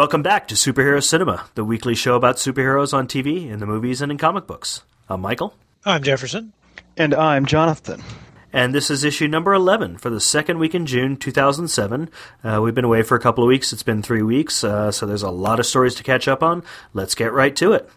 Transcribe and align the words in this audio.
Welcome 0.00 0.22
back 0.22 0.48
to 0.48 0.54
Superhero 0.54 1.04
Cinema, 1.04 1.44
the 1.56 1.62
weekly 1.62 1.94
show 1.94 2.14
about 2.14 2.36
superheroes 2.36 2.94
on 2.94 3.06
TV, 3.06 3.50
in 3.50 3.58
the 3.58 3.66
movies, 3.66 4.00
and 4.00 4.10
in 4.10 4.16
comic 4.16 4.46
books. 4.46 4.82
I'm 5.10 5.20
Michael. 5.20 5.54
I'm 5.84 6.02
Jefferson. 6.02 6.54
And 6.96 7.12
I'm 7.12 7.44
Jonathan. 7.44 8.02
And 8.50 8.74
this 8.74 8.90
is 8.90 9.04
issue 9.04 9.28
number 9.28 9.52
11 9.52 9.98
for 9.98 10.08
the 10.08 10.18
second 10.18 10.58
week 10.58 10.74
in 10.74 10.86
June 10.86 11.18
2007. 11.18 12.08
Uh, 12.42 12.60
we've 12.62 12.74
been 12.74 12.86
away 12.86 13.02
for 13.02 13.14
a 13.14 13.20
couple 13.20 13.44
of 13.44 13.48
weeks. 13.48 13.74
It's 13.74 13.82
been 13.82 14.02
three 14.02 14.22
weeks, 14.22 14.64
uh, 14.64 14.90
so 14.90 15.04
there's 15.04 15.22
a 15.22 15.30
lot 15.30 15.60
of 15.60 15.66
stories 15.66 15.94
to 15.96 16.02
catch 16.02 16.26
up 16.26 16.42
on. 16.42 16.62
Let's 16.94 17.14
get 17.14 17.34
right 17.34 17.54
to 17.56 17.74
it. 17.74 17.90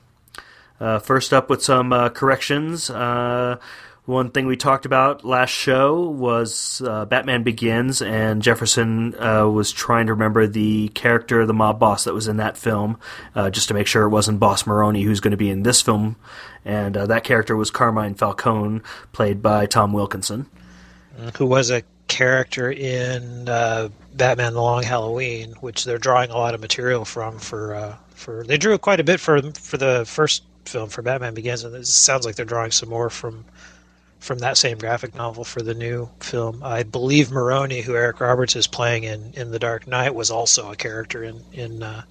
Uh, 0.81 0.99
first 0.99 1.31
up 1.31 1.49
with 1.49 1.63
some 1.63 1.93
uh, 1.93 2.09
corrections. 2.09 2.89
One 4.05 4.31
thing 4.31 4.47
we 4.47 4.57
talked 4.57 4.85
about 4.85 5.23
last 5.23 5.51
show 5.51 6.09
was 6.09 6.81
uh, 6.85 7.05
Batman 7.05 7.43
Begins, 7.43 8.01
and 8.01 8.41
Jefferson 8.41 9.15
uh, 9.17 9.47
was 9.47 9.71
trying 9.71 10.07
to 10.07 10.13
remember 10.13 10.45
the 10.45 10.89
character, 10.89 11.45
the 11.45 11.53
mob 11.53 11.79
boss 11.79 12.03
that 12.03 12.13
was 12.13 12.27
in 12.27 12.35
that 12.35 12.57
film, 12.57 12.99
uh, 13.33 13.49
just 13.49 13.69
to 13.69 13.73
make 13.73 13.87
sure 13.87 14.03
it 14.03 14.09
wasn't 14.09 14.41
Boss 14.41 14.67
Maroni, 14.67 15.03
who's 15.03 15.21
going 15.21 15.31
to 15.31 15.37
be 15.37 15.49
in 15.49 15.63
this 15.63 15.81
film. 15.81 16.17
And 16.65 16.97
uh, 16.97 17.05
that 17.07 17.23
character 17.23 17.55
was 17.55 17.71
Carmine 17.71 18.15
Falcone, 18.15 18.81
played 19.13 19.41
by 19.41 19.67
Tom 19.67 19.93
Wilkinson. 19.93 20.47
Who 21.37 21.45
was 21.45 21.71
a 21.71 21.83
character 22.09 22.69
in 22.69 23.47
uh, 23.47 23.87
Batman: 24.13 24.53
The 24.53 24.61
Long 24.61 24.83
Halloween, 24.83 25.53
which 25.61 25.85
they're 25.85 25.97
drawing 25.97 26.29
a 26.29 26.37
lot 26.37 26.53
of 26.53 26.59
material 26.59 27.05
from. 27.05 27.39
For 27.39 27.73
uh, 27.73 27.95
for 28.09 28.43
they 28.43 28.57
drew 28.57 28.77
quite 28.77 28.99
a 28.99 29.03
bit 29.05 29.21
for 29.21 29.41
for 29.53 29.77
the 29.77 30.03
first 30.05 30.43
film 30.65 30.89
for 30.89 31.01
Batman 31.01 31.33
Begins, 31.33 31.63
and 31.63 31.73
it 31.73 31.87
sounds 31.87 32.25
like 32.25 32.35
they're 32.35 32.45
drawing 32.45 32.71
some 32.71 32.89
more 32.89 33.09
from 33.09 33.45
from 34.23 34.39
that 34.39 34.57
same 34.57 34.77
graphic 34.77 35.13
novel 35.15 35.43
for 35.43 35.61
the 35.61 35.73
new 35.73 36.09
film. 36.21 36.61
I 36.63 36.83
believe 36.83 37.29
Maroni, 37.29 37.81
who 37.81 37.95
Eric 37.95 38.21
Roberts 38.21 38.55
is 38.55 38.67
playing 38.67 39.03
in, 39.03 39.33
in 39.35 39.51
The 39.51 39.59
Dark 39.59 39.85
Knight, 39.85 40.15
was 40.15 40.31
also 40.31 40.71
a 40.71 40.75
character 40.75 41.23
in 41.23 41.41
in 41.51 41.83
uh, 41.83 42.03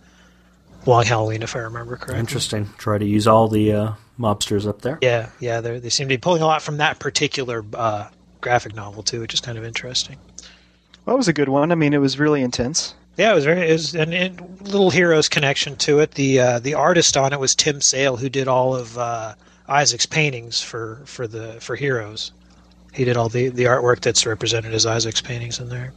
Long 0.84 1.04
Halloween, 1.04 1.42
if 1.42 1.56
I 1.56 1.60
remember 1.60 1.96
correctly. 1.96 2.18
Interesting. 2.18 2.68
Try 2.76 2.98
to 2.98 3.04
use 3.04 3.26
all 3.26 3.48
the 3.48 3.72
uh, 3.72 3.92
mobsters 4.18 4.66
up 4.66 4.82
there. 4.82 4.98
Yeah, 5.00 5.30
yeah. 5.40 5.60
They 5.60 5.88
seem 5.88 6.08
to 6.08 6.14
be 6.14 6.18
pulling 6.18 6.42
a 6.42 6.46
lot 6.46 6.60
from 6.60 6.76
that 6.78 6.98
particular 6.98 7.64
uh, 7.72 8.08
graphic 8.40 8.74
novel 8.74 9.02
too, 9.02 9.20
which 9.20 9.32
is 9.32 9.40
kind 9.40 9.56
of 9.56 9.64
interesting. 9.64 10.18
Well, 11.06 11.16
it 11.16 11.18
was 11.18 11.28
a 11.28 11.32
good 11.32 11.48
one. 11.48 11.72
I 11.72 11.76
mean, 11.76 11.94
it 11.94 11.98
was 11.98 12.18
really 12.18 12.42
intense. 12.42 12.94
Yeah, 13.16 13.32
it 13.32 13.34
was 13.34 13.44
very. 13.44 13.68
It 13.68 13.72
was 13.72 13.94
and, 13.94 14.12
and 14.12 14.60
Little 14.60 14.90
Heroes 14.90 15.28
connection 15.28 15.76
to 15.76 16.00
it. 16.00 16.12
The 16.12 16.40
uh, 16.40 16.58
the 16.58 16.74
artist 16.74 17.16
on 17.16 17.32
it 17.32 17.40
was 17.40 17.54
Tim 17.54 17.80
Sale, 17.80 18.16
who 18.16 18.28
did 18.28 18.48
all 18.48 18.74
of 18.74 18.96
uh, 18.98 19.34
Isaac's 19.68 20.06
paintings 20.06 20.60
for 20.60 21.00
for 21.04 21.26
the 21.26 21.60
for 21.60 21.76
Heroes. 21.76 22.32
He 22.92 23.04
did 23.04 23.16
all 23.16 23.28
the 23.28 23.48
the 23.48 23.64
artwork 23.64 24.00
that's 24.00 24.26
represented 24.26 24.74
as 24.74 24.86
Isaac's 24.86 25.20
paintings 25.20 25.58
in 25.58 25.68
there. 25.68 25.92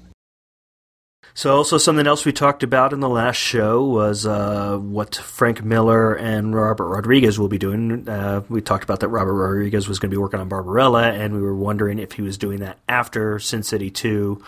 So, 1.37 1.53
also 1.53 1.77
something 1.77 2.07
else 2.07 2.23
we 2.23 2.31
talked 2.31 2.63
about 2.63 2.93
in 2.93 3.01
the 3.01 3.09
last 3.09 3.35
show 3.35 3.83
was 3.83 4.25
uh, 4.25 4.77
what 4.77 5.15
Frank 5.15 5.61
Miller 5.65 6.13
and 6.15 6.55
Robert 6.55 6.87
Rodriguez 6.87 7.37
will 7.37 7.49
be 7.49 7.57
doing. 7.57 8.07
Uh, 8.07 8.43
we 8.47 8.61
talked 8.61 8.85
about 8.85 9.01
that 9.01 9.09
Robert 9.09 9.33
Rodriguez 9.33 9.85
was 9.85 9.99
going 9.99 10.11
to 10.11 10.15
be 10.15 10.17
working 10.17 10.39
on 10.39 10.47
Barbarella, 10.47 11.11
and 11.11 11.33
we 11.33 11.41
were 11.41 11.53
wondering 11.53 11.99
if 11.99 12.13
he 12.13 12.21
was 12.21 12.37
doing 12.37 12.61
that 12.61 12.77
after 12.87 13.37
Sin 13.37 13.63
City 13.63 13.91
2 13.91 14.41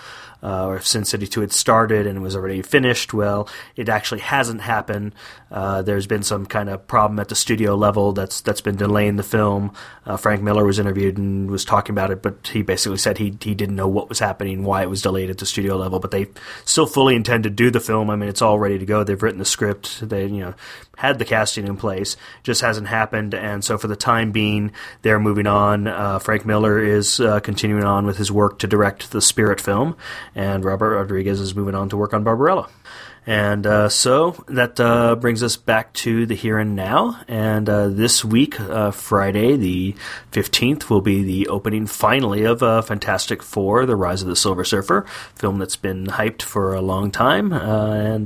uh, 0.43 0.67
or 0.67 0.77
if 0.77 0.85
Sin 0.85 1.03
City 1.03 1.25
2 1.25 1.41
had 1.41 1.52
started 1.52 2.05
and 2.05 2.21
was 2.21 2.35
already 2.35 2.61
finished. 2.61 3.13
Well, 3.13 3.49
it 3.75 3.89
actually 3.89 4.21
hasn't 4.21 4.61
happened. 4.61 5.13
Uh, 5.49 5.81
there's 5.81 6.08
been 6.08 6.23
some 6.23 6.45
kind 6.45 6.69
of 6.69 6.88
problem 6.88 7.19
at 7.19 7.30
the 7.30 7.36
studio 7.36 7.76
level 7.76 8.14
that's 8.14 8.42
that's 8.42 8.61
been 8.61 8.76
delaying 8.76 9.15
the 9.15 9.23
film. 9.23 9.73
Uh, 10.05 10.17
Frank 10.17 10.42
Miller 10.42 10.65
was 10.65 10.80
interviewed 10.80 11.17
and 11.17 11.49
was 11.49 11.65
talking 11.65 11.93
about 11.93 12.11
it, 12.11 12.21
but 12.21 12.47
he 12.47 12.61
basically 12.61 12.97
said 12.97 13.17
he 13.17 13.36
he 13.42 13.55
didn't 13.55 13.76
know 13.76 13.87
what 13.87 14.09
was 14.09 14.20
happening, 14.20 14.64
why 14.64 14.83
it 14.83 14.89
was 14.89 15.02
delayed 15.02 15.30
at 15.30 15.39
the 15.39 15.45
studio 15.45 15.76
level. 15.76 15.99
But 15.99 16.11
they 16.11 16.27
still 16.77 16.86
fully 16.86 17.15
intend 17.15 17.43
to 17.43 17.49
do 17.49 17.71
the 17.71 17.80
film. 17.80 18.08
I 18.08 18.15
mean, 18.15 18.30
it's 18.30 18.43
all 18.43 18.60
ready 18.60 18.77
to 18.77 18.86
go. 18.86 19.04
They've 19.04 19.23
written 19.23 19.39
the 19.39 19.45
script. 19.45 20.08
They 20.08 20.27
you 20.27 20.42
know 20.42 20.54
had 20.95 21.17
the 21.17 21.26
casting 21.26 21.65
in 21.65 21.76
place, 21.76 22.15
just 22.43 22.61
hasn't 22.61 22.86
happened. 22.86 23.33
And 23.33 23.65
so 23.65 23.80
for 23.80 23.88
the 23.88 23.95
time 23.95 24.32
being, 24.32 24.71
they're 25.02 25.20
moving 25.20 25.48
on. 25.48 25.88
Uh, 25.88 26.20
Frank 26.20 26.45
Miller 26.45 26.77
is 26.77 27.20
uh, 27.20 27.39
continuing 27.39 27.83
on 27.83 28.05
with 28.05 28.17
his 28.17 28.32
work 28.32 28.60
to 28.60 28.67
direct 28.67 29.10
the 29.10 29.23
Spirit 29.23 29.60
film, 29.60 29.98
and 30.36 30.64
Robert 30.64 30.98
Rodriguez 30.98 31.39
is 31.39 31.55
moving 31.55 31.73
on 31.73 31.89
to 31.89 31.98
work 31.98 32.14
on 32.14 32.23
Barbarella. 32.23 32.70
And 33.27 33.67
uh, 33.67 33.89
so 33.89 34.42
that 34.48 34.80
uh, 34.80 35.17
brings 35.17 35.43
us 35.43 35.58
back 35.58 35.92
to 35.95 36.26
the 36.26 36.33
here 36.33 36.58
and 36.58 36.77
now. 36.77 37.20
And 37.27 37.67
uh, 37.67 37.89
this 37.89 38.23
week, 38.23 38.58
uh, 38.58 38.92
Friday, 38.92 39.58
the 39.58 39.95
15th, 40.32 40.89
will 40.89 41.02
be 41.02 41.23
the 41.23 41.49
opening 41.49 41.88
finally 41.88 42.45
of 42.45 42.64
uh, 42.64 42.82
Fantastic 42.82 43.43
Four 43.43 43.86
The 43.86 43.98
Rise 43.98 44.21
of 44.21 44.30
the 44.30 44.36
Silver 44.38 44.64
Surfer, 44.64 45.05
film 45.36 45.58
that's 45.58 45.76
been 45.76 46.05
hyped 46.08 46.42
for 46.42 46.73
a 46.73 46.80
long 46.80 47.11
time. 47.11 47.52
Uh, 47.52 47.92
and 47.92 48.26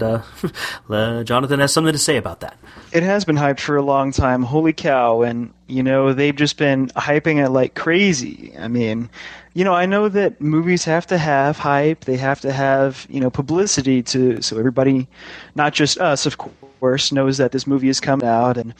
Jonathan 1.27 1.59
has 1.59 1.73
something 1.73 1.93
to 1.93 1.99
say 1.99 2.17
about 2.17 2.41
that. 2.41 2.55
It 2.91 3.01
has 3.01 3.25
been 3.25 3.37
hyped 3.37 3.61
for 3.61 3.77
a 3.77 3.81
long 3.81 4.11
time. 4.11 4.43
Holy 4.43 4.73
cow. 4.73 5.23
And, 5.23 5.51
you 5.65 5.81
know, 5.81 6.13
they've 6.13 6.35
just 6.35 6.57
been 6.57 6.89
hyping 6.89 7.43
it 7.43 7.49
like 7.49 7.73
crazy. 7.73 8.53
I 8.55 8.67
mean, 8.67 9.09
you 9.53 9.65
know, 9.65 9.73
I 9.73 9.85
know 9.85 10.07
that 10.07 10.39
movies 10.39 10.85
have 10.85 11.05
to 11.07 11.17
have 11.17 11.57
hype. 11.57 12.05
They 12.05 12.15
have 12.17 12.39
to 12.41 12.53
have, 12.53 13.05
you 13.09 13.19
know, 13.19 13.29
publicity 13.29 14.01
to 14.03 14.41
so 14.41 14.57
everybody, 14.57 15.07
not 15.55 15.73
just 15.73 15.97
us, 15.97 16.25
of 16.25 16.37
course, 16.37 17.11
knows 17.11 17.37
that 17.37 17.51
this 17.51 17.67
movie 17.67 17.89
is 17.89 17.99
coming 17.99 18.27
out. 18.27 18.57
And 18.57 18.73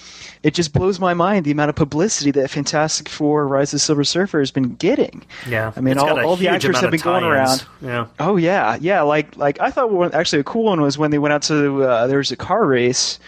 it 0.44 0.54
just 0.54 0.72
blows 0.72 0.98
my 0.98 1.14
mind 1.14 1.46
the 1.46 1.52
amount 1.52 1.70
of 1.70 1.76
publicity 1.76 2.32
that 2.32 2.50
Fantastic 2.50 3.09
Four: 3.09 3.48
Rise 3.48 3.70
of 3.70 3.78
the 3.78 3.80
Silver 3.80 4.06
Surfer 4.06 4.40
has 4.40 4.52
been 4.52 4.76
getting. 4.76 5.26
Yeah, 5.48 5.74
I 5.76 5.82
mean, 5.82 5.98
all, 5.98 6.18
all 6.26 6.36
the 6.38 6.48
actors 6.48 6.80
have 6.80 6.92
been 6.92 7.02
going 7.02 7.26
around. 7.26 7.66
Yeah. 7.82 8.08
Oh 8.20 8.38
yeah, 8.38 8.78
yeah. 8.80 9.02
Like 9.02 9.36
like 9.36 9.59
I 9.59 9.72
thought 9.72 9.92
one, 9.92 10.14
actually 10.14 10.40
a 10.40 10.46
cool 10.46 10.64
one 10.64 10.80
was 10.80 10.98
when 10.98 11.12
they 11.12 11.20
went 11.20 11.34
out 11.34 11.42
to 11.44 11.84
uh, 11.84 12.08
there 12.08 12.20
was 12.20 12.32
a 12.32 12.38
car 12.38 12.66
race, 12.66 13.20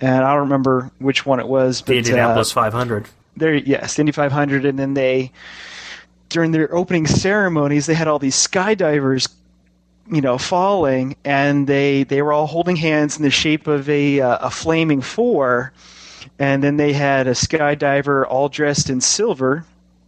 and 0.00 0.24
I 0.24 0.32
don't 0.32 0.40
remember 0.40 0.90
which 0.98 1.24
one 1.24 1.38
it 1.38 1.46
was. 1.46 1.82
But, 1.82 1.92
the 1.92 1.98
Indianapolis 1.98 2.50
uh, 2.50 2.62
500. 2.62 3.06
There, 3.36 3.54
yes, 3.54 3.94
the 3.94 4.02
Indy 4.02 4.12
500, 4.12 4.64
and 4.64 4.76
then 4.76 4.94
they 4.94 5.30
during 6.30 6.52
their 6.52 6.74
opening 6.74 7.06
ceremonies, 7.06 7.86
they 7.86 7.94
had 7.94 8.08
all 8.08 8.18
these 8.18 8.36
skydivers, 8.36 9.28
you 10.10 10.20
know, 10.20 10.38
falling, 10.38 11.16
and 11.24 11.66
they 11.66 12.04
they 12.04 12.22
were 12.22 12.32
all 12.32 12.46
holding 12.46 12.76
hands 12.76 13.16
in 13.16 13.22
the 13.22 13.30
shape 13.30 13.66
of 13.66 13.88
a 13.90 14.20
uh, 14.20 14.38
a 14.40 14.50
flaming 14.50 15.02
four, 15.02 15.72
and 16.38 16.64
then 16.64 16.76
they 16.78 16.92
had 16.92 17.26
a 17.26 17.32
skydiver 17.32 18.26
all 18.26 18.48
dressed 18.48 18.88
in 18.88 19.00
silver, 19.00 19.64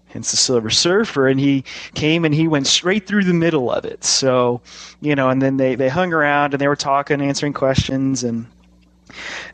hence 0.06 0.31
the 0.31 0.37
Silver 0.37 0.71
Surfer, 0.71 1.28
and 1.28 1.38
he 1.38 1.65
came 1.94 2.25
and 2.25 2.34
he 2.34 2.49
went 2.49 2.66
straight 2.66 3.06
through 3.06 3.25
the 3.25 3.34
middle 3.34 3.71
of 3.71 3.84
it. 3.84 4.05
So, 4.05 4.61
you 5.00 5.15
know, 5.15 5.28
and 5.28 5.43
then 5.43 5.56
they 5.56 5.75
they 5.75 5.88
hung 5.88 6.12
around 6.12 6.55
and 6.55 6.61
they 6.61 6.69
were 6.69 6.77
talking, 6.77 7.21
answering 7.21 7.53
questions, 7.53 8.25
and 8.25 8.47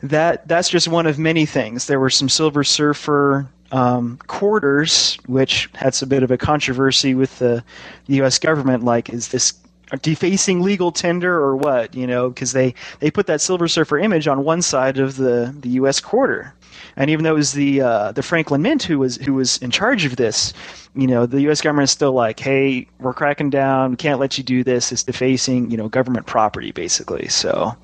that 0.03 0.47
that's 0.47 0.69
just 0.69 0.87
one 0.87 1.07
of 1.07 1.19
many 1.19 1.45
things. 1.45 1.87
There 1.87 1.99
were 1.99 2.09
some 2.09 2.29
Silver 2.29 2.63
Surfer 2.63 3.47
um, 3.71 4.17
quarters, 4.27 5.17
which 5.25 5.69
had 5.73 6.01
a 6.01 6.05
bit 6.05 6.23
of 6.23 6.31
a 6.31 6.37
controversy 6.37 7.15
with 7.15 7.39
the, 7.39 7.63
the 8.07 8.15
U.S. 8.15 8.39
government. 8.39 8.83
Like, 8.83 9.09
is 9.09 9.29
this 9.29 9.53
defacing 10.01 10.61
legal 10.61 10.91
tender 10.91 11.33
or 11.33 11.55
what? 11.55 11.95
You 11.95 12.07
know, 12.07 12.29
because 12.29 12.51
they 12.53 12.73
they 12.99 13.11
put 13.11 13.27
that 13.27 13.41
Silver 13.41 13.67
Surfer 13.67 13.97
image 13.97 14.27
on 14.27 14.43
one 14.43 14.61
side 14.61 14.97
of 14.97 15.17
the 15.17 15.53
the 15.59 15.69
U.S. 15.69 15.99
quarter, 15.99 16.53
and 16.95 17.09
even 17.09 17.23
though 17.23 17.31
it 17.31 17.37
was 17.37 17.53
the 17.53 17.81
uh, 17.81 18.11
the 18.11 18.23
Franklin 18.23 18.61
Mint 18.61 18.83
who 18.83 18.99
was 18.99 19.17
who 19.17 19.33
was 19.33 19.57
in 19.57 19.71
charge 19.71 20.05
of 20.05 20.15
this, 20.15 20.53
you 20.95 21.07
know, 21.07 21.25
the 21.25 21.41
U.S. 21.41 21.61
government 21.61 21.85
is 21.85 21.91
still 21.91 22.13
like, 22.13 22.39
hey, 22.39 22.87
we're 22.99 23.13
cracking 23.13 23.49
down. 23.49 23.91
We 23.91 23.97
can't 23.97 24.19
let 24.19 24.37
you 24.37 24.43
do 24.43 24.63
this. 24.63 24.91
It's 24.91 25.03
defacing, 25.03 25.71
you 25.71 25.77
know, 25.77 25.89
government 25.89 26.25
property, 26.25 26.71
basically. 26.71 27.27
So. 27.27 27.75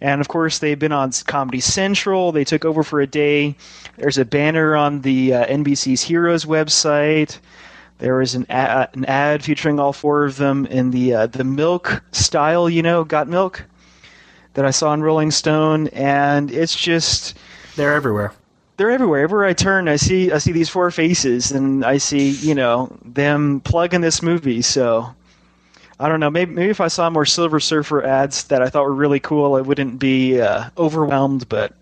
And 0.00 0.20
of 0.20 0.28
course, 0.28 0.58
they've 0.58 0.78
been 0.78 0.92
on 0.92 1.10
Comedy 1.26 1.60
Central. 1.60 2.30
They 2.32 2.44
took 2.44 2.64
over 2.64 2.82
for 2.82 3.00
a 3.00 3.06
day. 3.06 3.56
There's 3.96 4.18
a 4.18 4.24
banner 4.24 4.76
on 4.76 5.02
the 5.02 5.34
uh, 5.34 5.46
NBC's 5.46 6.02
Heroes 6.02 6.44
website. 6.44 7.38
There 7.98 8.20
is 8.20 8.36
an 8.36 8.46
ad, 8.48 8.90
an 8.94 9.04
ad 9.06 9.42
featuring 9.42 9.80
all 9.80 9.92
four 9.92 10.24
of 10.24 10.36
them 10.36 10.66
in 10.66 10.92
the 10.92 11.14
uh, 11.14 11.26
the 11.26 11.42
milk 11.42 12.02
style, 12.12 12.70
you 12.70 12.82
know, 12.82 13.02
got 13.02 13.26
milk 13.26 13.64
that 14.54 14.64
I 14.64 14.70
saw 14.70 14.94
in 14.94 15.02
Rolling 15.02 15.32
Stone, 15.32 15.88
and 15.88 16.50
it's 16.50 16.76
just 16.76 17.36
they're 17.74 17.94
everywhere. 17.94 18.32
They're 18.76 18.92
everywhere. 18.92 19.22
Everywhere 19.22 19.46
I 19.46 19.52
turn, 19.52 19.88
I 19.88 19.96
see 19.96 20.30
I 20.30 20.38
see 20.38 20.52
these 20.52 20.68
four 20.68 20.92
faces, 20.92 21.50
and 21.50 21.84
I 21.84 21.98
see 21.98 22.30
you 22.30 22.54
know 22.54 22.96
them 23.04 23.60
plugging 23.60 24.00
this 24.00 24.22
movie. 24.22 24.62
So 24.62 25.12
I 26.00 26.08
don't 26.08 26.20
know. 26.20 26.30
Maybe 26.30 26.52
maybe 26.52 26.70
if 26.70 26.80
I 26.80 26.88
saw 26.88 27.10
more 27.10 27.26
Silver 27.26 27.60
Surfer 27.60 28.04
ads 28.04 28.44
that 28.44 28.62
I 28.62 28.68
thought 28.68 28.84
were 28.84 28.94
really 28.94 29.20
cool, 29.20 29.54
I 29.56 29.60
wouldn't 29.60 29.98
be 29.98 30.40
uh, 30.40 30.70
overwhelmed. 30.76 31.48
But 31.48 31.74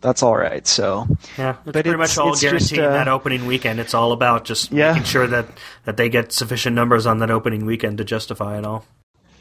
that's 0.00 0.22
all 0.22 0.36
right. 0.36 0.66
So 0.66 1.06
yeah, 1.38 1.50
it's 1.50 1.58
but 1.64 1.72
pretty 1.74 1.90
it's, 1.90 1.98
much 1.98 2.18
all 2.18 2.34
guaranteed 2.34 2.68
just, 2.68 2.80
uh, 2.80 2.90
that 2.90 3.08
opening 3.08 3.46
weekend. 3.46 3.78
It's 3.78 3.94
all 3.94 4.12
about 4.12 4.44
just 4.44 4.72
yeah. 4.72 4.92
making 4.92 5.04
sure 5.04 5.26
that 5.26 5.46
that 5.84 5.96
they 5.96 6.08
get 6.08 6.32
sufficient 6.32 6.74
numbers 6.74 7.06
on 7.06 7.18
that 7.18 7.30
opening 7.30 7.64
weekend 7.64 7.98
to 7.98 8.04
justify 8.04 8.58
it 8.58 8.64
all. 8.64 8.84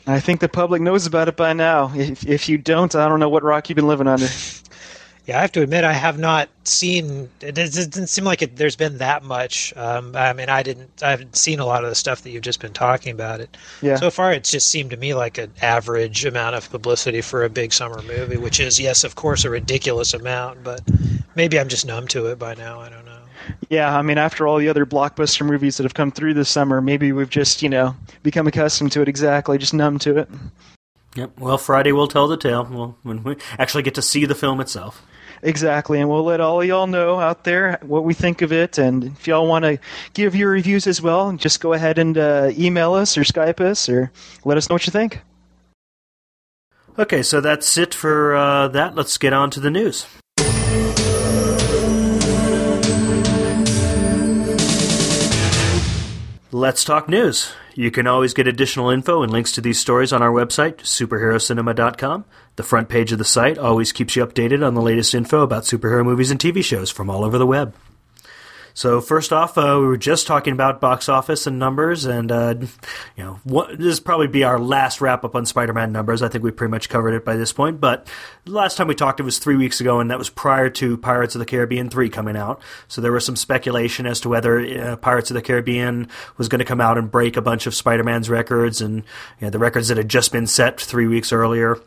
I 0.06 0.20
think 0.20 0.40
the 0.40 0.50
public 0.50 0.82
knows 0.82 1.06
about 1.06 1.28
it 1.28 1.36
by 1.36 1.54
now. 1.54 1.92
If 1.96 2.26
if 2.28 2.50
you 2.50 2.58
don't, 2.58 2.94
I 2.96 3.08
don't 3.08 3.20
know 3.20 3.30
what 3.30 3.44
rock 3.44 3.70
you've 3.70 3.76
been 3.76 3.88
living 3.88 4.08
under. 4.08 4.28
Yeah, 5.30 5.38
I 5.38 5.42
have 5.42 5.52
to 5.52 5.62
admit 5.62 5.84
I 5.84 5.94
have 5.94 6.18
not 6.18 6.50
seen. 6.64 7.30
It 7.40 7.54
doesn't 7.54 8.08
seem 8.08 8.26
like 8.26 8.42
it, 8.42 8.56
there's 8.56 8.76
been 8.76 8.98
that 8.98 9.22
much. 9.22 9.72
Um, 9.78 10.16
I 10.16 10.34
mean, 10.34 10.50
I 10.50 10.64
didn't. 10.64 11.04
I 11.04 11.12
haven't 11.12 11.36
seen 11.36 11.60
a 11.60 11.68
lot 11.68 11.84
of 11.84 11.92
the 11.92 11.96
stuff 11.96 12.24
that 12.24 12.32
you've 12.32 12.42
just 12.42 12.60
been 12.60 12.74
talking 12.74 13.12
about. 13.12 13.40
It. 13.40 13.56
Yeah. 13.84 13.98
So 13.98 14.10
far, 14.10 14.34
it's 14.34 14.50
just 14.50 14.72
seemed 14.72 14.90
to 14.90 14.98
me 14.98 15.14
like 15.14 15.38
an 15.38 15.54
average 15.62 16.26
amount 16.26 16.56
of 16.56 16.68
publicity 16.72 17.22
for 17.22 17.44
a 17.44 17.50
big 17.50 17.74
summer 17.74 18.02
movie, 18.02 18.38
which 18.38 18.60
is, 18.60 18.80
yes, 18.80 19.04
of 19.04 19.14
course, 19.14 19.46
a 19.46 19.52
ridiculous 19.52 20.16
amount. 20.16 20.64
But 20.64 20.82
maybe 21.36 21.60
I'm 21.60 21.68
just 21.68 21.86
numb 21.86 22.08
to 22.08 22.26
it 22.26 22.40
by 22.40 22.56
now. 22.56 22.80
I 22.80 22.90
don't 22.90 23.06
know. 23.06 23.20
Yeah, 23.70 23.96
I 23.96 24.02
mean, 24.02 24.18
after 24.18 24.48
all 24.48 24.58
the 24.58 24.68
other 24.68 24.88
blockbuster 24.88 25.46
movies 25.46 25.78
that 25.78 25.84
have 25.84 25.94
come 25.94 26.10
through 26.10 26.34
this 26.34 26.50
summer, 26.50 26.82
maybe 26.82 27.12
we've 27.12 27.30
just 27.30 27.62
you 27.62 27.70
know 27.70 27.96
become 28.24 28.48
accustomed 28.48 28.94
to 28.94 29.04
it. 29.04 29.08
Exactly, 29.08 29.60
just 29.60 29.76
numb 29.76 30.00
to 30.00 30.18
it. 30.18 30.30
Yep. 31.16 31.40
Well, 31.40 31.60
Friday 31.60 31.92
will 31.92 32.08
tell 32.08 32.28
the 32.28 32.36
tale. 32.36 32.68
Well, 32.68 32.98
when 33.04 33.22
we 33.22 33.36
actually 33.60 33.84
get 33.84 33.94
to 33.94 34.02
see 34.02 34.26
the 34.26 34.34
film 34.34 34.60
itself. 34.60 35.06
Exactly, 35.42 36.00
and 36.00 36.10
we'll 36.10 36.24
let 36.24 36.42
all 36.42 36.64
y'all 36.64 36.88
know 36.88 37.20
out 37.20 37.44
there 37.44 37.80
what 37.82 38.04
we 38.04 38.14
think 38.14 38.42
of 38.42 38.52
it. 38.52 38.78
And 38.78 39.04
if 39.06 39.28
y'all 39.28 39.48
want 39.48 39.64
to 39.64 39.80
give 40.14 40.36
your 40.36 40.50
reviews 40.50 40.88
as 40.88 41.02
well, 41.02 41.32
just 41.34 41.62
go 41.62 41.74
ahead 41.74 41.98
and 41.98 42.18
uh, 42.18 42.52
email 42.58 42.94
us 42.94 43.18
or 43.18 43.22
Skype 43.22 43.62
us 43.62 43.88
or 43.88 44.12
let 44.46 44.58
us 44.58 44.70
know 44.70 44.76
what 44.76 44.86
you 44.86 44.92
think. 44.92 45.22
Okay, 46.98 47.24
so 47.24 47.40
that's 47.40 47.78
it 47.78 47.94
for 47.94 48.36
uh, 48.36 48.68
that. 48.70 48.96
Let's 48.96 49.18
get 49.18 49.32
on 49.32 49.50
to 49.52 49.60
the 49.62 49.72
news. 49.72 50.06
Let's 56.52 56.84
talk 56.84 57.08
news. 57.08 57.54
You 57.80 57.92
can 57.92 58.08
always 58.08 58.34
get 58.34 58.46
additional 58.46 58.90
info 58.90 59.24
and 59.24 59.32
links 59.32 59.54
to 59.54 59.62
these 59.62 59.80
stories 59.80 60.12
on 60.12 60.22
our 60.22 60.34
website, 60.34 60.80
superherocinema.com. 60.80 62.26
The 62.58 62.64
front 62.64 62.90
page 62.90 63.14
of 63.14 63.20
the 63.20 63.24
site 63.24 63.58
always 63.58 63.94
keeps 63.94 64.18
you 64.18 64.26
updated 64.26 64.68
on 64.68 64.74
the 64.74 64.82
latest 64.82 65.16
info 65.16 65.44
about 65.44 65.64
superhero 65.64 66.04
movies 66.04 66.30
and 66.30 66.38
TV 66.38 66.62
shows 66.62 66.92
from 66.92 67.10
all 67.10 67.24
over 67.24 67.38
the 67.38 67.48
web. 67.48 67.74
So 68.80 69.02
first 69.02 69.34
off, 69.34 69.58
uh, 69.58 69.76
we 69.78 69.88
were 69.88 69.98
just 69.98 70.26
talking 70.26 70.54
about 70.54 70.80
box 70.80 71.10
office 71.10 71.46
and 71.46 71.60
numbers, 71.60 72.06
and 72.06 72.32
uh, 72.32 72.56
you 73.18 73.24
know, 73.26 73.38
what, 73.44 73.78
this 73.78 74.00
probably 74.00 74.28
be 74.28 74.46
our 74.46 74.58
last 74.58 75.02
wrap 75.02 75.26
up 75.26 75.36
on 75.36 75.46
Spider-Man 75.46 75.92
numbers. 75.92 76.24
I 76.24 76.30
think 76.30 76.46
we 76.46 76.52
pretty 76.52 76.72
much 76.72 76.88
covered 76.88 77.14
it 77.14 77.26
by 77.26 77.36
this 77.36 77.52
point. 77.52 77.82
But 77.82 78.08
the 78.46 78.52
last 78.52 78.78
time 78.78 78.88
we 78.88 78.96
talked, 78.96 79.20
it 79.20 79.24
was 79.24 79.38
three 79.38 79.58
weeks 79.58 79.82
ago, 79.82 80.00
and 80.00 80.10
that 80.12 80.18
was 80.18 80.30
prior 80.30 80.70
to 80.70 80.96
Pirates 80.96 81.36
of 81.36 81.40
the 81.40 81.46
Caribbean 81.46 81.90
three 81.90 82.08
coming 82.08 82.38
out. 82.38 82.62
So 82.88 83.02
there 83.02 83.12
was 83.12 83.26
some 83.26 83.36
speculation 83.36 84.06
as 84.06 84.22
to 84.22 84.30
whether 84.30 84.62
uh, 84.62 84.96
Pirates 84.96 85.30
of 85.30 85.36
the 85.36 85.42
Caribbean 85.42 86.08
was 86.38 86.48
going 86.48 86.60
to 86.60 86.66
come 86.66 86.80
out 86.80 86.98
and 86.98 87.12
break 87.12 87.36
a 87.36 87.42
bunch 87.42 87.68
of 87.68 87.76
Spider-Man's 87.76 88.30
records 88.30 88.80
and 88.80 89.04
you 89.42 89.48
know, 89.48 89.50
the 89.50 89.60
records 89.60 89.90
that 89.90 89.98
had 89.98 90.08
just 90.08 90.32
been 90.32 90.48
set 90.48 90.80
three 90.80 91.08
weeks 91.08 91.34
earlier. 91.34 91.78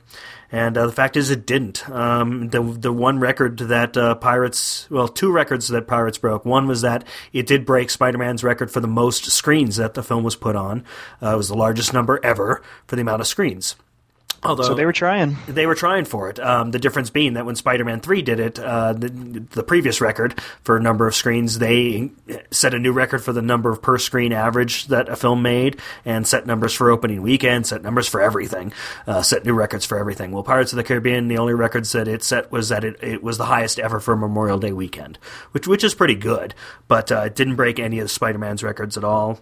And 0.53 0.77
uh, 0.77 0.87
the 0.87 0.93
fact 0.93 1.17
is, 1.17 1.31
it 1.31 1.47
didn't. 1.47 1.89
Um, 1.89 2.51
the 2.51 2.63
the 2.63 2.93
one 2.93 3.19
record 3.19 3.57
that 3.59 3.97
uh, 3.97 4.15
Pirates, 4.17 4.87
well, 4.91 5.09
two 5.09 5.33
records 5.33 5.69
that 5.69 5.87
Pirates 5.87 6.19
broke. 6.19 6.45
One 6.45 6.69
was 6.69 6.83
that 6.83 7.05
it 7.33 7.47
did 7.47 7.65
break 7.65 7.89
Spider-Man's 7.89 8.45
record 8.45 8.71
for 8.71 8.81
the 8.81 8.87
most 8.87 9.25
screens 9.25 9.77
that 9.77 9.95
the 9.95 10.03
film 10.03 10.23
was 10.23 10.37
put 10.37 10.55
on. 10.55 10.85
Uh, 11.23 11.33
it 11.33 11.37
was 11.37 11.49
the 11.49 11.57
largest 11.57 11.95
number 11.95 12.21
ever 12.23 12.63
for 12.87 12.97
the 12.97 13.03
amount 13.03 13.23
of 13.23 13.27
screens. 13.27 13.77
Although 14.45 14.65
So 14.65 14.75
they 14.75 14.85
were 14.85 14.93
trying. 14.93 15.37
they 15.47 15.67
were 15.67 15.77
trying 15.77 16.05
for 16.05 16.29
it. 16.29 16.41
Um, 16.41 16.73
the 16.73 16.81
difference 16.81 17.11
being 17.11 17.35
that 17.35 17.47
when 17.47 17.55
Spider-Man 17.55 18.01
Three 18.01 18.23
did 18.23 18.41
it, 18.41 18.59
uh, 18.59 18.93
the, 18.93 19.09
the 19.09 19.63
previous 19.63 20.01
record 20.01 20.41
for 20.63 20.81
number 20.81 21.07
of 21.07 21.15
screens, 21.15 21.61
they 21.61 22.11
set 22.51 22.75
a 22.75 22.79
new 22.79 22.93
record 22.93 23.23
for 23.23 23.33
the 23.33 23.43
number 23.43 23.71
of 23.71 23.81
per 23.81 23.99
screen 23.99 24.33
average 24.33 24.87
that 24.87 25.09
a 25.09 25.15
film 25.15 25.43
made, 25.43 25.81
and 26.05 26.27
set 26.27 26.45
numbers 26.45 26.73
for 26.75 26.91
opening 26.91 27.23
weekend, 27.23 27.67
set 27.69 27.83
numbers 27.83 28.09
for 28.09 28.21
everything, 28.21 28.73
uh, 29.07 29.23
set 29.23 29.45
new 29.45 29.55
records 29.55 29.85
for 29.85 29.97
everything. 29.97 30.33
Well, 30.33 30.43
Pirates 30.43 30.73
of 30.73 30.77
the 30.77 30.85
Caribbean, 30.85 31.29
the 31.29 31.39
only 31.39 31.55
records 31.55 31.93
that 31.93 32.09
it 32.09 32.25
set 32.25 32.51
was 32.51 32.69
that 32.71 32.83
it, 32.83 32.97
it 33.03 33.23
was 33.23 33.39
the 33.39 33.47
highest 33.47 33.79
ever 33.79 34.01
for 34.01 34.17
Memorial 34.17 34.59
Day 34.59 34.73
weekend, 34.73 35.19
which 35.53 35.69
which 35.69 35.85
is 35.85 35.95
pretty 35.95 36.17
good, 36.17 36.55
but 36.89 37.13
uh, 37.13 37.23
it 37.27 37.37
didn't 37.37 37.55
break 37.57 37.79
any 37.79 38.01
of 38.01 38.11
Spider-Man's 38.11 38.65
records 38.65 38.97
at 38.97 39.05
all. 39.05 39.39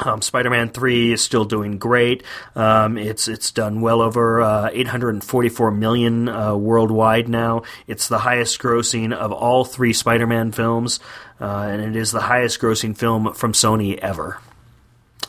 Um, 0.00 0.22
Spider-Man 0.22 0.68
Three 0.70 1.12
is 1.12 1.22
still 1.22 1.44
doing 1.44 1.78
great. 1.78 2.22
Um, 2.54 2.96
it's 2.96 3.26
it's 3.26 3.50
done 3.50 3.80
well 3.80 4.00
over 4.00 4.40
uh, 4.40 4.70
844 4.72 5.70
million 5.72 6.28
uh, 6.28 6.54
worldwide 6.56 7.28
now. 7.28 7.62
It's 7.88 8.06
the 8.08 8.18
highest 8.18 8.60
grossing 8.60 9.12
of 9.12 9.32
all 9.32 9.64
three 9.64 9.92
Spider-Man 9.92 10.52
films, 10.52 11.00
uh, 11.40 11.44
and 11.70 11.82
it 11.82 11.96
is 12.00 12.12
the 12.12 12.20
highest 12.20 12.60
grossing 12.60 12.96
film 12.96 13.34
from 13.34 13.52
Sony 13.52 13.98
ever. 13.98 14.38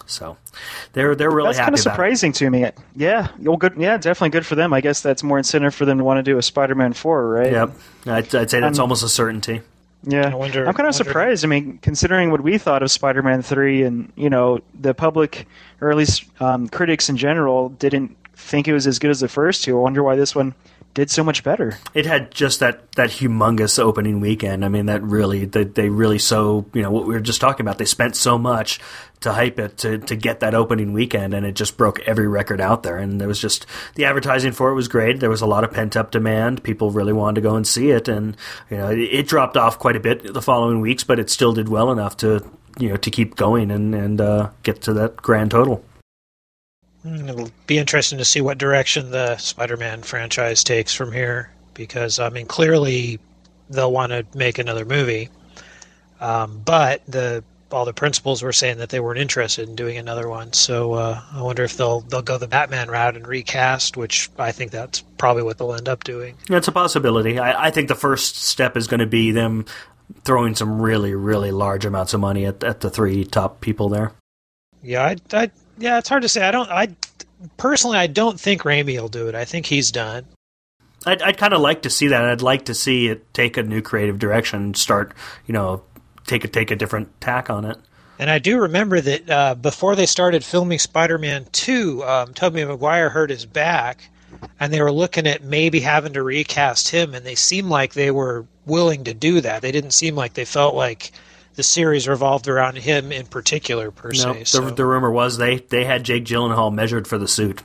So 0.06 0.38
they're 0.94 1.16
they're 1.16 1.30
really 1.32 1.50
That's 1.50 1.58
happy 1.60 1.66
kind 1.72 1.80
of 1.80 1.82
about 1.86 1.92
it. 1.92 1.96
surprising 1.96 2.32
to 2.34 2.50
me. 2.50 2.66
Yeah, 2.96 3.28
well, 3.40 3.58
good. 3.58 3.74
Yeah, 3.78 3.98
definitely 3.98 4.30
good 4.32 4.46
for 4.46 4.56
them. 4.56 4.72
I 4.74 4.82
guess 4.82 5.02
that's 5.02 5.24
more 5.24 5.38
incentive 5.40 5.74
for 5.76 5.86
them 5.86 5.98
to 6.00 6.04
want 6.04 6.18
to 6.18 6.24
do 6.24 6.38
a 6.38 6.42
Spider-Man 6.44 6.94
Four, 6.94 7.28
right? 7.30 7.52
Yep, 7.52 7.72
I'd, 8.08 8.36
I'd 8.36 8.50
say 8.52 8.60
that's 8.60 8.78
Um, 8.80 8.84
almost 8.84 9.04
a 9.04 9.10
certainty. 9.10 9.62
Yeah, 10.04 10.34
wonder- 10.34 10.66
I'm 10.66 10.74
kind 10.74 10.88
of 10.88 10.94
wonder- 10.96 11.04
surprised. 11.10 11.44
I 11.44 11.48
mean, 11.48 11.80
considering 11.82 12.32
what 12.32 12.42
we 12.42 12.58
thought 12.58 12.82
of 12.84 12.90
Spider-Man 12.92 13.42
Three, 13.42 13.84
and 13.84 14.12
you 14.16 14.30
know, 14.30 14.60
the 14.80 14.94
public, 14.94 15.46
or 15.82 15.92
at 15.92 15.98
least 15.98 16.24
um, 16.42 16.70
critics 16.70 17.10
in 17.10 17.18
general, 17.18 17.70
didn't 17.70 18.16
think 18.36 18.68
it 18.68 18.74
was 18.74 18.88
as 18.88 18.98
good 19.00 19.12
as 19.12 19.20
the 19.20 19.28
first 19.28 19.64
two. 19.64 19.78
I 19.78 19.82
wonder 19.82 20.02
why 20.02 20.16
this 20.16 20.34
one 20.34 20.54
did 20.94 21.10
so 21.10 21.24
much 21.24 21.44
better. 21.44 21.78
it 21.94 22.06
had 22.06 22.32
just 22.32 22.60
that 22.60 22.92
that 22.94 23.10
humongous 23.10 23.80
opening 23.80 24.20
weekend. 24.20 24.66
I 24.66 24.70
mean, 24.70 24.88
that 24.88 25.02
really 25.04 25.46
they, 25.46 25.64
they 25.64 25.90
really 25.90 26.20
so 26.20 26.66
you 26.74 26.82
know 26.82 26.92
what 26.92 27.06
we 27.06 27.14
were 27.14 27.20
just 27.20 27.42
talking 27.42 27.66
about. 27.66 27.78
They 27.78 27.86
spent 27.86 28.16
so 28.16 28.38
much 28.38 28.80
to 29.22 29.34
hype 29.34 29.60
it 29.60 29.78
to 29.80 29.98
to 30.00 30.16
get 30.16 30.40
that 30.40 30.54
opening 30.54 30.94
weekend, 30.94 31.34
and 31.34 31.46
it 31.46 31.56
just 31.56 31.78
broke 31.78 32.00
every 32.02 32.28
record 32.28 32.62
out 32.62 32.84
there. 32.84 32.98
And 32.98 33.20
there 33.20 33.28
was 33.28 33.40
just 33.40 33.66
the 33.96 34.06
advertising 34.06 34.52
for 34.52 34.72
it 34.72 34.76
was 34.76 34.88
great. 34.88 35.20
There 35.20 35.30
was 35.30 35.42
a 35.42 35.48
lot 35.48 35.64
of 35.64 35.72
pent 35.72 35.96
up 35.96 36.12
demand. 36.12 36.64
People 36.64 36.92
really 36.92 37.14
wanted 37.14 37.36
to 37.36 37.42
go 37.42 37.56
and 37.56 37.68
see 37.68 37.92
it, 37.92 38.08
and 38.08 38.36
you 38.70 38.78
know 38.78 38.90
it, 38.90 39.00
it 39.00 39.28
dropped 39.28 39.58
off 39.58 39.80
quite 39.80 39.96
a 39.96 40.00
bit 40.00 40.34
the 40.34 40.42
following 40.42 40.82
weeks, 40.82 41.04
but 41.04 41.20
it 41.20 41.30
still 41.30 41.54
did 41.54 41.70
well 41.70 41.92
enough 41.92 42.18
to 42.18 42.44
you 42.80 42.90
know 42.90 42.98
to 42.98 43.12
keep 43.12 43.36
going 43.36 43.72
and 43.72 43.94
and 43.94 44.22
uh, 44.22 44.50
get 44.64 44.82
to 44.84 44.94
that 44.94 45.18
grand 45.18 45.52
total. 45.52 45.84
Mm, 47.06 47.30
It'll 47.30 47.52
be 47.68 47.78
interesting 47.78 48.18
to 48.18 48.26
see 48.26 48.42
what 48.42 48.58
direction 48.58 49.12
the 49.12 49.38
Spider-Man 49.38 50.02
franchise 50.02 50.64
takes 50.64 50.94
from 50.94 51.12
here, 51.12 51.52
because 51.74 52.20
I 52.20 52.30
mean, 52.30 52.46
clearly 52.46 53.20
they'll 53.70 53.92
want 53.92 54.12
to 54.12 54.26
make 54.38 54.58
another 54.58 54.86
movie, 54.86 55.30
um, 56.20 56.62
but 56.66 57.02
the 57.08 57.44
all 57.72 57.86
the 57.86 57.94
principals 57.94 58.42
were 58.42 58.52
saying 58.52 58.80
that 58.80 58.90
they 58.90 59.00
weren't 59.00 59.20
interested 59.20 59.70
in 59.70 59.76
doing 59.76 59.98
another 60.00 60.28
one. 60.28 60.52
So 60.54 60.94
uh, 60.94 61.22
I 61.32 61.42
wonder 61.44 61.64
if 61.64 61.78
they'll 61.78 62.02
they'll 62.02 62.24
go 62.24 62.38
the 62.38 62.48
Batman 62.48 62.90
route 62.90 63.16
and 63.16 63.28
recast, 63.28 63.96
which 63.96 64.30
I 64.40 64.52
think 64.52 64.72
that's 64.72 65.02
probably 65.18 65.44
what 65.44 65.58
they'll 65.58 65.76
end 65.76 65.88
up 65.88 66.04
doing. 66.04 66.36
That's 66.48 66.68
a 66.68 66.72
possibility. 66.72 67.38
I, 67.38 67.68
I 67.68 67.72
think 67.72 67.88
the 67.88 67.96
first 67.96 68.38
step 68.38 68.76
is 68.76 68.88
going 68.88 69.02
to 69.02 69.06
be 69.06 69.32
them 69.32 69.66
throwing 70.24 70.56
some 70.56 70.82
really, 70.82 71.14
really 71.14 71.52
large 71.52 71.86
amounts 71.86 72.16
of 72.16 72.20
money 72.20 72.46
at, 72.46 72.64
at 72.64 72.80
the 72.82 72.90
three 72.90 73.24
top 73.24 73.62
people 73.62 73.88
there. 73.88 74.12
Yeah, 74.82 75.04
I, 75.04 75.18
I 75.34 75.52
yeah, 75.80 75.98
it's 75.98 76.10
hard 76.10 76.22
to 76.24 76.30
say. 76.30 76.42
I 76.42 76.52
don't. 76.52 76.70
I 76.70 76.96
personally, 77.58 77.98
I 77.98 78.08
don't 78.08 78.40
think 78.40 78.64
Raimi 78.64 79.00
will 79.00 79.10
do 79.10 79.28
it. 79.28 79.36
I 79.36 79.46
think 79.46 79.66
he's 79.66 79.92
done. 79.92 80.26
I'd, 81.06 81.22
I'd 81.22 81.38
kind 81.38 81.54
of 81.54 81.62
like 81.62 81.84
to 81.84 81.90
see 81.90 82.08
that. 82.10 82.24
I'd 82.24 82.42
like 82.42 82.66
to 82.66 82.74
see 82.74 83.08
it 83.08 83.34
take 83.34 83.58
a 83.58 83.64
new 83.64 83.82
creative 83.82 84.20
direction, 84.20 84.74
start, 84.74 85.14
you 85.48 85.54
know, 85.54 85.82
take 86.28 86.44
a 86.44 86.48
take 86.48 86.72
a 86.72 86.76
different 86.76 87.22
tack 87.22 87.50
on 87.50 87.66
it. 87.66 87.78
And 88.20 88.30
I 88.30 88.40
do 88.40 88.60
remember 88.60 89.00
that 89.00 89.30
uh, 89.30 89.56
before 89.56 89.96
they 89.96 90.06
started 90.06 90.44
filming 90.44 90.78
Spider-Man 90.78 91.48
Two, 91.54 92.04
um, 92.04 92.34
Tobey 92.34 92.66
Maguire 92.66 93.10
hurt 93.10 93.30
his 93.30 93.46
back, 93.46 94.10
and 94.60 94.74
they 94.74 94.82
were 94.82 94.92
looking 94.92 95.26
at 95.26 95.42
maybe 95.42 95.80
having 95.80 96.14
to 96.14 96.24
recast 96.24 96.90
him. 96.90 97.14
And 97.16 97.26
they 97.26 97.36
seemed 97.36 97.70
like 97.70 97.94
they 97.94 98.12
were 98.12 98.46
willing 98.66 99.06
to 99.06 99.14
do 99.14 99.40
that. 99.40 99.62
They 99.62 99.72
didn't 99.72 99.92
seem 99.92 100.16
like 100.16 100.34
they 100.34 100.44
felt 100.44 100.76
like 100.76 101.14
the 101.56 101.64
series 101.64 102.08
revolved 102.08 102.48
around 102.48 102.78
him 102.78 103.12
in 103.12 103.26
particular 103.26 103.92
per 103.92 104.10
No, 104.10 104.16
se. 104.34 104.40
the, 104.40 104.46
so. 104.46 104.70
the 104.70 104.86
rumor 104.86 105.12
was 105.12 105.38
they 105.38 105.58
they 105.58 105.84
had 105.86 106.04
Jake 106.04 106.26
Gyllenhaal 106.26 106.74
measured 106.74 107.08
for 107.08 107.18
the 107.18 107.28
suit. 107.28 107.62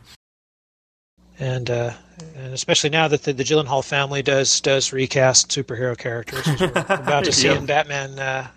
and 1.38 1.68
uh, 1.70 1.92
and 2.36 2.54
especially 2.54 2.90
now 2.90 3.08
that 3.08 3.22
the, 3.24 3.32
the 3.32 3.42
Gyllenhaal 3.44 3.84
family 3.84 4.22
does 4.22 4.60
does 4.60 4.92
recast 4.92 5.50
superhero 5.50 5.96
characters, 5.96 6.46
we're 6.60 6.66
about 6.88 7.24
to 7.24 7.32
see 7.32 7.48
Yep. 7.48 7.56
in 7.58 7.66
Batman 7.66 8.18
uh, 8.18 8.48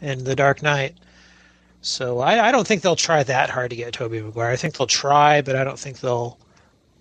and 0.00 0.20
The 0.22 0.34
Dark 0.36 0.62
Knight. 0.62 0.94
So 1.80 2.20
I, 2.20 2.48
I 2.48 2.52
don't 2.52 2.66
think 2.66 2.80
they'll 2.82 2.96
try 2.96 3.22
that 3.24 3.50
hard 3.50 3.70
to 3.70 3.76
get 3.76 3.92
Tobey 3.92 4.20
Maguire. 4.22 4.50
I 4.50 4.56
think 4.56 4.76
they'll 4.76 4.86
try, 4.86 5.42
but 5.42 5.54
I 5.54 5.64
don't 5.64 5.78
think 5.78 6.00
they'll 6.00 6.38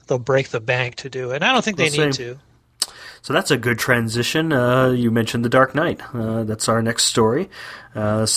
they'll 0.08 0.20
break 0.20 0.50
the 0.50 0.60
bank 0.60 0.96
to 0.96 1.10
do 1.10 1.32
it. 1.32 1.36
And 1.36 1.46
I 1.46 1.54
don't 1.54 1.63
think 1.63 1.78
they 1.78 1.90
need 1.90 2.13
to. 2.13 2.38
So 3.24 3.32
that's 3.32 3.51
a 3.51 3.58
good 3.58 3.80
transition. 3.80 4.51
Uh, 4.51 4.89
you 4.89 5.10
mentioned 5.10 5.46
The 5.46 5.50
Dark 5.50 5.74
Knight. 5.74 6.01
Uh, 6.13 6.44
that's 6.44 6.68
our 6.68 6.82
next 6.82 7.06
story. 7.06 7.50
Uh, 7.96 8.27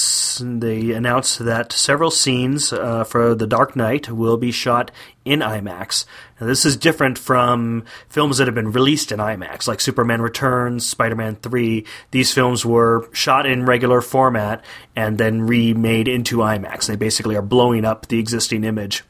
they 0.40 0.92
announced 0.92 1.40
that 1.40 1.72
several 1.72 2.12
scenes 2.12 2.72
uh, 2.72 3.02
for 3.02 3.34
The 3.34 3.48
Dark 3.48 3.74
Knight 3.74 4.08
will 4.08 4.36
be 4.36 4.52
shot 4.52 4.92
in 5.24 5.40
IMAX. 5.40 6.04
Now, 6.40 6.46
this 6.46 6.64
is 6.64 6.76
different 6.76 7.18
from 7.18 7.84
films 8.08 8.38
that 8.38 8.46
have 8.46 8.54
been 8.54 8.70
released 8.70 9.10
in 9.10 9.18
IMAX, 9.18 9.66
like 9.66 9.80
Superman 9.80 10.22
Returns, 10.22 10.86
Spider 10.86 11.16
Man 11.16 11.34
3. 11.34 11.84
These 12.12 12.32
films 12.32 12.64
were 12.64 13.08
shot 13.12 13.44
in 13.44 13.66
regular 13.66 14.00
format 14.00 14.64
and 14.94 15.18
then 15.18 15.42
remade 15.42 16.06
into 16.06 16.36
IMAX. 16.36 16.86
They 16.86 16.94
basically 16.94 17.34
are 17.34 17.42
blowing 17.42 17.84
up 17.84 18.06
the 18.06 18.20
existing 18.20 18.62
image 18.62 19.02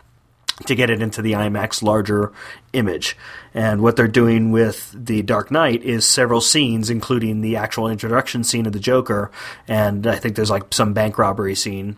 to 0.65 0.75
get 0.75 0.89
it 0.89 1.03
into 1.03 1.21
the 1.21 1.33
IMAX 1.33 1.83
larger 1.83 2.33
image. 2.73 3.17
And 3.53 3.83
what 3.83 3.97
they're 3.97 4.09
doing 4.09 4.53
with 4.53 4.95
The 4.95 5.23
Dark 5.23 5.51
Knight 5.51 5.83
is 5.83 6.07
several 6.07 6.41
scenes, 6.41 6.89
including 6.89 7.43
the 7.43 7.57
actual 7.57 7.89
introduction 7.89 8.43
scene 8.43 8.67
of 8.67 8.73
the 8.73 8.81
Joker, 8.81 9.31
and 9.69 10.07
I 10.07 10.17
think 10.17 10.35
there's 10.37 10.51
like 10.51 10.73
some 10.73 10.95
bank 10.95 11.19
robbery 11.19 11.55
scene 11.55 11.97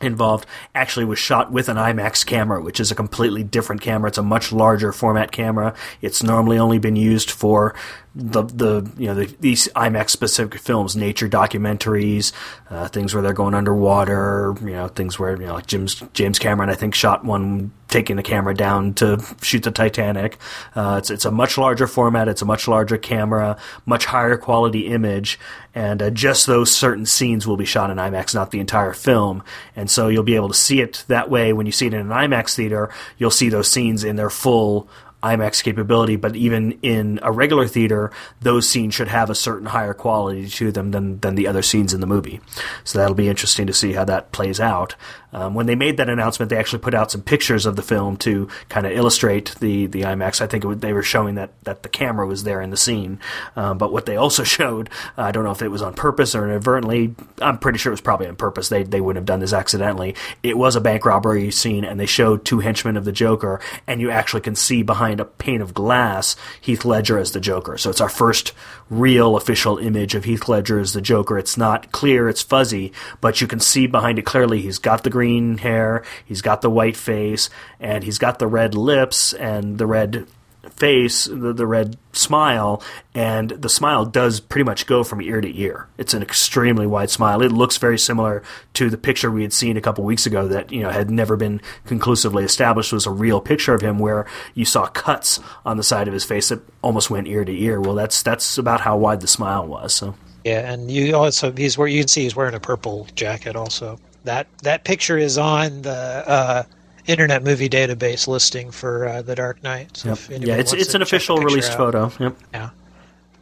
involved 0.00 0.46
actually 0.74 1.04
was 1.04 1.18
shot 1.18 1.50
with 1.50 1.68
an 1.68 1.76
IMAX 1.76 2.24
camera, 2.24 2.62
which 2.62 2.80
is 2.80 2.90
a 2.90 2.94
completely 2.94 3.42
different 3.42 3.80
camera. 3.80 4.08
It's 4.08 4.18
a 4.18 4.22
much 4.22 4.52
larger 4.52 4.92
format 4.92 5.32
camera. 5.32 5.74
It's 6.00 6.22
normally 6.22 6.58
only 6.58 6.78
been 6.78 6.96
used 6.96 7.30
for 7.30 7.74
the 8.18 8.42
the 8.42 8.90
you 8.96 9.06
know 9.06 9.14
the, 9.14 9.26
these 9.38 9.68
IMAX 9.68 10.10
specific 10.10 10.60
films, 10.60 10.96
nature 10.96 11.28
documentaries, 11.28 12.32
uh, 12.68 12.88
things 12.88 13.14
where 13.14 13.22
they're 13.22 13.32
going 13.32 13.54
underwater, 13.54 14.54
you 14.60 14.72
know, 14.72 14.88
things 14.88 15.18
where 15.20 15.40
you 15.40 15.46
know 15.46 15.54
like 15.54 15.66
James 15.66 16.02
James 16.14 16.40
Cameron 16.40 16.68
I 16.68 16.74
think 16.74 16.96
shot 16.96 17.24
one 17.24 17.70
taking 17.86 18.16
the 18.16 18.22
camera 18.22 18.54
down 18.54 18.92
to 18.94 19.24
shoot 19.40 19.62
the 19.62 19.70
Titanic. 19.70 20.36
Uh, 20.74 20.96
it's 20.98 21.10
it's 21.10 21.24
a 21.24 21.30
much 21.30 21.56
larger 21.56 21.86
format. 21.86 22.26
It's 22.26 22.42
a 22.42 22.44
much 22.44 22.66
larger 22.66 22.98
camera, 22.98 23.56
much 23.86 24.04
higher 24.04 24.36
quality 24.36 24.88
image, 24.88 25.38
and 25.72 26.02
uh, 26.02 26.10
just 26.10 26.48
those 26.48 26.72
certain 26.72 27.06
scenes 27.06 27.46
will 27.46 27.56
be 27.56 27.64
shot 27.64 27.88
in 27.88 27.98
IMAX, 27.98 28.34
not 28.34 28.50
the 28.50 28.58
entire 28.58 28.94
film. 28.94 29.44
And 29.76 29.88
so 29.88 30.08
you'll 30.08 30.24
be 30.24 30.34
able 30.34 30.48
to 30.48 30.54
see 30.54 30.80
it 30.80 31.04
that 31.06 31.30
way 31.30 31.52
when 31.52 31.66
you 31.66 31.72
see 31.72 31.86
it 31.86 31.94
in 31.94 32.00
an 32.00 32.08
IMAX 32.08 32.56
theater. 32.56 32.90
You'll 33.16 33.30
see 33.30 33.48
those 33.48 33.70
scenes 33.70 34.02
in 34.02 34.16
their 34.16 34.30
full 34.30 34.88
IMAX 35.22 35.62
capability, 35.62 36.16
but 36.16 36.36
even 36.36 36.78
in 36.82 37.18
a 37.22 37.32
regular 37.32 37.66
theater, 37.66 38.10
those 38.40 38.68
scenes 38.68 38.94
should 38.94 39.08
have 39.08 39.30
a 39.30 39.34
certain 39.34 39.66
higher 39.66 39.94
quality 39.94 40.48
to 40.48 40.70
them 40.70 40.92
than, 40.92 41.18
than 41.20 41.34
the 41.34 41.46
other 41.46 41.62
scenes 41.62 41.92
in 41.92 42.00
the 42.00 42.06
movie. 42.06 42.40
So 42.84 42.98
that'll 42.98 43.14
be 43.14 43.28
interesting 43.28 43.66
to 43.66 43.72
see 43.72 43.92
how 43.92 44.04
that 44.04 44.30
plays 44.30 44.60
out. 44.60 44.94
Um, 45.32 45.54
when 45.54 45.66
they 45.66 45.74
made 45.74 45.96
that 45.98 46.08
announcement, 46.08 46.50
they 46.50 46.56
actually 46.56 46.78
put 46.80 46.94
out 46.94 47.10
some 47.10 47.22
pictures 47.22 47.66
of 47.66 47.76
the 47.76 47.82
film 47.82 48.16
to 48.18 48.48
kind 48.68 48.86
of 48.86 48.92
illustrate 48.92 49.54
the, 49.60 49.86
the 49.86 50.02
IMAX. 50.02 50.40
I 50.40 50.46
think 50.46 50.64
was, 50.64 50.78
they 50.78 50.92
were 50.92 51.02
showing 51.02 51.34
that, 51.34 51.52
that 51.64 51.82
the 51.82 51.88
camera 51.88 52.26
was 52.26 52.44
there 52.44 52.60
in 52.60 52.70
the 52.70 52.76
scene. 52.76 53.20
Um, 53.56 53.78
but 53.78 53.92
what 53.92 54.06
they 54.06 54.16
also 54.16 54.44
showed, 54.44 54.88
uh, 55.16 55.22
I 55.22 55.32
don't 55.32 55.44
know 55.44 55.50
if 55.50 55.62
it 55.62 55.68
was 55.68 55.82
on 55.82 55.94
purpose 55.94 56.34
or 56.34 56.48
inadvertently, 56.48 57.14
I'm 57.40 57.58
pretty 57.58 57.78
sure 57.78 57.90
it 57.90 57.94
was 57.94 58.00
probably 58.00 58.26
on 58.26 58.36
purpose. 58.36 58.68
They, 58.68 58.82
they 58.82 59.00
wouldn't 59.00 59.20
have 59.20 59.26
done 59.26 59.40
this 59.40 59.52
accidentally. 59.52 60.14
It 60.42 60.56
was 60.56 60.76
a 60.76 60.80
bank 60.80 61.04
robbery 61.04 61.50
scene, 61.50 61.84
and 61.84 61.98
they 62.00 62.06
showed 62.06 62.44
two 62.44 62.60
henchmen 62.60 62.96
of 62.96 63.04
the 63.04 63.12
Joker, 63.12 63.60
and 63.86 64.00
you 64.00 64.10
actually 64.10 64.40
can 64.40 64.54
see 64.54 64.82
behind 64.82 65.20
a 65.20 65.24
pane 65.24 65.60
of 65.60 65.74
glass 65.74 66.36
Heath 66.60 66.84
Ledger 66.84 67.18
as 67.18 67.32
the 67.32 67.40
Joker. 67.40 67.76
So 67.76 67.90
it's 67.90 68.00
our 68.00 68.08
first 68.08 68.52
real 68.90 69.36
official 69.36 69.78
image 69.78 70.14
of 70.14 70.24
Heath 70.24 70.48
Ledger 70.48 70.78
as 70.78 70.92
the 70.92 71.00
Joker. 71.00 71.38
It's 71.38 71.56
not 71.56 71.92
clear, 71.92 72.28
it's 72.28 72.42
fuzzy, 72.42 72.92
but 73.20 73.40
you 73.40 73.46
can 73.46 73.60
see 73.60 73.86
behind 73.86 74.18
it 74.18 74.24
clearly. 74.24 74.60
He's 74.60 74.78
got 74.78 75.04
the 75.04 75.10
green 75.18 75.58
hair, 75.58 76.04
he's 76.24 76.42
got 76.42 76.62
the 76.62 76.70
white 76.70 76.96
face, 76.96 77.50
and 77.80 78.04
he's 78.04 78.18
got 78.18 78.38
the 78.38 78.46
red 78.46 78.72
lips 78.72 79.32
and 79.32 79.76
the 79.76 79.86
red 79.86 80.28
face, 80.70 81.24
the, 81.24 81.52
the 81.52 81.66
red 81.66 81.96
smile, 82.12 82.80
and 83.16 83.50
the 83.50 83.68
smile 83.68 84.04
does 84.04 84.38
pretty 84.38 84.62
much 84.62 84.86
go 84.86 85.02
from 85.02 85.20
ear 85.20 85.40
to 85.40 85.60
ear. 85.60 85.88
It's 85.98 86.14
an 86.14 86.22
extremely 86.22 86.86
wide 86.86 87.10
smile. 87.10 87.42
It 87.42 87.50
looks 87.50 87.78
very 87.78 87.98
similar 87.98 88.44
to 88.74 88.90
the 88.90 88.96
picture 88.96 89.28
we 89.28 89.42
had 89.42 89.52
seen 89.52 89.76
a 89.76 89.80
couple 89.80 90.04
weeks 90.04 90.24
ago 90.24 90.46
that 90.46 90.70
you 90.70 90.82
know 90.82 90.90
had 90.90 91.10
never 91.10 91.36
been 91.36 91.60
conclusively 91.84 92.44
established 92.44 92.92
was 92.92 93.06
a 93.06 93.10
real 93.10 93.40
picture 93.40 93.74
of 93.74 93.80
him, 93.80 93.98
where 93.98 94.24
you 94.54 94.64
saw 94.64 94.86
cuts 94.86 95.40
on 95.66 95.78
the 95.78 95.82
side 95.82 96.06
of 96.06 96.14
his 96.14 96.24
face 96.24 96.50
that 96.50 96.60
almost 96.80 97.10
went 97.10 97.26
ear 97.26 97.44
to 97.44 97.52
ear. 97.52 97.80
Well, 97.80 97.96
that's 97.96 98.22
that's 98.22 98.56
about 98.56 98.82
how 98.82 98.96
wide 98.96 99.20
the 99.20 99.26
smile 99.26 99.66
was. 99.66 99.92
So. 99.94 100.14
Yeah, 100.44 100.72
and 100.72 100.88
you 100.88 101.16
also 101.16 101.50
he's 101.50 101.76
where 101.76 101.88
you 101.88 102.02
can 102.02 102.08
see 102.08 102.22
he's 102.22 102.36
wearing 102.36 102.54
a 102.54 102.60
purple 102.60 103.08
jacket 103.16 103.56
also 103.56 103.98
that 104.28 104.46
that 104.62 104.84
picture 104.84 105.18
is 105.18 105.38
on 105.38 105.82
the 105.82 105.90
uh, 105.90 106.62
Internet 107.06 107.42
Movie 107.42 107.68
Database 107.68 108.28
listing 108.28 108.70
for 108.70 109.08
uh, 109.08 109.22
The 109.22 109.34
Dark 109.34 109.62
Knight. 109.62 109.96
So 109.96 110.10
yep. 110.10 110.18
yeah, 110.42 110.54
it's 110.54 110.72
it's 110.72 110.94
an 110.94 111.02
official 111.02 111.38
released 111.38 111.72
out. 111.72 111.76
photo. 111.78 112.12
Yep. 112.20 112.36
Yeah. 112.52 112.70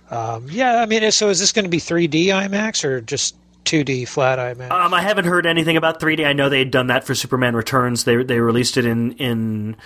Um, 0.09 0.47
yeah, 0.49 0.81
I 0.81 0.87
mean, 0.87 1.11
so 1.11 1.29
is 1.29 1.41
this 1.41 1.51
going 1.51 1.65
to 1.65 1.69
be 1.69 1.79
3D 1.79 2.27
IMAX 2.27 2.85
or 2.85 3.01
just 3.01 3.35
2D 3.65 4.07
flat 4.07 4.39
IMAX? 4.39 4.71
Um, 4.71 4.95
I 4.95 5.03
haven't 5.03 5.25
heard 5.25 5.47
anything 5.47 5.77
about 5.77 5.99
3D. 5.99 6.25
I 6.25 6.33
know 6.33 6.49
they 6.49 6.61
had 6.61 6.71
done 6.71 6.87
that 6.87 7.03
for 7.03 7.17
Superman 7.17 7.57
Returns. 7.57 8.05
They 8.05 8.23
they 8.23 8.39
released 8.39 8.77
it 8.77 8.87
in 8.87 9.13
in 9.13 9.77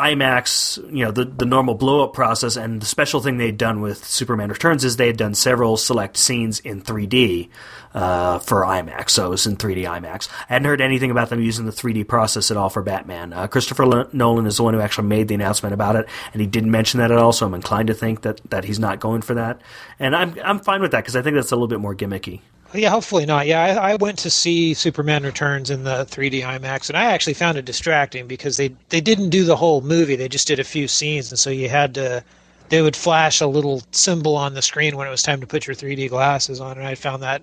IMAX, 0.00 0.78
you 0.92 1.04
know, 1.04 1.10
the, 1.10 1.24
the 1.24 1.44
normal 1.44 1.74
blow 1.74 2.04
up 2.04 2.12
process, 2.12 2.56
and 2.56 2.80
the 2.80 2.86
special 2.86 3.20
thing 3.20 3.38
they'd 3.38 3.56
done 3.56 3.80
with 3.80 4.04
Superman 4.04 4.48
Returns 4.48 4.84
is 4.84 4.96
they 4.96 5.06
had 5.06 5.16
done 5.16 5.34
several 5.34 5.76
select 5.76 6.16
scenes 6.16 6.60
in 6.60 6.82
3D 6.82 7.48
uh, 7.94 8.38
for 8.38 8.62
IMAX, 8.62 9.10
so 9.10 9.26
it 9.26 9.30
was 9.30 9.46
in 9.46 9.56
3D 9.56 9.84
IMAX. 9.84 10.28
I 10.48 10.54
hadn't 10.54 10.66
heard 10.66 10.80
anything 10.80 11.10
about 11.10 11.30
them 11.30 11.40
using 11.40 11.66
the 11.66 11.72
3D 11.72 12.08
process 12.08 12.50
at 12.50 12.56
all 12.56 12.70
for 12.70 12.82
Batman. 12.82 13.32
Uh, 13.32 13.46
Christopher 13.46 14.08
Nolan 14.12 14.46
is 14.46 14.56
the 14.56 14.62
one 14.62 14.74
who 14.74 14.80
actually 14.80 15.08
made 15.08 15.28
the 15.28 15.34
announcement 15.34 15.74
about 15.74 15.96
it, 15.96 16.08
and 16.32 16.40
he 16.40 16.46
didn't 16.46 16.70
mention 16.70 17.00
that 17.00 17.10
at 17.10 17.18
all, 17.18 17.32
so 17.32 17.46
I'm 17.46 17.54
inclined 17.54 17.88
to 17.88 17.94
think 17.94 18.22
that, 18.22 18.40
that 18.50 18.64
he's 18.64 18.78
not 18.78 19.00
going 19.00 19.22
for 19.22 19.34
that. 19.34 19.60
And 19.98 20.16
I'm, 20.16 20.36
I'm 20.44 20.60
fine 20.60 20.80
with 20.80 20.92
that 20.92 21.00
because 21.00 21.16
I 21.16 21.22
think 21.22 21.36
that's 21.36 21.52
a 21.52 21.56
little 21.56 21.68
bit 21.68 21.80
more 21.80 21.94
gimmicky. 21.94 22.40
Yeah, 22.72 22.90
hopefully 22.90 23.26
not. 23.26 23.46
Yeah, 23.46 23.60
I, 23.60 23.92
I, 23.92 23.94
went 23.96 24.18
to 24.20 24.30
see 24.30 24.74
Superman 24.74 25.24
Returns 25.24 25.70
in 25.70 25.82
the 25.82 26.04
3D 26.04 26.42
IMAX, 26.42 26.88
and 26.88 26.96
I 26.96 27.06
actually 27.06 27.34
found 27.34 27.58
it 27.58 27.64
distracting 27.64 28.28
because 28.28 28.56
they 28.56 28.74
they 28.90 29.00
didn't 29.00 29.30
do 29.30 29.44
the 29.44 29.56
whole 29.56 29.80
movie; 29.80 30.16
they 30.16 30.28
just 30.28 30.46
did 30.46 30.60
a 30.60 30.64
few 30.64 30.86
scenes, 30.86 31.30
and 31.30 31.38
so 31.38 31.50
you 31.50 31.68
had 31.68 31.94
to. 31.94 32.24
They 32.68 32.82
would 32.82 32.94
flash 32.94 33.40
a 33.40 33.48
little 33.48 33.82
symbol 33.90 34.36
on 34.36 34.54
the 34.54 34.62
screen 34.62 34.96
when 34.96 35.08
it 35.08 35.10
was 35.10 35.24
time 35.24 35.40
to 35.40 35.46
put 35.46 35.66
your 35.66 35.74
3D 35.74 36.08
glasses 36.08 36.60
on, 36.60 36.78
and 36.78 36.86
I 36.86 36.94
found 36.94 37.24
that 37.24 37.42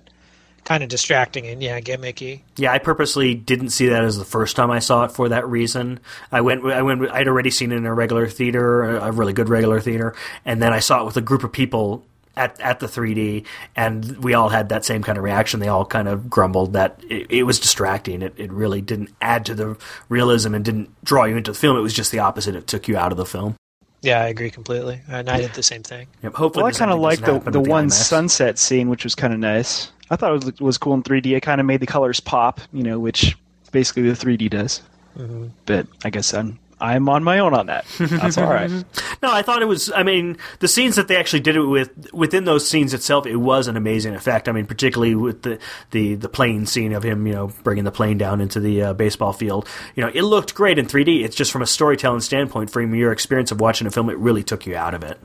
kind 0.64 0.82
of 0.82 0.88
distracting 0.88 1.46
and 1.46 1.62
yeah, 1.62 1.80
gimmicky. 1.80 2.40
Yeah, 2.56 2.72
I 2.72 2.78
purposely 2.78 3.34
didn't 3.34 3.70
see 3.70 3.88
that 3.88 4.04
as 4.04 4.18
the 4.18 4.24
first 4.24 4.56
time 4.56 4.70
I 4.70 4.78
saw 4.78 5.04
it 5.04 5.12
for 5.12 5.28
that 5.28 5.46
reason. 5.46 6.00
I 6.32 6.40
went, 6.40 6.64
I 6.64 6.82
went, 6.82 7.10
I'd 7.10 7.28
already 7.28 7.50
seen 7.50 7.72
it 7.72 7.76
in 7.76 7.86
a 7.86 7.94
regular 7.94 8.26
theater, 8.26 8.96
a 8.96 9.12
really 9.12 9.32
good 9.32 9.48
regular 9.48 9.80
theater, 9.80 10.14
and 10.44 10.62
then 10.62 10.72
I 10.72 10.80
saw 10.80 11.02
it 11.02 11.04
with 11.04 11.16
a 11.16 11.22
group 11.22 11.44
of 11.44 11.52
people 11.52 12.04
at, 12.38 12.58
at 12.60 12.80
the 12.80 12.86
3D, 12.86 13.44
and 13.76 14.16
we 14.24 14.32
all 14.32 14.48
had 14.48 14.68
that 14.70 14.84
same 14.84 15.02
kind 15.02 15.18
of 15.18 15.24
reaction. 15.24 15.60
They 15.60 15.68
all 15.68 15.84
kind 15.84 16.08
of 16.08 16.30
grumbled 16.30 16.72
that 16.72 17.02
it, 17.08 17.26
it, 17.30 17.42
was 17.42 17.58
distracting. 17.58 18.22
It, 18.22 18.34
it 18.36 18.50
really 18.52 18.80
didn't 18.80 19.10
add 19.20 19.44
to 19.46 19.54
the 19.54 19.76
realism 20.08 20.54
and 20.54 20.64
didn't 20.64 20.90
draw 21.04 21.24
you 21.24 21.36
into 21.36 21.52
the 21.52 21.58
film. 21.58 21.76
It 21.76 21.80
was 21.80 21.92
just 21.92 22.12
the 22.12 22.20
opposite. 22.20 22.54
It 22.54 22.66
took 22.66 22.88
you 22.88 22.96
out 22.96 23.12
of 23.12 23.18
the 23.18 23.26
film. 23.26 23.56
Yeah, 24.00 24.22
I 24.22 24.28
agree 24.28 24.50
completely. 24.50 25.00
And 25.08 25.28
I 25.28 25.40
did 25.40 25.54
the 25.54 25.62
same 25.62 25.82
thing. 25.82 26.06
Yep, 26.22 26.34
hopefully, 26.34 26.62
well, 26.62 26.72
I 26.72 26.78
kind 26.78 26.92
of 26.92 27.00
liked 27.00 27.24
the 27.24 27.40
the 27.50 27.60
one 27.60 27.90
sunset 27.90 28.58
scene, 28.58 28.88
which 28.88 29.02
was 29.02 29.16
kind 29.16 29.32
of 29.32 29.40
nice. 29.40 29.90
I 30.10 30.16
thought 30.16 30.32
it 30.32 30.44
was, 30.44 30.60
was 30.60 30.78
cool 30.78 30.94
in 30.94 31.02
3D. 31.02 31.36
It 31.36 31.40
kind 31.40 31.60
of 31.60 31.66
made 31.66 31.80
the 31.80 31.86
colors 31.86 32.20
pop, 32.20 32.60
you 32.72 32.82
know, 32.82 32.98
which 32.98 33.36
basically 33.72 34.02
the 34.02 34.12
3D 34.12 34.48
does. 34.50 34.82
Mm-hmm. 35.18 35.48
But 35.66 35.88
I 36.04 36.10
guess 36.10 36.32
I'm 36.32 36.58
I'm 36.80 37.08
on 37.08 37.24
my 37.24 37.38
own 37.38 37.54
on 37.54 37.66
that. 37.66 37.86
That's 37.98 38.38
all 38.38 38.50
right. 38.50 38.70
no, 39.22 39.32
I 39.32 39.42
thought 39.42 39.62
it 39.62 39.66
was. 39.66 39.90
I 39.92 40.02
mean, 40.02 40.36
the 40.60 40.68
scenes 40.68 40.96
that 40.96 41.08
they 41.08 41.16
actually 41.16 41.40
did 41.40 41.56
it 41.56 41.62
with 41.62 42.12
within 42.12 42.44
those 42.44 42.68
scenes 42.68 42.94
itself, 42.94 43.26
it 43.26 43.36
was 43.36 43.68
an 43.68 43.76
amazing 43.76 44.14
effect. 44.14 44.48
I 44.48 44.52
mean, 44.52 44.66
particularly 44.66 45.14
with 45.14 45.42
the 45.42 45.58
the 45.90 46.14
the 46.14 46.28
plane 46.28 46.66
scene 46.66 46.92
of 46.92 47.02
him, 47.02 47.26
you 47.26 47.32
know, 47.32 47.52
bringing 47.62 47.84
the 47.84 47.92
plane 47.92 48.18
down 48.18 48.40
into 48.40 48.60
the 48.60 48.82
uh, 48.82 48.92
baseball 48.92 49.32
field. 49.32 49.68
You 49.94 50.04
know, 50.04 50.10
it 50.14 50.22
looked 50.22 50.54
great 50.54 50.78
in 50.78 50.86
3D. 50.86 51.24
It's 51.24 51.36
just 51.36 51.50
from 51.50 51.62
a 51.62 51.66
storytelling 51.66 52.20
standpoint, 52.20 52.70
from 52.70 52.94
your 52.94 53.12
experience 53.12 53.50
of 53.50 53.60
watching 53.60 53.86
a 53.86 53.90
film, 53.90 54.10
it 54.10 54.18
really 54.18 54.42
took 54.42 54.66
you 54.66 54.76
out 54.76 54.94
of 54.94 55.02
it. 55.02 55.18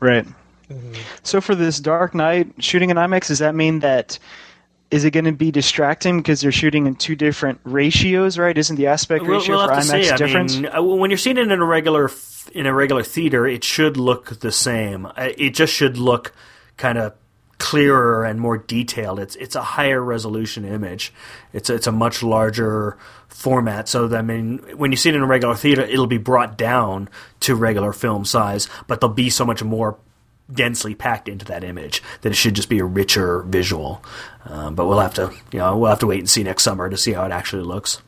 Right. 0.00 0.26
Mm-hmm. 0.70 0.94
So 1.22 1.40
for 1.40 1.54
this 1.54 1.80
Dark 1.80 2.14
Knight 2.14 2.52
shooting 2.58 2.90
in 2.90 2.96
IMAX, 2.96 3.28
does 3.28 3.40
that 3.40 3.54
mean 3.54 3.80
that 3.80 4.18
is 4.90 5.04
it 5.04 5.12
going 5.12 5.24
to 5.24 5.32
be 5.32 5.50
distracting 5.50 6.18
because 6.18 6.40
they're 6.40 6.52
shooting 6.52 6.86
in 6.86 6.96
two 6.96 7.14
different 7.14 7.60
ratios, 7.64 8.38
right? 8.38 8.56
Isn't 8.56 8.76
the 8.76 8.88
aspect 8.88 9.24
ratio 9.24 9.56
we'll, 9.56 9.68
we'll 9.68 9.82
for 9.82 9.92
IMAX 9.92 10.16
different? 10.16 10.50
I 10.50 10.54
mean, 10.54 10.66
uh, 10.66 10.82
when 10.82 11.10
you're 11.10 11.18
seeing 11.18 11.36
it 11.36 11.50
in 11.50 11.60
a 11.60 11.64
regular 11.64 12.10
in 12.52 12.66
a 12.66 12.74
regular 12.74 13.02
theater, 13.02 13.46
it 13.46 13.62
should 13.62 13.96
look 13.96 14.40
the 14.40 14.52
same. 14.52 15.06
Uh, 15.06 15.30
it 15.36 15.50
just 15.50 15.72
should 15.72 15.96
look 15.96 16.32
kind 16.76 16.98
of 16.98 17.14
clearer 17.58 18.24
and 18.24 18.40
more 18.40 18.58
detailed. 18.58 19.20
It's 19.20 19.36
it's 19.36 19.54
a 19.54 19.62
higher 19.62 20.02
resolution 20.02 20.64
image. 20.64 21.12
It's 21.52 21.70
a, 21.70 21.74
it's 21.74 21.86
a 21.86 21.92
much 21.92 22.22
larger 22.22 22.96
format. 23.28 23.88
So 23.88 24.12
I 24.14 24.22
mean, 24.22 24.58
when 24.76 24.90
you 24.90 24.96
see 24.96 25.10
it 25.10 25.14
in 25.14 25.22
a 25.22 25.26
regular 25.26 25.54
theater, 25.54 25.82
it'll 25.82 26.08
be 26.08 26.18
brought 26.18 26.58
down 26.58 27.08
to 27.40 27.54
regular 27.54 27.92
film 27.92 28.24
size, 28.24 28.68
but 28.88 29.00
there'll 29.00 29.14
be 29.14 29.30
so 29.30 29.44
much 29.44 29.62
more 29.62 29.98
densely 30.52 30.94
packed 30.94 31.28
into 31.28 31.44
that 31.46 31.64
image 31.64 32.02
that 32.22 32.32
it 32.32 32.36
should 32.36 32.54
just 32.54 32.68
be 32.68 32.78
a 32.78 32.84
richer 32.84 33.42
visual. 33.42 34.02
Um, 34.44 34.74
but 34.74 34.86
we'll 34.86 35.00
have 35.00 35.14
to, 35.14 35.32
you 35.52 35.58
know, 35.58 35.76
we'll 35.76 35.90
have 35.90 36.00
to 36.00 36.06
wait 36.06 36.20
and 36.20 36.30
see 36.30 36.42
next 36.42 36.62
summer 36.62 36.88
to 36.88 36.96
see 36.96 37.12
how 37.12 37.24
it 37.24 37.32
actually 37.32 37.62
looks. 37.62 38.00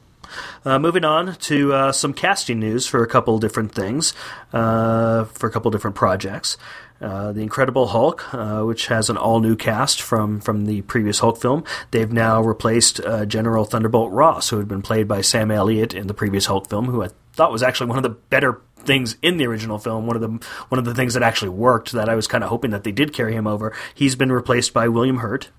Uh, 0.64 0.78
moving 0.78 1.04
on 1.04 1.34
to 1.36 1.74
uh, 1.74 1.92
some 1.92 2.14
casting 2.14 2.58
news 2.58 2.86
for 2.86 3.02
a 3.02 3.06
couple 3.06 3.38
different 3.38 3.72
things, 3.72 4.14
uh, 4.52 5.24
for 5.24 5.46
a 5.46 5.52
couple 5.52 5.70
different 5.70 5.96
projects. 5.96 6.56
Uh, 7.02 7.32
the 7.32 7.40
Incredible 7.40 7.88
Hulk, 7.88 8.32
uh, 8.32 8.62
which 8.62 8.86
has 8.86 9.10
an 9.10 9.16
all 9.16 9.40
new 9.40 9.56
cast 9.56 10.00
from, 10.00 10.40
from 10.40 10.66
the 10.66 10.82
previous 10.82 11.18
Hulk 11.18 11.40
film. 11.40 11.64
They've 11.90 12.12
now 12.12 12.40
replaced 12.40 13.00
uh, 13.00 13.26
General 13.26 13.64
Thunderbolt 13.64 14.12
Ross, 14.12 14.50
who 14.50 14.58
had 14.58 14.68
been 14.68 14.82
played 14.82 15.08
by 15.08 15.20
Sam 15.20 15.50
Elliott 15.50 15.94
in 15.94 16.06
the 16.06 16.14
previous 16.14 16.46
Hulk 16.46 16.70
film, 16.70 16.86
who 16.86 17.02
I 17.02 17.08
thought 17.32 17.50
was 17.50 17.62
actually 17.62 17.88
one 17.88 17.98
of 17.98 18.04
the 18.04 18.10
better 18.10 18.60
things 18.82 19.16
in 19.22 19.36
the 19.36 19.46
original 19.46 19.78
film. 19.78 20.06
One 20.06 20.16
of 20.16 20.22
the 20.22 20.46
one 20.68 20.78
of 20.78 20.84
the 20.84 20.94
things 20.94 21.14
that 21.14 21.22
actually 21.22 21.50
worked 21.50 21.92
that 21.92 22.08
I 22.08 22.14
was 22.14 22.26
kind 22.26 22.44
of 22.44 22.50
hoping 22.50 22.70
that 22.70 22.84
they 22.84 22.92
did 22.92 23.12
carry 23.12 23.34
him 23.34 23.46
over. 23.46 23.74
He's 23.94 24.16
been 24.16 24.32
replaced 24.32 24.72
by 24.72 24.88
William 24.88 25.18
Hurt, 25.18 25.50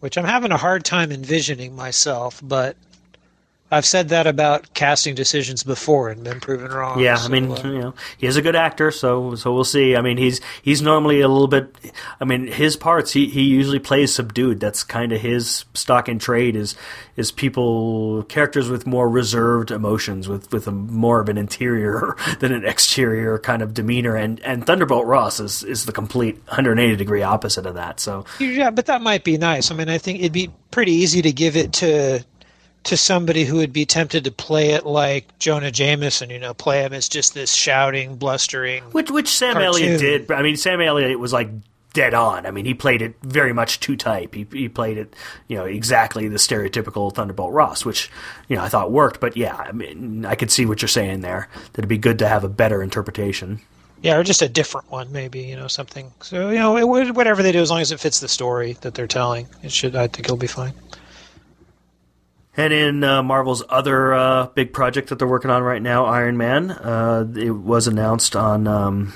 which 0.00 0.16
I'm 0.16 0.24
having 0.24 0.52
a 0.52 0.56
hard 0.56 0.84
time 0.84 1.12
envisioning 1.12 1.74
myself, 1.74 2.40
but 2.42 2.76
I've 3.70 3.86
said 3.86 4.08
that 4.08 4.26
about 4.26 4.74
casting 4.74 5.14
decisions 5.14 5.62
before 5.62 6.08
and 6.08 6.24
been 6.24 6.40
proven 6.40 6.72
wrong. 6.72 6.98
Yeah, 6.98 7.14
so, 7.14 7.26
I 7.26 7.28
mean, 7.30 7.52
uh, 7.52 7.62
you 7.64 7.78
know, 7.78 7.94
he 8.18 8.26
is 8.26 8.36
a 8.36 8.42
good 8.42 8.56
actor, 8.56 8.90
so 8.90 9.36
so 9.36 9.52
we'll 9.52 9.64
see. 9.64 9.94
I 9.94 10.00
mean, 10.00 10.16
he's 10.16 10.40
he's 10.62 10.82
normally 10.82 11.20
a 11.20 11.28
little 11.28 11.46
bit. 11.46 11.74
I 12.20 12.24
mean, 12.24 12.48
his 12.48 12.76
parts 12.76 13.12
he, 13.12 13.28
he 13.28 13.42
usually 13.42 13.78
plays 13.78 14.12
subdued. 14.12 14.58
That's 14.58 14.82
kind 14.82 15.12
of 15.12 15.20
his 15.20 15.64
stock 15.74 16.08
and 16.08 16.20
trade 16.20 16.56
is 16.56 16.74
is 17.16 17.30
people 17.30 18.24
characters 18.24 18.68
with 18.68 18.86
more 18.86 19.08
reserved 19.08 19.70
emotions, 19.70 20.28
with 20.28 20.50
with 20.52 20.66
a 20.66 20.72
more 20.72 21.20
of 21.20 21.28
an 21.28 21.38
interior 21.38 22.16
than 22.40 22.52
an 22.52 22.64
exterior 22.64 23.38
kind 23.38 23.62
of 23.62 23.72
demeanor. 23.72 24.16
And 24.16 24.40
and 24.40 24.66
Thunderbolt 24.66 25.06
Ross 25.06 25.38
is 25.38 25.62
is 25.62 25.86
the 25.86 25.92
complete 25.92 26.36
180 26.46 26.96
degree 26.96 27.22
opposite 27.22 27.66
of 27.66 27.74
that. 27.74 28.00
So 28.00 28.24
yeah, 28.40 28.70
but 28.70 28.86
that 28.86 29.00
might 29.00 29.22
be 29.22 29.38
nice. 29.38 29.70
I 29.70 29.74
mean, 29.76 29.88
I 29.88 29.98
think 29.98 30.18
it'd 30.18 30.32
be 30.32 30.50
pretty 30.72 30.92
easy 30.92 31.22
to 31.22 31.32
give 31.32 31.56
it 31.56 31.72
to 31.74 32.24
to 32.84 32.96
somebody 32.96 33.44
who 33.44 33.56
would 33.56 33.72
be 33.72 33.84
tempted 33.84 34.24
to 34.24 34.32
play 34.32 34.70
it 34.70 34.86
like 34.86 35.38
Jonah 35.38 35.70
Jameson, 35.70 36.30
you 36.30 36.38
know, 36.38 36.54
play 36.54 36.82
him 36.82 36.92
as 36.92 37.08
just 37.08 37.34
this 37.34 37.52
shouting, 37.52 38.16
blustering. 38.16 38.82
which 38.84 39.10
which 39.10 39.28
Sam 39.28 39.54
Cartoon. 39.54 39.66
Elliott 39.66 40.00
did. 40.00 40.30
I 40.30 40.42
mean, 40.42 40.56
Sam 40.56 40.80
Elliott 40.80 41.18
was 41.18 41.32
like 41.32 41.50
dead 41.92 42.14
on. 42.14 42.46
I 42.46 42.50
mean, 42.50 42.64
he 42.64 42.74
played 42.74 43.02
it 43.02 43.16
very 43.22 43.52
much 43.52 43.80
to 43.80 43.96
type. 43.96 44.34
He 44.34 44.46
he 44.52 44.68
played 44.68 44.96
it, 44.96 45.14
you 45.48 45.56
know, 45.56 45.64
exactly 45.64 46.28
the 46.28 46.36
stereotypical 46.36 47.14
Thunderbolt 47.14 47.52
Ross, 47.52 47.84
which 47.84 48.10
you 48.48 48.56
know 48.56 48.62
I 48.62 48.68
thought 48.68 48.90
worked. 48.90 49.20
But 49.20 49.36
yeah, 49.36 49.56
I 49.56 49.72
mean, 49.72 50.24
I 50.24 50.34
could 50.34 50.50
see 50.50 50.66
what 50.66 50.80
you're 50.82 50.88
saying 50.88 51.20
there. 51.20 51.48
That 51.72 51.80
it'd 51.80 51.88
be 51.88 51.98
good 51.98 52.18
to 52.20 52.28
have 52.28 52.44
a 52.44 52.48
better 52.48 52.82
interpretation. 52.82 53.60
Yeah, 54.02 54.16
or 54.16 54.24
just 54.24 54.40
a 54.40 54.48
different 54.48 54.90
one, 54.90 55.12
maybe, 55.12 55.40
you 55.40 55.56
know, 55.56 55.66
something. 55.66 56.10
So, 56.22 56.48
you 56.48 56.58
know, 56.58 56.78
it, 56.78 56.88
whatever 57.14 57.42
they 57.42 57.52
do, 57.52 57.60
as 57.60 57.70
long 57.70 57.82
as 57.82 57.92
it 57.92 58.00
fits 58.00 58.20
the 58.20 58.28
story 58.28 58.72
that 58.80 58.94
they're 58.94 59.06
telling, 59.06 59.46
it 59.62 59.70
should, 59.70 59.94
I 59.94 60.06
think 60.06 60.24
it'll 60.24 60.38
be 60.38 60.46
fine. 60.46 60.72
And 62.60 62.74
in 62.74 63.04
uh, 63.04 63.22
Marvel's 63.22 63.62
other 63.70 64.12
uh, 64.12 64.46
big 64.48 64.74
project 64.74 65.08
that 65.08 65.18
they're 65.18 65.26
working 65.26 65.50
on 65.50 65.62
right 65.62 65.80
now, 65.80 66.04
Iron 66.04 66.36
Man, 66.36 66.70
uh, 66.70 67.26
it 67.34 67.52
was 67.52 67.86
announced 67.86 68.36
on 68.36 68.66
um, 68.66 69.14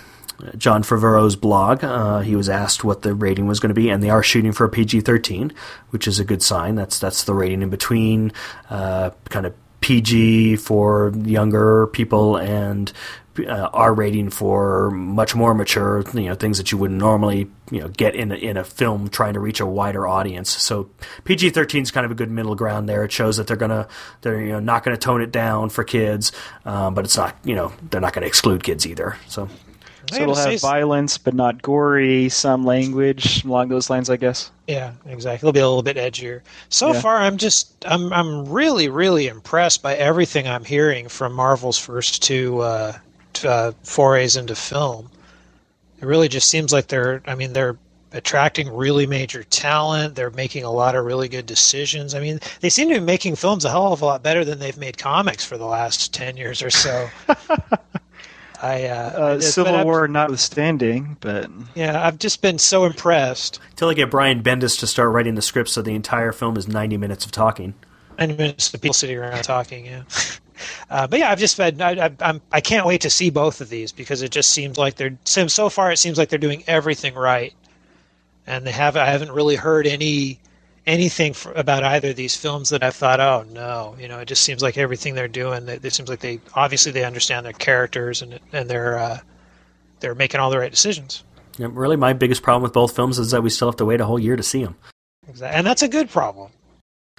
Jon 0.56 0.82
Favreau's 0.82 1.36
blog. 1.36 1.84
Uh, 1.84 2.20
he 2.20 2.36
was 2.36 2.48
asked 2.48 2.84
what 2.84 3.02
the 3.02 3.14
rating 3.14 3.46
was 3.46 3.60
going 3.60 3.68
to 3.68 3.74
be, 3.74 3.90
and 3.90 4.02
they 4.02 4.08
are 4.08 4.22
shooting 4.22 4.52
for 4.52 4.64
a 4.64 4.70
PG-13, 4.70 5.52
which 5.90 6.08
is 6.08 6.18
a 6.18 6.24
good 6.24 6.42
sign. 6.42 6.74
That's 6.74 6.98
that's 6.98 7.24
the 7.24 7.34
rating 7.34 7.60
in 7.60 7.68
between, 7.68 8.32
uh, 8.70 9.10
kind 9.28 9.44
of 9.44 9.54
PG 9.82 10.56
for 10.56 11.12
younger 11.14 11.88
people 11.88 12.38
and 12.38 12.90
uh, 13.38 13.68
R 13.72 13.92
rating 13.94 14.30
for 14.30 14.90
much 14.90 15.34
more 15.34 15.54
mature, 15.54 16.04
you 16.14 16.22
know, 16.28 16.34
things 16.34 16.58
that 16.58 16.70
you 16.72 16.78
wouldn't 16.78 16.98
normally, 17.00 17.48
you 17.70 17.80
know, 17.80 17.88
get 17.88 18.14
in 18.14 18.30
a, 18.32 18.34
in 18.36 18.56
a 18.56 18.64
film 18.64 19.08
trying 19.08 19.34
to 19.34 19.40
reach 19.40 19.60
a 19.60 19.66
wider 19.66 20.06
audience. 20.06 20.50
So 20.50 20.88
PG 21.24 21.50
thirteen 21.50 21.82
is 21.82 21.90
kind 21.90 22.04
of 22.06 22.12
a 22.12 22.14
good 22.14 22.30
middle 22.30 22.54
ground 22.54 22.88
there. 22.88 23.04
It 23.04 23.12
shows 23.12 23.36
that 23.36 23.46
they're 23.46 23.56
gonna 23.56 23.88
they're 24.22 24.40
you 24.40 24.52
know 24.52 24.60
not 24.60 24.84
gonna 24.84 24.96
tone 24.96 25.20
it 25.22 25.32
down 25.32 25.68
for 25.70 25.84
kids, 25.84 26.32
um, 26.64 26.94
but 26.94 27.04
it's 27.04 27.16
not 27.16 27.36
you 27.44 27.54
know 27.54 27.72
they're 27.90 28.00
not 28.00 28.12
gonna 28.12 28.26
exclude 28.26 28.62
kids 28.62 28.86
either. 28.86 29.16
So 29.28 29.48
So 30.10 30.22
it'll 30.22 30.34
have 30.34 30.60
violence, 30.60 31.18
but 31.18 31.34
not 31.34 31.62
gory. 31.62 32.28
Some 32.28 32.64
language 32.64 33.44
along 33.44 33.68
those 33.70 33.88
lines, 33.90 34.10
I 34.10 34.16
guess. 34.16 34.50
Yeah, 34.68 34.92
exactly. 35.06 35.46
It'll 35.46 35.52
be 35.52 35.60
a 35.60 35.68
little 35.68 35.82
bit 35.82 35.96
edgier. 35.96 36.42
So 36.68 36.92
Yeah. 36.92 37.00
far, 37.00 37.16
I'm 37.16 37.36
just 37.38 37.84
I'm 37.86 38.12
I'm 38.12 38.44
really 38.48 38.88
really 38.88 39.26
impressed 39.28 39.82
by 39.82 39.94
everything 39.96 40.46
I'm 40.46 40.64
hearing 40.64 41.08
from 41.08 41.32
Marvel's 41.32 41.78
first 41.78 42.22
two 42.22 42.60
uh, 42.60 42.92
t- 42.92 42.98
uh, 43.44 43.72
forays 43.82 44.36
into 44.36 44.54
film. 44.54 45.10
It 46.00 46.06
really 46.06 46.28
just 46.28 46.50
seems 46.50 46.72
like 46.72 46.88
they're 46.88 47.22
I 47.26 47.34
mean 47.34 47.52
they're 47.54 47.78
attracting 48.12 48.70
really 48.72 49.06
major 49.06 49.42
talent. 49.44 50.14
They're 50.14 50.30
making 50.30 50.62
a 50.64 50.70
lot 50.70 50.94
of 50.94 51.04
really 51.04 51.28
good 51.28 51.46
decisions. 51.46 52.14
I 52.14 52.20
mean, 52.20 52.38
they 52.60 52.68
seem 52.70 52.88
to 52.90 52.94
be 52.94 53.00
making 53.00 53.34
films 53.36 53.64
a 53.64 53.70
hell 53.70 53.92
of 53.92 54.02
a 54.02 54.04
lot 54.04 54.22
better 54.22 54.44
than 54.44 54.58
they've 54.60 54.76
made 54.78 54.98
comics 54.98 55.44
for 55.44 55.56
the 55.58 55.64
last 55.66 56.12
ten 56.14 56.36
years 56.36 56.62
or 56.62 56.70
so. 56.70 57.08
I 58.62 58.84
uh, 58.84 58.94
Uh, 59.32 59.34
it's- 59.36 59.54
Civil 59.54 59.72
but 59.72 59.78
I've- 59.80 59.84
War 59.84 60.08
notwithstanding, 60.08 61.16
but 61.20 61.50
Yeah, 61.74 62.06
I've 62.06 62.18
just 62.18 62.40
been 62.40 62.58
so 62.58 62.84
impressed. 62.84 63.58
until 63.70 63.88
I 63.90 63.94
get 63.94 64.10
Brian 64.10 64.42
Bendis 64.42 64.78
to 64.80 64.86
start 64.86 65.10
writing 65.10 65.34
the 65.34 65.42
script, 65.42 65.68
so 65.70 65.82
the 65.82 65.94
entire 65.94 66.32
film 66.32 66.56
is 66.56 66.68
ninety 66.68 66.96
minutes 66.96 67.24
of 67.24 67.32
talking. 67.32 67.74
Ninety 68.18 68.36
minutes 68.36 68.72
of 68.72 68.80
people 68.80 68.94
sitting 68.94 69.16
around 69.18 69.42
talking. 69.42 69.86
Yeah, 69.86 70.02
uh, 70.90 71.06
but 71.06 71.18
yeah, 71.18 71.30
I've 71.30 71.38
just 71.38 71.56
been 71.56 71.80
I, 71.80 72.06
I, 72.06 72.10
I'm 72.20 72.40
I 72.52 72.60
can't 72.60 72.86
wait 72.86 73.00
to 73.02 73.10
see 73.10 73.30
both 73.30 73.60
of 73.60 73.68
these 73.68 73.92
because 73.92 74.22
it 74.22 74.30
just 74.30 74.50
seems 74.52 74.78
like 74.78 74.96
they're 74.96 75.16
so 75.24 75.46
so 75.46 75.68
far 75.68 75.90
it 75.90 75.98
seems 75.98 76.18
like 76.18 76.28
they're 76.28 76.38
doing 76.38 76.64
everything 76.66 77.14
right, 77.14 77.54
and 78.46 78.66
they 78.66 78.72
have 78.72 78.96
I 78.96 79.06
haven't 79.06 79.32
really 79.32 79.56
heard 79.56 79.86
any 79.86 80.40
anything 80.86 81.32
for, 81.32 81.52
about 81.52 81.82
either 81.82 82.10
of 82.10 82.16
these 82.16 82.36
films 82.36 82.68
that 82.68 82.82
I've 82.82 82.94
thought 82.94 83.18
oh 83.18 83.46
no 83.50 83.96
you 83.98 84.06
know 84.06 84.18
it 84.18 84.26
just 84.26 84.42
seems 84.42 84.62
like 84.62 84.76
everything 84.76 85.14
they're 85.14 85.28
doing 85.28 85.66
it, 85.66 85.82
it 85.82 85.94
seems 85.94 86.10
like 86.10 86.20
they 86.20 86.40
obviously 86.54 86.92
they 86.92 87.04
understand 87.04 87.46
their 87.46 87.54
characters 87.54 88.20
and 88.20 88.38
and 88.52 88.68
they're 88.68 88.98
uh, 88.98 89.18
they're 90.04 90.14
making 90.14 90.40
all 90.40 90.50
the 90.50 90.58
right 90.58 90.70
decisions. 90.70 91.24
Yeah, 91.56 91.68
really, 91.70 91.96
my 91.96 92.12
biggest 92.12 92.42
problem 92.42 92.62
with 92.62 92.72
both 92.72 92.94
films 92.94 93.18
is 93.18 93.30
that 93.30 93.42
we 93.42 93.50
still 93.50 93.68
have 93.68 93.76
to 93.76 93.84
wait 93.84 94.00
a 94.00 94.04
whole 94.04 94.18
year 94.18 94.36
to 94.36 94.42
see 94.42 94.62
them. 94.62 94.76
Exactly. 95.28 95.56
And 95.56 95.66
that's 95.66 95.82
a 95.82 95.88
good 95.88 96.10
problem. 96.10 96.50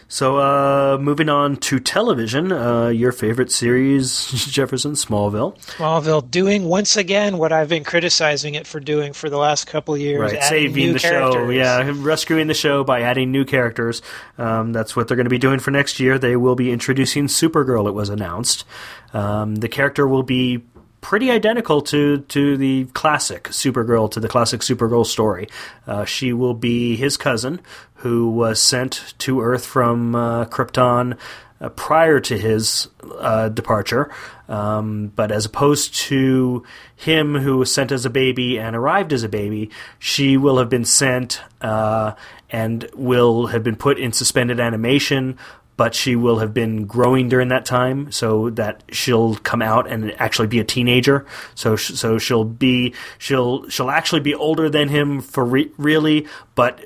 So, 0.08 0.38
uh, 0.38 0.98
moving 1.00 1.30
on 1.30 1.58
to 1.58 1.80
television, 1.80 2.52
uh, 2.52 2.90
your 2.90 3.12
favorite 3.12 3.52
series, 3.52 4.30
Jefferson 4.52 4.92
Smallville. 4.92 5.58
Smallville 5.62 6.30
doing 6.30 6.66
once 6.66 6.96
again 6.96 7.38
what 7.40 7.52
I've 7.52 7.70
been 7.70 7.84
criticizing 7.84 8.54
it 8.54 8.68
for 8.68 8.80
doing 8.80 9.14
for 9.14 9.32
the 9.32 9.38
last 9.38 9.66
couple 9.66 9.96
of 9.96 10.00
years. 10.00 10.32
Right, 10.32 10.44
saving 10.44 10.76
new 10.76 10.94
the 10.94 11.00
show. 11.00 11.32
characters. 11.32 11.56
Yeah, 11.56 11.92
rescuing 11.96 12.46
the 12.48 12.54
show 12.54 12.84
by 12.84 13.02
adding 13.02 13.32
new 13.32 13.46
characters. 13.46 14.04
Um, 14.38 14.74
that's 14.74 14.96
what 14.96 15.08
they're 15.08 15.18
going 15.18 15.26
to 15.26 15.30
be 15.32 15.40
doing 15.40 15.60
for 15.60 15.72
next 15.72 16.00
year. 16.00 16.20
They 16.20 16.36
will 16.36 16.56
be 16.56 16.72
introducing 16.72 17.26
Supergirl. 17.26 17.88
It 17.88 17.94
was 17.94 18.10
announced. 18.10 18.64
Um, 19.12 19.56
the 19.56 19.70
character 19.70 20.08
will 20.08 20.24
be 20.24 20.64
pretty 21.06 21.30
identical 21.30 21.82
to 21.84 22.18
to 22.22 22.58
the 22.58 22.86
classic 22.94 23.44
Supergirl, 23.44 24.10
to 24.10 24.20
the 24.20 24.28
classic 24.28 24.62
Supergirl 24.62 25.06
story. 25.06 25.48
Uh, 25.86 26.04
she 26.04 26.34
will 26.34 26.56
be 26.56 26.96
his 26.96 27.16
cousin, 27.16 27.62
who 27.98 28.28
was 28.32 28.60
sent 28.60 29.14
to 29.20 29.40
Earth 29.40 29.68
from 29.68 30.16
uh, 30.16 30.46
Krypton 30.46 31.16
uh, 31.62 31.70
prior 31.70 32.20
to 32.22 32.36
his 32.36 32.88
uh, 33.20 33.50
departure. 33.50 34.12
Um, 34.50 35.12
but 35.16 35.32
as 35.32 35.46
opposed 35.46 35.94
to 36.10 36.64
him, 36.96 37.36
who 37.36 37.58
was 37.58 37.72
sent 37.72 37.92
as 37.92 38.06
a 38.06 38.10
baby 38.10 38.58
and 38.58 38.76
arrived 38.76 39.14
as 39.14 39.22
a 39.22 39.30
baby, 39.30 39.70
she 40.00 40.38
will 40.38 40.58
have 40.58 40.70
been 40.70 40.86
sent 40.86 41.40
uh, 41.62 42.14
and 42.50 42.90
will 42.96 43.48
have 43.48 43.64
been 43.64 43.76
put 43.76 44.00
in 44.00 44.12
suspended 44.12 44.60
animation. 44.60 45.38
But 45.78 45.94
she 45.94 46.16
will 46.16 46.40
have 46.40 46.54
been 46.54 46.86
growing 46.86 47.28
during 47.28 47.50
that 47.50 47.66
time, 47.66 48.12
so 48.12 48.50
that 48.52 48.84
she'll 48.92 49.36
come 49.36 49.62
out 49.62 49.90
and 49.90 50.14
actually 50.22 50.48
be 50.48 50.60
a 50.60 50.64
teenager. 50.64 51.26
So, 51.54 51.76
so 51.76 52.18
she'll 52.18 52.46
be 52.46 52.94
she'll 53.18 53.68
she'll 53.70 53.92
actually 53.92 54.22
be 54.22 54.34
older 54.34 54.70
than 54.70 54.88
him 54.88 55.20
for 55.20 55.44
re- 55.44 55.72
really, 55.78 56.28
but 56.56 56.80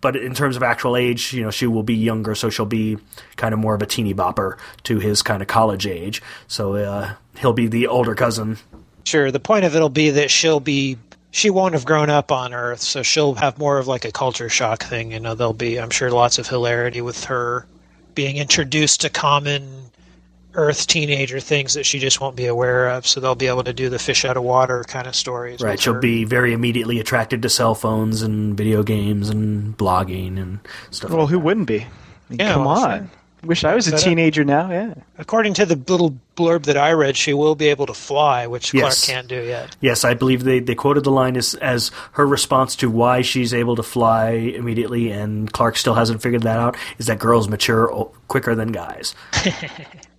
but 0.00 0.16
in 0.16 0.34
terms 0.34 0.56
of 0.56 0.62
actual 0.62 0.96
age, 0.96 1.32
you 1.32 1.42
know, 1.42 1.50
she 1.50 1.66
will 1.66 1.82
be 1.82 1.94
younger, 1.94 2.34
so 2.34 2.50
she'll 2.50 2.66
be 2.66 2.98
kind 3.36 3.52
of 3.52 3.58
more 3.58 3.74
of 3.74 3.82
a 3.82 3.86
teeny 3.86 4.14
bopper 4.14 4.58
to 4.84 4.98
his 4.98 5.22
kind 5.22 5.42
of 5.42 5.48
college 5.48 5.86
age. 5.86 6.22
So 6.46 6.74
uh, 6.74 7.14
he'll 7.38 7.52
be 7.52 7.66
the 7.66 7.86
older 7.86 8.14
cousin. 8.14 8.58
Sure. 9.04 9.30
The 9.30 9.40
point 9.40 9.64
of 9.64 9.74
it'll 9.74 9.88
be 9.88 10.10
that 10.10 10.30
she'll 10.30 10.60
be 10.60 10.98
she 11.30 11.50
won't 11.50 11.74
have 11.74 11.84
grown 11.84 12.08
up 12.08 12.32
on 12.32 12.54
Earth, 12.54 12.80
so 12.80 13.02
she'll 13.02 13.34
have 13.34 13.58
more 13.58 13.78
of 13.78 13.86
like 13.86 14.04
a 14.04 14.12
culture 14.12 14.48
shock 14.48 14.82
thing. 14.82 15.12
You 15.12 15.20
know, 15.20 15.34
there'll 15.34 15.52
be 15.52 15.80
I'm 15.80 15.90
sure 15.90 16.10
lots 16.10 16.38
of 16.38 16.48
hilarity 16.48 17.00
with 17.00 17.24
her 17.24 17.66
being 18.16 18.36
introduced 18.38 19.02
to 19.02 19.10
common 19.10 19.84
Earth 20.54 20.86
teenager 20.86 21.38
things 21.38 21.74
that 21.74 21.84
she 21.84 21.98
just 21.98 22.18
won't 22.20 22.34
be 22.34 22.46
aware 22.46 22.88
of. 22.88 23.06
So 23.06 23.20
they'll 23.20 23.34
be 23.34 23.46
able 23.46 23.64
to 23.64 23.74
do 23.74 23.90
the 23.90 23.98
fish 23.98 24.24
out 24.24 24.36
of 24.38 24.42
water 24.42 24.82
kind 24.88 25.06
of 25.06 25.14
stories. 25.14 25.60
Right, 25.60 25.78
she'll 25.78 25.92
her. 25.94 26.00
be 26.00 26.24
very 26.24 26.54
immediately 26.54 26.98
attracted 26.98 27.42
to 27.42 27.50
cell 27.50 27.74
phones 27.74 28.22
and 28.22 28.56
video 28.56 28.82
games 28.82 29.28
and 29.28 29.76
blogging 29.76 30.40
and 30.40 30.58
stuff. 30.90 31.10
well, 31.10 31.20
like 31.20 31.28
who 31.30 31.36
that. 31.36 31.44
wouldn't 31.44 31.66
be? 31.66 31.80
I 31.82 31.86
mean, 32.30 32.38
Yeah, 32.40 32.54
come 32.54 32.64
well, 32.64 32.84
on. 32.86 32.98
sure. 33.00 33.10
Wish 33.44 33.64
I 33.64 33.74
was 33.74 33.86
a 33.86 33.92
But, 33.92 34.00
teenager 34.00 34.44
now. 34.44 34.70
Yeah. 34.70 34.94
According 35.18 35.54
to 35.54 35.66
the 35.66 35.76
little 35.76 36.18
blurb 36.36 36.64
that 36.64 36.76
I 36.76 36.92
read, 36.92 37.16
she 37.16 37.32
will 37.32 37.54
be 37.54 37.68
able 37.68 37.86
to 37.86 37.94
fly, 37.94 38.46
which 38.46 38.72
Clark 38.72 38.94
can't 39.02 39.28
do 39.28 39.42
yet. 39.42 39.76
Yes, 39.80 40.04
I 40.04 40.14
believe 40.14 40.44
they, 40.44 40.58
they 40.60 40.74
quoted 40.74 41.04
the 41.04 41.12
line 41.12 41.36
as, 41.36 41.54
as 41.56 41.90
her 42.12 42.26
response 42.26 42.74
to 42.76 42.90
why 42.90 43.22
she's 43.22 43.54
able 43.54 43.76
to 43.76 43.82
fly 43.82 44.30
immediately, 44.30 45.10
and 45.10 45.52
Clark 45.52 45.76
still 45.76 45.94
hasn't 45.94 46.22
figured 46.22 46.42
that 46.42 46.58
out, 46.58 46.76
is 46.98 47.06
that 47.06 47.18
girls 47.18 47.48
mature 47.48 48.10
quicker 48.28 48.54
than 48.54 48.72
guys. 48.72 49.14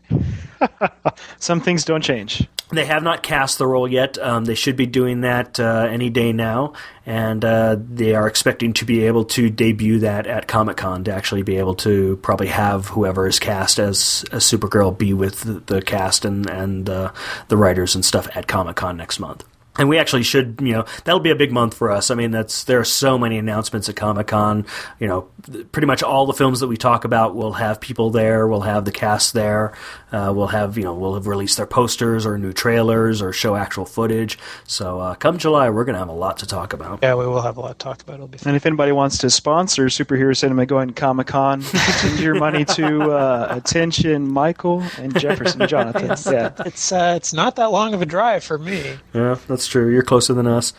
Some 1.39 1.59
things 1.61 1.83
don't 1.85 2.03
change. 2.03 2.47
They 2.69 2.85
have 2.85 3.01
not 3.01 3.23
cast 3.23 3.57
the 3.57 3.67
role 3.67 3.87
yet. 3.87 4.17
Um, 4.17 4.43
they 4.43 4.55
should 4.55 4.75
be 4.75 4.85
doing 4.85 5.21
that 5.21 5.57
uh, 5.57 5.87
any 5.89 6.09
day 6.09 6.33
now, 6.33 6.73
and 7.05 7.43
uh, 7.45 7.77
they 7.79 8.13
are 8.13 8.27
expecting 8.27 8.73
to 8.73 8.85
be 8.85 9.05
able 9.05 9.23
to 9.25 9.49
debut 9.49 9.99
that 9.99 10.27
at 10.27 10.49
Comic 10.49 10.75
Con 10.75 11.05
to 11.05 11.13
actually 11.13 11.43
be 11.43 11.57
able 11.57 11.75
to 11.75 12.17
probably 12.17 12.47
have 12.47 12.87
whoever 12.87 13.25
is 13.25 13.39
cast 13.39 13.79
as, 13.79 14.25
as 14.33 14.43
Supergirl 14.43 14.97
be 14.97 15.13
with 15.13 15.41
the, 15.41 15.61
the 15.75 15.81
cast 15.81 16.25
and 16.25 16.49
and 16.49 16.89
uh, 16.89 17.13
the 17.47 17.55
writers 17.55 17.95
and 17.95 18.03
stuff 18.03 18.27
at 18.35 18.47
Comic 18.47 18.75
Con 18.75 18.97
next 18.97 19.19
month. 19.19 19.45
And 19.77 19.89
we 19.89 19.97
actually 19.97 20.23
should, 20.23 20.59
you 20.61 20.73
know, 20.73 20.85
that'll 21.05 21.19
be 21.19 21.31
a 21.31 21.35
big 21.35 21.51
month 21.51 21.73
for 21.73 21.91
us. 21.91 22.11
I 22.11 22.15
mean, 22.15 22.31
that's 22.31 22.63
there 22.65 22.79
are 22.79 22.85
so 22.85 23.17
many 23.17 23.37
announcements 23.37 23.89
at 23.89 23.95
Comic 23.95 24.27
Con. 24.27 24.65
You 24.99 25.07
know, 25.07 25.21
pretty 25.71 25.85
much 25.85 26.03
all 26.03 26.25
the 26.25 26.33
films 26.33 26.59
that 26.59 26.67
we 26.67 26.77
talk 26.77 27.03
about 27.05 27.35
will 27.35 27.53
have 27.53 27.79
people 27.79 28.09
there. 28.09 28.47
We'll 28.47 28.61
have 28.61 28.85
the 28.85 28.91
cast 28.91 29.33
there. 29.33 29.73
Uh, 30.11 30.31
we'll 30.33 30.47
have, 30.47 30.77
you 30.77 30.83
know, 30.83 30.93
we'll 30.93 31.15
have 31.15 31.27
released 31.27 31.57
their 31.57 31.65
posters 31.65 32.25
or 32.25 32.37
new 32.37 32.53
trailers 32.53 33.21
or 33.21 33.33
show 33.33 33.55
actual 33.55 33.85
footage. 33.85 34.39
So 34.65 34.99
uh, 34.99 35.15
come 35.15 35.37
July, 35.37 35.69
we're 35.69 35.83
going 35.83 35.95
to 35.95 35.99
have 35.99 36.07
a 36.07 36.13
lot 36.13 36.37
to 36.37 36.45
talk 36.45 36.71
about. 36.71 36.99
Yeah, 37.03 37.15
we 37.15 37.27
will 37.27 37.41
have 37.41 37.57
a 37.57 37.61
lot 37.61 37.77
to 37.77 37.83
talk 37.83 38.01
about. 38.01 38.15
It'll 38.15 38.27
be 38.27 38.37
fun. 38.37 38.51
And 38.51 38.55
if 38.55 38.65
anybody 38.65 38.93
wants 38.93 39.17
to 39.19 39.29
sponsor 39.29 39.87
Superhero 39.87 40.35
Cinema 40.35 40.65
going 40.65 40.87
to 40.87 40.93
Comic 40.93 41.27
Con, 41.27 41.61
send 41.61 42.19
your 42.19 42.35
money 42.35 42.63
to 42.65 43.11
uh, 43.11 43.47
Attention 43.49 44.31
Michael 44.31 44.81
and 44.97 45.17
Jefferson 45.19 45.67
Jonathan. 45.67 46.07
Yeah. 46.33 46.53
It's 46.65 46.91
uh, 46.91 47.13
it's 47.17 47.33
not 47.33 47.57
that 47.57 47.71
long 47.71 47.93
of 47.93 48.01
a 48.01 48.05
drive 48.05 48.43
for 48.43 48.57
me. 48.57 48.97
Yeah, 49.13 49.37
that's 49.47 49.66
true. 49.67 49.91
You're 49.91 50.03
closer 50.03 50.33
than 50.33 50.47
us. 50.47 50.73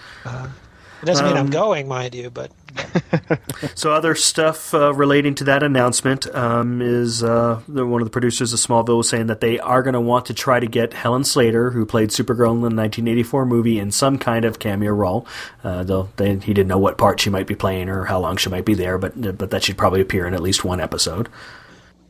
It 1.01 1.07
doesn't 1.07 1.24
mean 1.27 1.37
I'm 1.37 1.46
Um, 1.46 1.51
going, 1.51 1.87
mind 1.87 2.14
you, 2.14 2.29
but 2.29 2.51
So 3.77 3.92
other 3.92 4.14
stuff 4.16 4.74
uh, 4.74 4.92
relating 4.94 5.35
to 5.37 5.44
that 5.44 5.62
announcement 5.62 6.27
um, 6.35 6.83
is 6.83 7.22
uh, 7.22 7.61
one 7.68 8.03
of 8.03 8.07
the 8.07 8.11
producers 8.11 8.53
of 8.53 8.59
Smallville 8.59 8.96
was 8.98 9.09
saying 9.09 9.27
that 9.29 9.40
they 9.40 9.61
are 9.61 9.83
going 9.85 9.94
to 9.94 10.01
want 10.01 10.27
to 10.27 10.35
try 10.35 10.59
to 10.59 10.66
get 10.66 10.92
Helen 10.94 11.22
Slater, 11.22 11.70
who 11.70 11.87
played 11.87 12.11
Supergirl 12.11 12.51
in 12.51 12.61
the 12.61 12.74
1984 12.74 13.46
movie, 13.46 13.79
in 13.79 13.92
some 13.92 14.18
kind 14.18 14.44
of 14.44 14.59
cameo 14.59 14.92
role. 14.92 15.24
Uh, 15.62 15.85
though 15.85 16.09
they, 16.16 16.37
he 16.38 16.53
didn't 16.53 16.68
know 16.68 16.79
what 16.79 16.98
part 16.98 17.20
she 17.20 17.31
might 17.31 17.46
be 17.46 17.55
playing 17.55 17.88
or 17.88 18.05
how 18.07 18.18
long 18.18 18.37
she 18.37 18.51
might 18.51 18.64
be 18.64 18.74
there, 18.74 18.98
but 18.98 19.38
but 19.38 19.51
that 19.51 19.62
she'd 19.62 19.79
probably 19.79 20.01
appear 20.01 20.27
in 20.27 20.35
at 20.35 20.42
least 20.42 20.64
one 20.64 20.81
episode. 20.81 21.29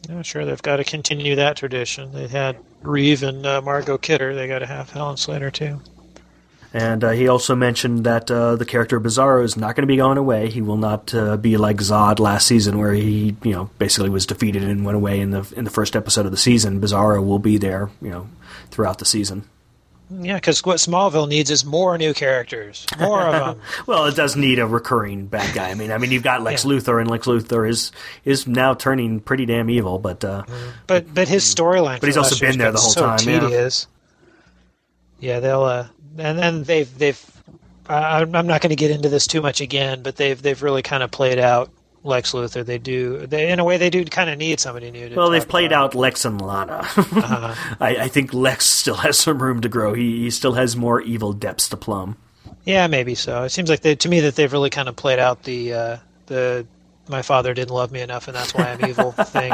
yeah, 0.09 0.23
sure 0.23 0.47
they've 0.47 0.63
got 0.63 0.77
to 0.77 0.85
continue 0.85 1.37
that 1.37 1.57
tradition. 1.59 2.13
They 2.13 2.27
had 2.27 2.57
Reeve 2.83 3.23
and 3.23 3.45
uh, 3.45 3.61
Margot 3.61 3.99
Kidder. 3.99 4.35
They 4.35 4.49
got 4.49 4.61
to 4.61 4.67
have 4.67 4.91
Helen 4.91 5.19
Slater 5.19 5.51
too. 5.51 5.81
And 6.75 7.03
uh, 7.03 7.11
he 7.11 7.29
also 7.29 7.57
mentioned 7.57 8.05
that 8.05 8.31
uh, 8.31 8.57
the 8.57 8.67
character 8.67 9.01
Bizarro 9.01 9.43
is 9.43 9.57
not 9.57 9.75
going 9.75 9.83
to 9.85 9.87
be 9.87 9.97
going 9.97 10.19
away. 10.19 10.51
He 10.51 10.61
will 10.61 10.77
not 10.77 11.15
uh, 11.15 11.39
be 11.39 11.57
like 11.57 11.79
Zod 11.79 12.19
last 12.19 12.47
season, 12.47 12.79
where 12.79 12.93
he, 12.93 13.35
you 13.43 13.53
know, 13.53 13.71
basically 13.79 14.11
was 14.11 14.27
defeated 14.27 14.63
and 14.63 14.85
went 14.85 14.97
away 14.97 15.19
in 15.21 15.31
the 15.31 15.51
in 15.57 15.65
the 15.65 15.71
first 15.71 15.97
episode 15.97 16.27
of 16.27 16.31
the 16.31 16.37
season. 16.37 16.81
Bizarro 16.81 17.25
will 17.27 17.39
be 17.39 17.57
there, 17.57 17.89
you 18.03 18.11
know, 18.11 18.29
throughout 18.71 18.99
the 18.99 19.07
season. 19.07 19.45
Yeah, 20.11 20.37
because 20.37 20.65
what 20.65 20.79
Smallville 20.79 21.29
needs 21.29 21.51
is 21.51 21.67
more 21.67 21.99
new 21.99 22.15
characters, 22.15 22.87
more 22.99 23.21
of 23.21 23.33
them. 23.57 23.61
Well, 23.87 24.07
it 24.07 24.17
does 24.17 24.37
need 24.37 24.59
a 24.59 24.67
recurring 24.67 25.27
bad 25.27 25.55
guy. 25.55 25.69
I 25.69 25.75
mean, 25.75 25.93
I 25.93 25.99
mean, 25.99 26.11
you've 26.11 26.23
got 26.23 26.43
Lex 26.43 26.65
Yeah. 26.65 26.71
Luthor, 26.73 26.99
and 27.01 27.11
Lex 27.11 27.27
Luthor 27.27 27.69
is 27.69 27.93
is 28.25 28.47
now 28.47 28.73
turning 28.75 29.21
pretty 29.21 29.45
damn 29.45 29.69
evil. 29.69 29.99
But 29.99 30.25
uh, 30.25 30.45
But 30.87 31.13
but 31.15 31.29
his 31.29 31.45
storyline. 31.45 32.01
But 32.01 32.07
he's 32.07 32.17
also 32.17 32.39
been 32.39 32.59
there 32.59 32.73
the 32.73 32.79
whole 32.79 32.91
so 32.91 33.03
time, 33.03 33.19
yeah. 33.29 33.69
Yeah. 35.21 35.41
they'll 35.41 35.63
uh, 35.65 35.89
and 36.19 36.39
then 36.39 36.65
they've 36.65 36.99
they've. 36.99 37.25
I'm 37.89 38.35
I'm 38.35 38.47
not 38.47 38.61
going 38.61 38.71
to 38.71 38.77
get 38.77 38.91
into 38.91 39.09
this 39.09 39.27
too 39.27 39.41
much 39.41 39.61
again, 39.61 40.03
but 40.03 40.17
they've 40.17 40.41
they've 40.41 40.63
really 40.63 40.83
kind 40.83 41.03
of 41.03 41.11
played 41.11 41.39
out 41.39 41.71
Lex 42.05 42.33
Luthor. 42.33 42.65
They 42.65 42.79
do 42.79 43.27
they 43.27 43.51
in 43.51 43.59
a 43.59 43.65
way 43.65 43.77
they 43.77 43.91
do 43.91 44.05
kind 44.05 44.29
of 44.29 44.39
need 44.39 44.61
somebody 44.61 44.91
new. 44.91 45.09
To 45.09 45.17
well, 45.17 45.31
they've 45.31 45.49
played 45.49 45.73
about. 45.73 45.91
out 45.91 45.95
Lex 45.95 46.25
and 46.25 46.41
Lana. 46.41 46.79
Uh-huh. 46.79 47.55
I, 47.81 47.97
I 47.97 48.09
think 48.09 48.35
Lex 48.35 48.67
still 48.67 48.97
has 48.97 49.19
some 49.19 49.43
room 49.43 49.61
to 49.63 49.69
grow. 49.69 49.95
He, 49.95 50.25
he 50.25 50.31
still 50.31 50.55
has 50.55 50.77
more 50.77 51.01
evil 51.01 51.33
depths 51.33 51.69
to 51.71 51.77
plumb. 51.77 52.17
Yeah, 52.65 52.87
maybe 52.87 53.15
so. 53.15 53.45
It 53.45 53.51
seems 53.51 53.71
like 53.71 53.81
they, 53.81 53.95
to 53.95 54.09
me 54.09 54.21
that 54.21 54.37
they've 54.37 54.53
really 54.53 54.71
kind 54.71 54.89
of 54.89 54.97
played 54.97 55.19
out 55.19 55.45
the 55.45 55.73
uh, 55.73 55.97
the 56.27 56.67
my 57.09 57.23
father 57.23 57.55
didn't 57.55 57.71
love 57.71 57.91
me 57.91 58.01
enough 58.01 58.29
and 58.29 58.37
that's 58.37 58.55
why 58.55 58.71
I'm 58.71 58.85
evil 58.85 59.13
thing. 59.13 59.53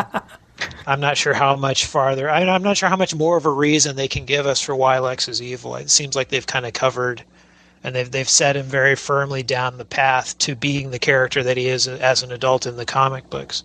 I'm 0.87 1.01
not 1.01 1.17
sure 1.17 1.35
how 1.35 1.57
much 1.57 1.87
farther. 1.87 2.29
I, 2.29 2.43
I'm 2.43 2.63
not 2.63 2.77
sure 2.77 2.89
how 2.89 2.97
much 2.97 3.15
more 3.15 3.37
of 3.37 3.47
a 3.47 3.51
reason 3.51 3.97
they 3.97 4.09
can 4.09 4.25
give 4.25 4.47
us 4.47 4.61
for 4.61 4.75
why 4.75 4.99
Lex 4.99 5.29
is 5.29 5.41
evil. 5.41 5.77
It 5.77 5.91
seems 5.91 6.15
like 6.15 6.29
they've 6.29 6.47
kind 6.47 6.67
of 6.67 6.73
covered, 6.73 7.23
and 7.83 7.95
they've 7.95 8.11
they've 8.11 8.29
set 8.29 8.57
him 8.57 8.67
very 8.67 8.95
firmly 8.95 9.43
down 9.43 9.79
the 9.79 9.85
path 9.85 10.37
to 10.39 10.55
being 10.55 10.91
the 10.91 10.99
character 10.99 11.43
that 11.43 11.57
he 11.57 11.69
is 11.69 11.89
as 11.89 12.23
an 12.23 12.33
adult 12.33 12.67
in 12.67 12.77
the 12.77 12.85
comic 12.85 13.31
books. 13.31 13.65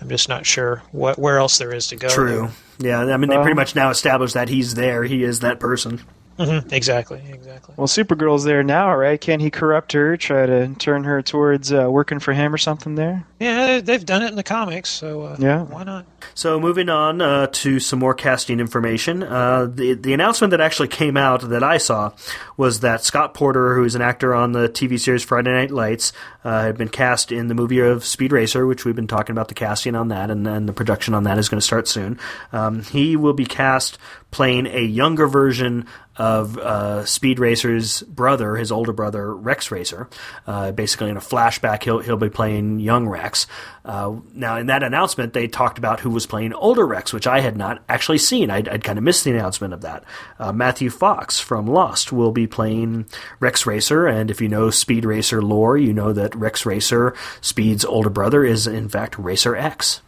I'm 0.00 0.08
just 0.08 0.28
not 0.28 0.44
sure 0.44 0.82
what 0.90 1.18
where 1.18 1.38
else 1.38 1.58
there 1.58 1.72
is 1.72 1.86
to 1.88 1.96
go. 1.96 2.08
True. 2.08 2.48
Yeah, 2.78 3.00
I 3.00 3.16
mean, 3.16 3.30
they 3.30 3.36
pretty 3.36 3.54
much 3.54 3.76
now 3.76 3.90
established 3.90 4.34
that 4.34 4.48
he's 4.48 4.74
there. 4.74 5.04
He 5.04 5.22
is 5.22 5.40
that 5.40 5.60
person. 5.60 6.02
Hmm 6.38 6.58
Exactly. 6.70 7.20
Exactly. 7.32 7.74
Well, 7.76 7.86
Supergirl's 7.86 8.44
there 8.44 8.62
now, 8.62 8.94
right? 8.94 9.20
Can 9.20 9.40
he 9.40 9.50
corrupt 9.50 9.92
her, 9.92 10.16
try 10.16 10.46
to 10.46 10.74
turn 10.74 11.04
her 11.04 11.22
towards 11.22 11.72
uh, 11.72 11.88
working 11.90 12.18
for 12.20 12.32
him 12.32 12.54
or 12.54 12.58
something 12.58 12.94
there? 12.94 13.24
Yeah, 13.40 13.80
they've 13.80 14.04
done 14.04 14.22
it 14.22 14.28
in 14.28 14.36
the 14.36 14.42
comics, 14.42 14.88
so 14.90 15.22
uh, 15.22 15.36
Yeah. 15.38 15.62
why 15.62 15.84
not? 15.84 16.06
So 16.34 16.58
moving 16.60 16.88
on 16.88 17.20
uh, 17.20 17.48
to 17.48 17.80
some 17.80 17.98
more 17.98 18.14
casting 18.14 18.60
information. 18.60 19.22
Uh, 19.22 19.66
the 19.66 19.94
the 19.94 20.12
announcement 20.12 20.50
that 20.52 20.60
actually 20.60 20.88
came 20.88 21.16
out 21.16 21.48
that 21.48 21.62
I 21.62 21.78
saw 21.78 22.12
was 22.56 22.80
that 22.80 23.04
Scott 23.04 23.34
Porter, 23.34 23.74
who 23.74 23.84
is 23.84 23.94
an 23.94 24.02
actor 24.02 24.34
on 24.34 24.52
the 24.52 24.68
TV 24.68 24.98
series 24.98 25.22
Friday 25.22 25.52
Night 25.52 25.70
Lights, 25.70 26.12
uh, 26.44 26.62
had 26.62 26.78
been 26.78 26.88
cast 26.88 27.32
in 27.32 27.48
the 27.48 27.54
movie 27.54 27.80
of 27.80 28.04
Speed 28.04 28.32
Racer, 28.32 28.66
which 28.66 28.84
we've 28.84 28.96
been 28.96 29.06
talking 29.06 29.32
about 29.32 29.48
the 29.48 29.54
casting 29.54 29.94
on 29.94 30.08
that, 30.08 30.30
and 30.30 30.46
then 30.46 30.66
the 30.66 30.72
production 30.72 31.14
on 31.14 31.24
that 31.24 31.38
is 31.38 31.48
going 31.48 31.60
to 31.60 31.66
start 31.66 31.88
soon. 31.88 32.18
Um, 32.52 32.82
he 32.82 33.16
will 33.16 33.32
be 33.32 33.46
cast 33.46 33.98
playing 34.30 34.66
a 34.66 34.80
younger 34.80 35.28
version 35.28 35.86
of 36.16 36.58
uh, 36.58 37.04
Speed 37.04 37.38
Racer's 37.38 38.02
brother, 38.02 38.56
his 38.56 38.70
older 38.70 38.92
brother 38.92 39.34
Rex 39.34 39.70
Racer. 39.70 40.08
Uh, 40.46 40.72
basically, 40.72 41.10
in 41.10 41.16
a 41.16 41.20
flashback, 41.20 41.84
he'll 41.84 42.00
he'll 42.00 42.16
be 42.16 42.28
playing 42.28 42.80
young 42.80 43.08
Rex. 43.08 43.46
Uh, 43.84 44.16
now, 44.34 44.58
in 44.58 44.66
that 44.66 44.82
announcement, 44.82 45.32
they 45.32 45.48
talked 45.48 45.78
about 45.78 46.00
who 46.00 46.10
was 46.12 46.26
playing 46.26 46.52
older 46.54 46.86
Rex, 46.86 47.12
which 47.12 47.26
I 47.26 47.40
had 47.40 47.56
not 47.56 47.82
actually 47.88 48.18
seen. 48.18 48.50
I'd, 48.50 48.68
I'd 48.68 48.84
kind 48.84 48.98
of 48.98 49.04
missed 49.04 49.24
the 49.24 49.30
announcement 49.32 49.74
of 49.74 49.80
that. 49.80 50.04
Uh, 50.38 50.52
Matthew 50.52 50.90
Fox 50.90 51.40
from 51.40 51.66
Lost 51.66 52.12
will 52.12 52.32
be 52.32 52.46
playing 52.46 53.06
Rex 53.40 53.66
Racer, 53.66 54.06
and 54.06 54.30
if 54.30 54.40
you 54.40 54.48
know 54.48 54.70
Speed 54.70 55.04
Racer 55.04 55.42
lore, 55.42 55.76
you 55.76 55.92
know 55.92 56.12
that 56.12 56.34
Rex 56.34 56.64
Racer, 56.64 57.14
Speed's 57.40 57.84
older 57.84 58.10
brother, 58.10 58.44
is 58.44 58.66
in 58.66 58.88
fact 58.88 59.18
Racer 59.18 59.56
X. 59.56 60.02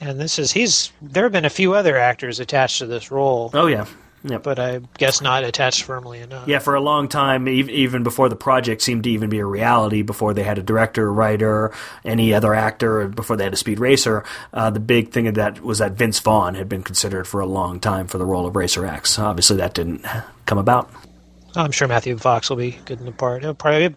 And 0.00 0.20
this 0.20 0.38
is 0.38 0.52
he's 0.52 0.92
there 1.00 1.24
have 1.24 1.32
been 1.32 1.44
a 1.44 1.50
few 1.50 1.74
other 1.74 1.96
actors 1.96 2.40
attached 2.40 2.78
to 2.78 2.86
this 2.86 3.10
role, 3.10 3.50
Oh 3.54 3.68
yeah, 3.68 3.86
yep. 4.24 4.42
but 4.42 4.58
I 4.58 4.80
guess 4.98 5.20
not 5.20 5.44
attached 5.44 5.82
firmly 5.84 6.20
enough. 6.20 6.48
Yeah, 6.48 6.58
for 6.58 6.74
a 6.74 6.80
long 6.80 7.08
time, 7.08 7.48
even 7.48 8.02
before 8.02 8.28
the 8.28 8.36
project 8.36 8.82
seemed 8.82 9.04
to 9.04 9.10
even 9.10 9.30
be 9.30 9.38
a 9.38 9.46
reality, 9.46 10.02
before 10.02 10.34
they 10.34 10.42
had 10.42 10.58
a 10.58 10.62
director, 10.62 11.12
writer, 11.12 11.72
any 12.04 12.34
other 12.34 12.54
actor, 12.54 13.08
before 13.08 13.36
they 13.36 13.44
had 13.44 13.52
a 13.52 13.56
speed 13.56 13.78
racer, 13.78 14.24
uh, 14.52 14.70
the 14.70 14.80
big 14.80 15.10
thing 15.10 15.26
of 15.26 15.34
that 15.34 15.60
was 15.62 15.78
that 15.78 15.92
Vince 15.92 16.18
Vaughn 16.18 16.54
had 16.54 16.68
been 16.68 16.82
considered 16.82 17.26
for 17.26 17.40
a 17.40 17.46
long 17.46 17.80
time 17.80 18.06
for 18.06 18.18
the 18.18 18.26
role 18.26 18.46
of 18.46 18.56
Racer 18.56 18.86
X. 18.86 19.18
Obviously, 19.18 19.56
that 19.56 19.74
didn't 19.74 20.04
come 20.46 20.58
about. 20.58 20.90
I'm 21.54 21.70
sure 21.70 21.88
Matthew 21.88 22.16
Fox 22.16 22.48
will 22.48 22.56
be 22.56 22.78
good 22.84 22.98
in 22.98 23.06
the 23.06 23.12
part. 23.12 23.42
He'll 23.42 23.54
probably 23.54 23.88
be 23.88 23.94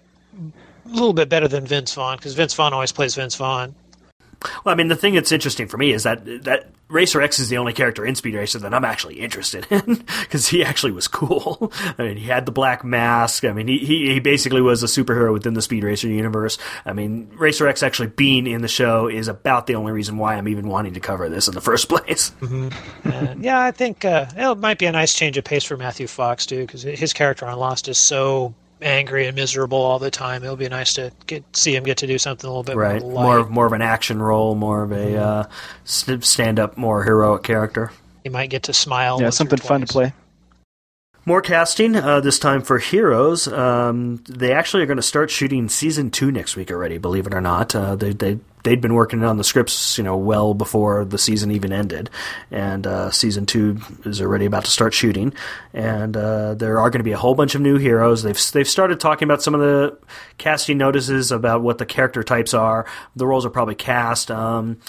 a 0.85 0.89
little 0.89 1.13
bit 1.13 1.29
better 1.29 1.47
than 1.47 1.65
Vince 1.65 1.93
Vaughn 1.93 2.17
because 2.17 2.33
Vince 2.33 2.53
Vaughn 2.53 2.73
always 2.73 2.91
plays 2.91 3.15
Vince 3.15 3.35
Vaughn. 3.35 3.75
Well, 4.63 4.73
I 4.73 4.75
mean, 4.75 4.88
the 4.88 4.95
thing 4.95 5.15
that's 5.15 5.31
interesting 5.31 5.67
for 5.67 5.77
me 5.77 5.91
is 5.91 6.03
that 6.03 6.25
that 6.43 6.71
Racer 6.88 7.21
X 7.21 7.39
is 7.39 7.49
the 7.49 7.58
only 7.58 7.73
character 7.73 8.05
in 8.05 8.15
Speed 8.15 8.36
Racer 8.36 8.60
that 8.60 8.73
I'm 8.73 8.86
actually 8.86 9.19
interested 9.19 9.65
in 9.71 10.05
because 10.21 10.47
he 10.47 10.63
actually 10.63 10.91
was 10.91 11.08
cool. 11.08 11.71
I 11.97 12.03
mean, 12.03 12.17
he 12.17 12.27
had 12.27 12.45
the 12.45 12.51
black 12.51 12.84
mask. 12.84 13.43
I 13.43 13.53
mean, 13.53 13.67
he, 13.67 13.79
he 13.79 14.13
he 14.13 14.19
basically 14.19 14.62
was 14.62 14.84
a 14.84 14.88
superhero 14.88 15.34
within 15.34 15.53
the 15.53 15.62
Speed 15.62 15.84
Racer 15.84 16.08
universe. 16.08 16.58
I 16.86 16.93
mean, 16.93 17.29
Racer 17.36 17.67
X 17.67 17.81
actually 17.84 18.10
being 18.10 18.47
in 18.47 18.62
the 18.62 18.67
show 18.67 19.08
is 19.08 19.27
about 19.27 19.67
the 19.67 19.75
only 19.75 19.91
reason 19.91 20.17
why 20.17 20.36
I'm 20.36 20.47
even 20.47 20.67
wanting 20.67 20.93
to 20.93 20.99
cover 20.99 21.27
this 21.29 21.47
in 21.47 21.55
the 21.55 21.62
first 21.62 21.89
place. 21.89 22.31
And 22.41 23.43
yeah, 23.43 23.62
I 23.62 23.71
think 23.71 24.05
uh, 24.05 24.27
it 24.36 24.58
might 24.58 24.77
be 24.77 24.86
a 24.86 24.91
nice 24.91 25.13
change 25.13 25.38
of 25.38 25.43
pace 25.43 25.63
for 25.63 25.77
Matthew 25.77 26.08
Fox 26.08 26.45
too 26.45 26.65
because 26.65 26.84
his 26.84 27.13
character 27.13 27.45
on 27.45 27.58
Lost 27.58 27.88
is 27.88 27.97
so 27.97 28.53
angry 28.81 29.27
and 29.27 29.35
miserable 29.35 29.77
all 29.77 29.99
the 29.99 30.11
time. 30.11 30.43
It'll 30.43 30.55
be 30.55 30.69
nice 30.69 30.93
to 30.95 31.11
get 31.27 31.43
see 31.55 31.75
him 31.75 31.83
get 31.83 31.97
to 31.97 32.07
do 32.07 32.17
something 32.17 32.47
a 32.47 32.51
little 32.51 32.63
bit 32.63 32.75
right, 32.75 33.01
more 33.01 33.13
light. 33.13 33.23
more 33.23 33.38
of 33.39 33.49
more 33.49 33.65
of 33.65 33.73
an 33.73 33.81
action 33.81 34.21
role, 34.21 34.55
more 34.55 34.83
of 34.83 34.91
a 34.91 35.17
uh, 35.17 35.43
stand 35.83 36.59
up, 36.59 36.77
more 36.77 37.03
heroic 37.03 37.43
character. 37.43 37.91
he 38.23 38.29
might 38.29 38.49
get 38.49 38.63
to 38.63 38.73
smile. 38.73 39.21
yeah, 39.21 39.29
something 39.29 39.59
fun 39.59 39.81
to 39.81 39.88
play. 39.88 40.13
More 41.27 41.41
casting, 41.41 41.95
uh, 41.95 42.19
this 42.19 42.38
time 42.38 42.61
for 42.61 42.77
Heroes. 42.77 43.47
Um, 43.47 44.23
they 44.29 44.53
actually 44.53 44.83
are 44.83 44.85
going 44.85 44.97
to 44.97 45.03
start 45.03 45.31
shooting 45.31 45.69
season 45.69 46.11
two 46.11 46.31
next 46.31 46.55
week 46.55 46.69
already, 46.69 46.99
believe 46.99 47.25
it 47.25 47.33
or 47.33 47.41
not. 47.41 47.75
Uh, 47.75 47.95
they, 47.95 48.13
they, 48.13 48.38
they'd 48.65 48.82
been 48.82 48.95
working 48.95 49.23
on 49.23 49.38
the 49.38 49.43
scripts, 49.43 49.97
you 49.97 50.04
know, 50.04 50.17
well 50.17 50.54
before 50.54 51.06
the 51.06 51.17
season 51.17 51.51
even 51.51 51.71
ended. 51.71 52.10
And 52.51 52.86
uh, 52.86 53.12
season 53.12 53.45
two 53.45 53.78
is 54.04 54.21
already 54.21 54.45
about 54.45 54.65
to 54.65 54.71
start 54.71 54.93
shooting. 54.93 55.34
And 55.73 56.17
uh, 56.17 56.56
there 56.56 56.80
are 56.80 56.89
going 56.89 56.99
to 56.99 57.06
be 57.06 57.13
a 57.13 57.17
whole 57.17 57.36
bunch 57.36 57.56
of 57.56 57.62
new 57.62 57.78
heroes. 57.78 58.23
They've, 58.23 58.51
they've 58.51 58.67
started 58.67 58.99
talking 58.99 59.28
about 59.28 59.43
some 59.43 59.54
of 59.54 59.62
the 59.62 59.97
casting 60.38 60.78
notices 60.78 61.32
about 61.32 61.62
what 61.62 61.78
the 61.78 61.86
character 61.86 62.23
types 62.23 62.54
are. 62.54 62.88
The 63.15 63.28
roles 63.28 63.45
are 63.45 63.51
probably 63.51 63.75
cast. 63.75 64.32
Um, 64.32 64.80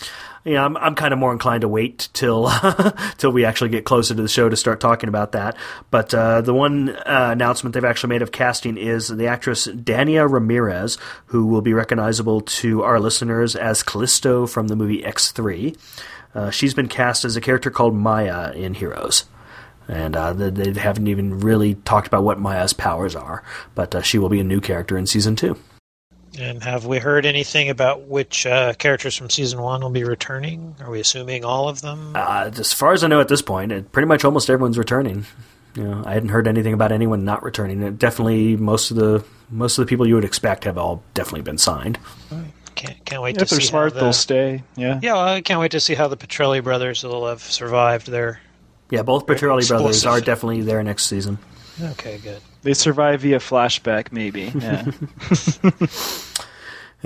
yeah, 0.47 0.65
I'm, 0.65 0.77
I'm 0.77 0.95
kind 0.95 1.13
of 1.13 1.19
more 1.19 1.33
inclined 1.33 1.63
to 1.63 1.69
wait 1.69 2.09
till 2.13 2.49
till 3.19 3.33
we 3.33 3.45
actually 3.45 3.71
get 3.71 3.85
closer 3.85 4.15
to 4.15 4.23
the 4.23 4.29
show 4.29 4.49
to 4.49 4.57
start 4.57 4.79
talking 4.79 5.09
about 5.09 5.33
that. 5.33 5.57
But 5.91 6.15
uh, 6.15 6.41
the 6.41 6.55
one 6.55 6.91
uh, 6.91 7.31
announcement 7.33 7.75
they've 7.75 7.85
actually 7.85 8.11
made 8.11 8.23
of 8.23 8.31
casting 8.31 8.77
is 8.77 9.09
the 9.09 9.27
actress 9.27 9.67
Dania 9.67 10.31
Ramirez, 10.31 10.99
who 11.27 11.47
will 11.47 11.63
be 11.63 11.75
recognizable 11.75 12.43
to 12.43 12.85
our 12.85 13.01
listeners 13.01 13.57
as 13.57 13.83
Callisto 13.83 14.47
from 14.47 14.69
the 14.69 14.77
movie 14.77 15.03
X3. 15.03 15.77
Uh, 16.33 16.51
she's 16.51 16.75
been 16.75 16.87
cast 16.87 17.25
as 17.25 17.35
a 17.35 17.41
character 17.41 17.71
called 17.71 17.97
Maya 17.97 18.53
in 18.53 18.75
Heroes. 18.75 19.25
and 19.89 20.15
uh, 20.15 20.33
they, 20.33 20.73
haven't 20.75 21.09
even 21.09 21.41
really 21.41 21.75
talked 21.75 22.07
about 22.07 22.23
what 22.23 22.39
Maya's 22.39 22.73
powers 22.73 23.17
are. 23.17 23.43
But 23.75 23.97
uh, 23.97 24.03
she 24.03 24.19
will 24.19 24.29
be 24.29 24.39
a 24.39 24.45
new 24.45 24.61
character 24.61 24.97
in 24.97 25.07
season 25.07 25.35
two. 25.35 25.59
And 26.38 26.62
have 26.62 26.87
we 26.87 26.99
heard 26.99 27.25
anything 27.27 27.70
about 27.70 28.03
which 28.03 28.46
uh, 28.46 28.75
characters 28.75 29.16
from 29.16 29.31
season 29.31 29.61
one 29.61 29.81
will 29.81 29.90
be 29.90 30.05
returning? 30.05 30.77
Are 30.81 30.90
we 30.90 31.01
assuming 31.01 31.44
all 31.44 31.68
of 31.68 31.81
them? 31.81 32.12
Uh, 32.14 32.51
as 32.57 32.72
far 32.72 32.92
as 32.92 33.03
I 33.05 33.09
know 33.09 33.20
at 33.20 33.29
this 33.29 33.42
point, 33.42 33.72
it, 33.72 33.92
pretty 33.92 34.07
much 34.07 34.25
almost 34.25 34.51
everyone's 34.51 34.79
returning. 34.79 35.27
You 35.75 35.85
know, 35.85 36.03
I 36.07 36.14
hadn't 36.14 36.31
heard 36.31 36.49
anything 36.49 36.72
about 36.72 36.92
anyone 36.92 37.25
not 37.25 37.42
returning. 37.42 37.83
It 37.83 37.99
definitely, 37.99 38.57
most 38.57 38.90
of 38.90 38.96
the 38.96 39.25
most 39.51 39.79
of 39.79 39.85
the 39.85 39.88
people 39.88 40.07
you 40.07 40.14
would 40.14 40.25
expect 40.25 40.64
have 40.64 40.79
all 40.79 41.03
definitely 41.14 41.42
been 41.42 41.59
signed. 41.59 41.99
Can't, 42.75 43.05
can't 43.05 43.22
wait 43.22 43.37
If 43.40 43.49
to 43.49 43.55
they're 43.55 43.61
smart, 43.61 43.92
how 43.92 43.99
the, 43.99 44.05
they'll 44.05 44.12
stay. 44.12 44.62
Yeah. 44.77 45.01
Yeah, 45.03 45.14
well, 45.14 45.25
I 45.25 45.40
can't 45.40 45.61
wait 45.61 45.70
to 45.72 45.81
see 45.81 45.94
how 45.94 46.09
the 46.09 46.16
Petrelli 46.16 46.62
brothers 46.62 47.03
will 47.03 47.27
have 47.27 47.40
survived 47.40 48.11
their. 48.11 48.40
Yeah, 48.90 49.03
both 49.03 49.27
Petrelli 49.27 49.66
brothers 49.66 50.05
are 50.07 50.20
definitely 50.20 50.62
there 50.62 50.83
next 50.83 51.07
season. 51.07 51.38
Okay, 51.81 52.18
good. 52.18 52.40
They 52.66 52.74
survive 52.74 53.20
via 53.20 53.38
flashback, 53.38 54.11
maybe. 54.11 54.52
Yeah. 54.52 54.90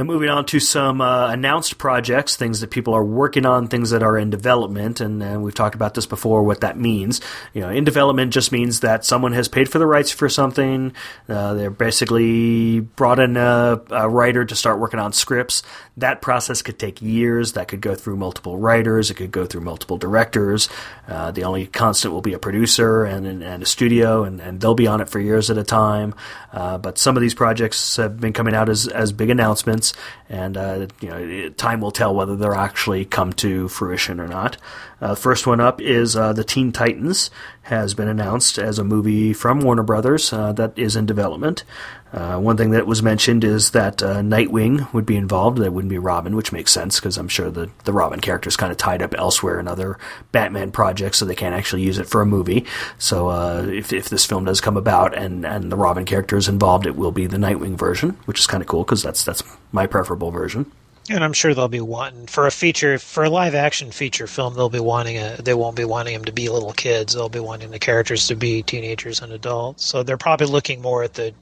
And 0.00 0.06
moving 0.06 0.30
on 0.30 0.46
to 0.46 0.60
some 0.60 1.02
uh, 1.02 1.30
announced 1.30 1.76
projects, 1.76 2.34
things 2.34 2.60
that 2.60 2.70
people 2.70 2.94
are 2.94 3.04
working 3.04 3.44
on, 3.44 3.68
things 3.68 3.90
that 3.90 4.02
are 4.02 4.16
in 4.16 4.30
development, 4.30 4.98
and 4.98 5.22
uh, 5.22 5.38
we've 5.38 5.54
talked 5.54 5.74
about 5.74 5.92
this 5.92 6.06
before. 6.06 6.42
What 6.42 6.62
that 6.62 6.78
means, 6.78 7.20
you 7.52 7.60
know, 7.60 7.68
in 7.68 7.84
development 7.84 8.32
just 8.32 8.50
means 8.50 8.80
that 8.80 9.04
someone 9.04 9.34
has 9.34 9.46
paid 9.46 9.68
for 9.68 9.78
the 9.78 9.86
rights 9.86 10.10
for 10.10 10.30
something. 10.30 10.94
Uh, 11.28 11.52
they're 11.52 11.68
basically 11.68 12.80
brought 12.80 13.20
in 13.20 13.36
a, 13.36 13.82
a 13.90 14.08
writer 14.08 14.42
to 14.42 14.56
start 14.56 14.78
working 14.78 14.98
on 14.98 15.12
scripts. 15.12 15.62
That 15.98 16.22
process 16.22 16.62
could 16.62 16.78
take 16.78 17.02
years. 17.02 17.52
That 17.52 17.68
could 17.68 17.82
go 17.82 17.94
through 17.94 18.16
multiple 18.16 18.56
writers. 18.56 19.10
It 19.10 19.18
could 19.18 19.30
go 19.30 19.44
through 19.44 19.60
multiple 19.60 19.98
directors. 19.98 20.70
Uh, 21.06 21.30
the 21.30 21.44
only 21.44 21.66
constant 21.66 22.14
will 22.14 22.22
be 22.22 22.32
a 22.32 22.38
producer 22.38 23.04
and, 23.04 23.26
and, 23.26 23.44
and 23.44 23.62
a 23.62 23.66
studio, 23.66 24.24
and, 24.24 24.40
and 24.40 24.62
they'll 24.62 24.74
be 24.74 24.86
on 24.86 25.02
it 25.02 25.10
for 25.10 25.20
years 25.20 25.50
at 25.50 25.58
a 25.58 25.64
time. 25.64 26.14
Uh, 26.54 26.78
but 26.78 26.96
some 26.96 27.18
of 27.18 27.20
these 27.20 27.34
projects 27.34 27.96
have 27.96 28.18
been 28.18 28.32
coming 28.32 28.54
out 28.54 28.70
as, 28.70 28.88
as 28.88 29.12
big 29.12 29.28
announcements, 29.28 29.89
and 30.28 30.56
uh, 30.56 30.86
you 31.00 31.08
know, 31.08 31.48
time 31.50 31.80
will 31.80 31.90
tell 31.90 32.14
whether 32.14 32.36
they'll 32.36 32.52
actually 32.52 33.04
come 33.04 33.32
to 33.34 33.68
fruition 33.68 34.20
or 34.20 34.28
not. 34.28 34.56
Uh, 35.00 35.14
first 35.14 35.46
one 35.46 35.60
up 35.60 35.80
is 35.80 36.16
uh, 36.16 36.32
the 36.32 36.44
Teen 36.44 36.72
Titans 36.72 37.30
has 37.62 37.94
been 37.94 38.08
announced 38.08 38.58
as 38.58 38.78
a 38.78 38.84
movie 38.84 39.32
from 39.32 39.60
Warner 39.60 39.82
Brothers 39.82 40.32
uh, 40.32 40.52
that 40.52 40.78
is 40.78 40.96
in 40.96 41.06
development. 41.06 41.64
Uh, 42.12 42.38
one 42.38 42.56
thing 42.56 42.70
that 42.70 42.86
was 42.86 43.02
mentioned 43.02 43.44
is 43.44 43.70
that 43.70 44.02
uh, 44.02 44.16
Nightwing 44.16 44.92
would 44.92 45.06
be 45.06 45.16
involved. 45.16 45.58
That 45.58 45.72
wouldn't 45.72 45.90
be 45.90 45.98
Robin, 45.98 46.34
which 46.34 46.52
makes 46.52 46.72
sense 46.72 46.98
because 46.98 47.16
I'm 47.16 47.28
sure 47.28 47.50
the, 47.50 47.70
the 47.84 47.92
Robin 47.92 48.20
character 48.20 48.48
is 48.48 48.56
kind 48.56 48.72
of 48.72 48.78
tied 48.78 49.00
up 49.00 49.14
elsewhere 49.14 49.60
in 49.60 49.68
other 49.68 49.96
Batman 50.32 50.72
projects, 50.72 51.18
so 51.18 51.24
they 51.24 51.36
can't 51.36 51.54
actually 51.54 51.82
use 51.82 51.98
it 51.98 52.08
for 52.08 52.20
a 52.20 52.26
movie. 52.26 52.66
So 52.98 53.28
uh, 53.28 53.66
if, 53.70 53.92
if 53.92 54.08
this 54.08 54.26
film 54.26 54.44
does 54.44 54.60
come 54.60 54.76
about 54.76 55.16
and, 55.16 55.46
and 55.46 55.70
the 55.70 55.76
Robin 55.76 56.04
character 56.04 56.36
is 56.36 56.48
involved, 56.48 56.86
it 56.86 56.96
will 56.96 57.12
be 57.12 57.26
the 57.26 57.38
Nightwing 57.38 57.78
version, 57.78 58.18
which 58.24 58.40
is 58.40 58.46
kind 58.46 58.62
of 58.62 58.66
cool 58.66 58.82
because 58.82 59.02
that's 59.02 59.24
that's 59.24 59.42
my 59.70 59.86
preferable 59.86 60.32
version. 60.32 60.70
And 61.08 61.24
I'm 61.24 61.32
sure 61.32 61.54
they'll 61.54 61.68
be 61.68 61.80
wanting 61.80 62.26
for 62.26 62.46
a 62.46 62.50
feature 62.50 62.98
for 62.98 63.24
a 63.24 63.30
live 63.30 63.54
action 63.54 63.90
feature 63.90 64.26
film. 64.26 64.54
They'll 64.54 64.68
be 64.68 64.80
wanting 64.80 65.16
a. 65.16 65.36
They 65.42 65.54
won't 65.54 65.76
be 65.76 65.84
wanting 65.84 66.14
them 66.14 66.24
to 66.26 66.32
be 66.32 66.48
little 66.48 66.72
kids. 66.72 67.14
They'll 67.14 67.28
be 67.28 67.40
wanting 67.40 67.70
the 67.70 67.78
characters 67.78 68.26
to 68.28 68.36
be 68.36 68.62
teenagers 68.62 69.20
and 69.20 69.32
adults. 69.32 69.84
So 69.84 70.02
they're 70.02 70.18
probably 70.18 70.46
looking 70.46 70.82
more 70.82 71.02
at 71.02 71.14
the 71.14 71.34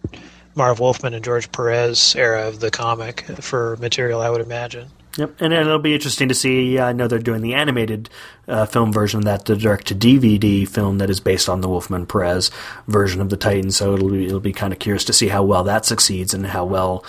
Marv 0.55 0.81
Wolfman 0.81 1.12
and 1.12 1.25
George 1.25 1.51
Perez 1.53 2.14
era 2.16 2.47
of 2.47 2.61
the 2.61 2.71
comic 2.71 3.23
for 3.40 3.77
material. 3.77 4.21
I 4.21 4.31
would 4.31 4.40
imagine. 4.40 4.88
Yep, 5.18 5.40
and 5.40 5.53
it'll 5.53 5.81
be 5.81 5.94
interesting 5.94 6.29
to 6.29 6.35
see. 6.35 6.79
I 6.79 6.92
know 6.92 7.09
they're 7.09 7.18
doing 7.18 7.42
the 7.42 7.55
animated 7.55 8.09
uh, 8.47 8.66
film 8.66 8.92
version 8.92 9.18
of 9.18 9.25
that, 9.25 9.47
the 9.47 9.57
direct 9.57 9.88
to 9.88 9.94
DVD 9.94 10.66
film 10.66 10.99
that 10.99 11.11
is 11.11 11.18
based 11.18 11.49
on 11.49 11.61
the 11.61 11.68
Wolfman 11.68 12.07
Perez 12.07 12.53
version 12.87 13.21
of 13.21 13.29
the 13.29 13.37
Titan. 13.37 13.73
So 13.73 13.94
it'll 13.94 14.11
be, 14.11 14.27
it'll 14.27 14.38
be 14.38 14.53
kind 14.53 14.73
of 14.73 14.79
curious 14.79 15.05
to 15.07 15.12
see 15.12 15.27
how 15.27 15.42
well 15.42 15.64
that 15.64 15.85
succeeds 15.85 16.35
and 16.35 16.47
how 16.47 16.64
well 16.64 17.05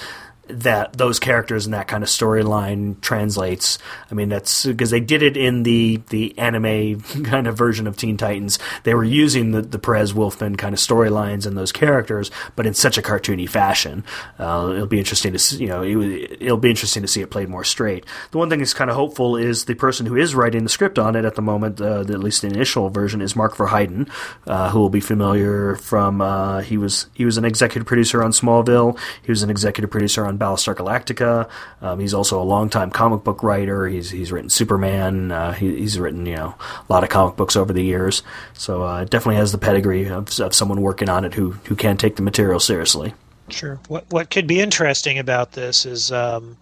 that 0.50 0.94
those 0.94 1.20
characters 1.20 1.66
and 1.66 1.74
that 1.74 1.88
kind 1.88 2.04
of 2.04 2.10
storyline 2.10 3.00
translates. 3.02 3.78
I 4.12 4.14
mean, 4.14 4.30
that's 4.30 4.66
because 4.66 4.90
they 4.90 5.00
did 5.00 5.22
it 5.22 5.38
in 5.38 5.64
the 5.64 6.02
the 6.10 6.38
anime 6.38 7.02
kind 7.24 7.48
of 7.48 7.58
version 7.58 7.88
of 7.88 7.98
Teen 7.98 8.18
Titans. 8.18 8.60
They 8.84 8.94
were 8.94 9.04
using 9.04 9.52
the 9.52 9.62
the 9.62 9.80
Perez 9.80 10.14
Wolfman 10.14 10.56
kind 10.56 10.74
of 10.74 10.80
storylines 10.80 11.46
and 11.46 11.58
those 11.58 11.72
characters, 11.72 12.32
but 12.56 12.66
in 12.66 12.74
such 12.74 12.98
a 12.98 13.02
cartoony 13.02 13.48
fashion. 13.48 14.04
Uh, 14.38 14.72
it'll 14.74 14.88
be 14.88 15.00
interesting 15.00 15.34
to 15.34 15.40
see, 15.40 15.58
you 15.58 15.68
know 15.68 15.84
it, 15.84 16.38
it'll 16.42 16.58
be 16.58 16.70
interesting 16.70 17.02
to 17.02 17.08
see 17.08 17.22
it 17.22 17.30
played 17.30 17.50
more 17.50 17.64
straight. 17.64 18.06
The 18.32 18.38
one 18.38 18.50
thing 18.50 18.60
that's 18.60 18.74
kind 18.74 18.90
of 18.90 18.96
hopeful 18.96 19.38
is 19.38 19.66
the 19.66 19.76
person 19.76 20.06
who 20.06 20.16
is 20.16 20.36
writing 20.36 20.64
the 20.64 20.70
script 20.70 20.98
on 20.98 21.16
it 21.16 21.26
at 21.26 21.36
the 21.36 21.42
moment, 21.42 21.80
uh, 21.80 22.02
at 22.02 22.20
least 22.20 22.42
the 22.42 22.48
initial 22.48 22.90
version, 22.90 23.22
is 23.22 23.36
Mark 23.36 23.56
Verheiden, 23.56 24.10
uh, 24.48 24.70
who 24.72 24.80
will 24.80 24.90
be 24.90 25.00
familiar 25.00 25.76
from 25.76 26.22
uh, 26.22 26.62
he 26.62 26.78
was 26.78 27.08
he 27.14 27.26
was 27.26 27.38
an 27.38 27.46
executive 27.46 27.88
producer 27.88 28.24
on 28.24 28.32
Smallville. 28.32 28.98
He 29.22 29.32
was 29.32 29.44
an 29.44 29.50
executive 29.50 29.92
producer 29.92 30.26
on 30.26 30.38
Battlestar 30.40 30.76
Galactica. 30.76 31.50
Um, 31.82 32.00
he's 32.00 32.14
also 32.14 32.42
a 32.42 32.44
longtime 32.44 32.92
comic 32.92 33.24
book 33.24 33.44
writer. 33.44 33.88
He's 33.88 34.10
he's 34.10 34.32
written 34.32 34.50
Superman. 34.50 35.32
Uh, 35.32 35.52
he, 35.54 35.76
he's 35.78 36.00
written 36.00 36.26
you 36.26 36.36
know 36.36 36.56
a 36.58 36.92
lot 36.92 37.04
of 37.04 37.10
comic 37.10 37.36
books 37.36 37.56
over 37.56 37.74
the 37.74 37.84
years. 37.84 38.24
So 38.54 38.84
uh, 38.84 39.02
it 39.02 39.10
definitely 39.10 39.36
has 39.36 39.52
the 39.52 39.58
pedigree 39.58 40.08
of, 40.08 40.40
of 40.40 40.56
someone 40.56 40.82
working 40.82 41.10
on 41.10 41.26
it 41.26 41.34
who 41.34 41.52
who 41.66 41.76
can 41.76 41.98
take 41.98 42.16
the 42.16 42.22
material 42.22 42.60
seriously. 42.60 43.14
Sure. 43.50 43.80
What 43.88 44.06
what 44.10 44.30
could 44.30 44.48
be 44.48 44.60
interesting 44.60 45.20
about 45.20 45.52
this 45.52 45.86
is 45.86 46.12
um, 46.12 46.58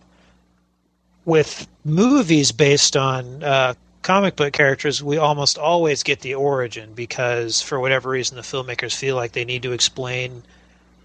with 1.26 1.68
movies 1.84 2.52
based 2.52 2.98
on 2.98 3.44
uh, 3.44 3.74
comic 4.02 4.38
book 4.38 4.54
characters, 4.54 5.04
we 5.04 5.18
almost 5.18 5.58
always 5.58 6.02
get 6.02 6.22
the 6.22 6.36
origin 6.36 6.94
because 6.94 7.62
for 7.62 7.78
whatever 7.78 8.10
reason 8.10 8.38
the 8.38 8.42
filmmakers 8.42 8.96
feel 8.96 9.18
like 9.18 9.34
they 9.34 9.44
need 9.44 9.64
to 9.64 9.74
explain 9.74 10.44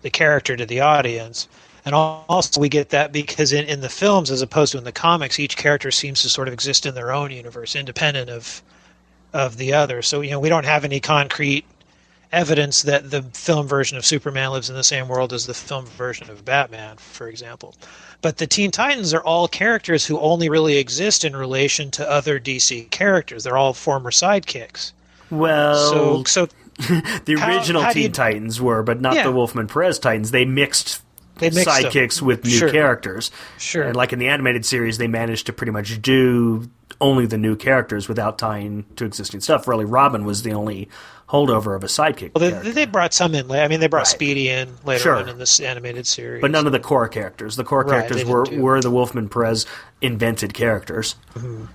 the 0.02 0.10
character 0.10 0.56
to 0.56 0.64
the 0.64 0.80
audience. 0.80 1.48
And 1.84 1.94
also 1.94 2.60
we 2.60 2.68
get 2.68 2.90
that 2.90 3.10
because 3.12 3.52
in, 3.52 3.64
in 3.66 3.80
the 3.80 3.88
films 3.88 4.30
as 4.30 4.40
opposed 4.40 4.72
to 4.72 4.78
in 4.78 4.84
the 4.84 4.92
comics, 4.92 5.40
each 5.40 5.56
character 5.56 5.90
seems 5.90 6.22
to 6.22 6.28
sort 6.28 6.46
of 6.48 6.54
exist 6.54 6.86
in 6.86 6.94
their 6.94 7.12
own 7.12 7.30
universe, 7.30 7.74
independent 7.76 8.30
of 8.30 8.62
of 9.32 9.56
the 9.56 9.72
other. 9.72 10.02
So 10.02 10.20
you 10.20 10.30
know 10.30 10.40
we 10.40 10.48
don't 10.48 10.64
have 10.66 10.84
any 10.84 11.00
concrete 11.00 11.64
evidence 12.30 12.82
that 12.82 13.10
the 13.10 13.22
film 13.22 13.66
version 13.66 13.98
of 13.98 14.06
Superman 14.06 14.52
lives 14.52 14.70
in 14.70 14.76
the 14.76 14.84
same 14.84 15.08
world 15.08 15.32
as 15.32 15.46
the 15.46 15.54
film 15.54 15.84
version 15.86 16.30
of 16.30 16.44
Batman, 16.44 16.96
for 16.96 17.28
example. 17.28 17.74
But 18.22 18.38
the 18.38 18.46
Teen 18.46 18.70
Titans 18.70 19.12
are 19.12 19.22
all 19.22 19.48
characters 19.48 20.06
who 20.06 20.18
only 20.20 20.48
really 20.48 20.78
exist 20.78 21.24
in 21.24 21.34
relation 21.36 21.90
to 21.92 22.08
other 22.08 22.38
DC 22.40 22.90
characters. 22.90 23.44
They're 23.44 23.56
all 23.58 23.74
former 23.74 24.10
sidekicks. 24.10 24.92
Well, 25.30 26.24
So, 26.24 26.24
so 26.24 26.46
the 27.24 27.34
original 27.44 27.82
how 27.82 27.88
do 27.88 27.94
Teen 27.94 28.02
you- 28.04 28.08
Titans 28.10 28.60
were, 28.60 28.82
but 28.82 29.00
not 29.00 29.14
Yeah. 29.14 29.24
the 29.24 29.32
Wolfman 29.32 29.66
Perez 29.66 29.98
Titans. 29.98 30.30
They 30.30 30.44
mixed 30.46 31.02
They 31.42 31.50
mixed 31.50 31.64
them. 31.82 31.90
sidekicks 31.92 32.22
with 32.22 32.44
new 32.44 32.50
Sure. 32.50 32.70
characters. 32.70 33.30
Sure. 33.58 33.82
And 33.84 33.94
like 33.96 34.12
in 34.12 34.18
the 34.18 34.28
animated 34.28 34.64
series, 34.64 34.98
they 34.98 35.08
managed 35.08 35.46
to 35.46 35.52
pretty 35.52 35.72
much 35.72 36.00
do 36.00 36.70
only 37.00 37.26
the 37.26 37.38
new 37.38 37.56
characters 37.56 38.08
without 38.08 38.38
tying 38.38 38.84
to 38.96 39.04
existing 39.04 39.40
stuff. 39.40 39.66
Really, 39.66 39.84
Robin 39.84 40.24
was 40.24 40.42
the 40.42 40.52
only 40.52 40.88
holdover 41.28 41.74
of 41.74 41.82
a 41.82 41.86
sidekick. 41.86 42.30
well, 42.34 42.50
they, 42.62 42.70
they 42.72 42.84
brought 42.86 43.14
some 43.14 43.34
in. 43.34 43.50
I 43.50 43.66
mean, 43.66 43.80
they 43.80 43.86
brought 43.86 44.00
Right. 44.00 44.06
Speedy 44.06 44.48
in 44.50 44.68
later 44.84 45.02
Sure. 45.02 45.16
on 45.16 45.28
in 45.30 45.38
this 45.38 45.58
animated 45.60 46.06
series. 46.06 46.42
but 46.42 46.50
none 46.50 46.66
of 46.66 46.72
the 46.72 46.78
core 46.78 47.08
characters. 47.08 47.56
The 47.56 47.64
core 47.64 47.80
Right, 47.84 47.90
characters 48.06 48.24
were, 48.26 48.44
do- 48.44 48.60
were 48.60 48.80
the 48.82 48.90
Wolfman 48.90 49.28
Perez 49.30 49.64
invented 50.02 50.52
characters. 50.52 51.14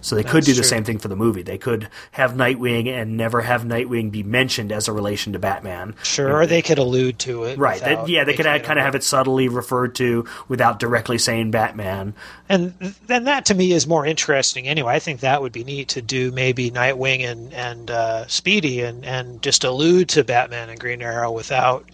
So 0.02 0.16
they 0.16 0.24
could 0.24 0.44
That's 0.44 0.46
do 0.48 0.54
the 0.54 0.62
true. 0.62 0.63
same 0.70 0.84
thing 0.84 1.00
for 1.00 1.08
the 1.08 1.16
movie. 1.16 1.42
They 1.42 1.58
could 1.58 1.90
have 2.12 2.34
Nightwing 2.34 2.88
and 2.88 3.18
never 3.18 3.42
have 3.42 3.63
Nightwing 3.63 4.12
be 4.12 4.22
mentioned 4.22 4.72
as 4.72 4.88
a 4.88 4.92
relation 4.94 5.34
to 5.34 5.40
Batman. 5.40 5.96
Sure, 6.04 6.32
or 6.32 6.46
they 6.46 6.62
could 6.62 6.78
allude 6.78 7.18
to 7.20 7.46
it. 7.46 7.58
Right. 7.58 7.82
Without 7.82 8.08
yeah, 8.08 8.24
they 8.24 8.36
could 8.36 8.46
making 8.46 8.68
kind 8.68 8.78
of 8.78 8.86
have 8.86 8.94
it 8.94 9.04
subtly 9.04 9.48
referred 9.48 9.96
to 9.96 10.28
without 10.48 10.80
directly 10.80 11.18
saying 11.18 11.52
Batman. 11.52 12.13
and 12.50 12.74
then 13.08 13.24
that 13.24 13.46
to 13.46 13.56
me 13.56 13.72
is 13.72 13.88
more 13.88 14.06
interesting 14.06 14.68
anyway 14.68 14.94
i 14.94 15.00
think 15.00 15.20
that 15.20 15.42
would 15.42 15.52
be 15.52 15.63
neat 15.63 15.90
to 15.90 16.02
do 16.02 16.32
maybe 16.32 16.72
nightwing 16.72 17.22
and 17.30 17.54
and 17.54 17.92
uh, 17.92 18.26
speedy 18.28 18.82
and 18.82 19.06
and 19.06 19.42
just 19.42 19.63
allude 19.63 20.10
to 20.10 20.24
batman 20.24 20.70
and 20.70 20.80
green 20.80 21.02
arrow 21.02 21.32
without 21.32 21.86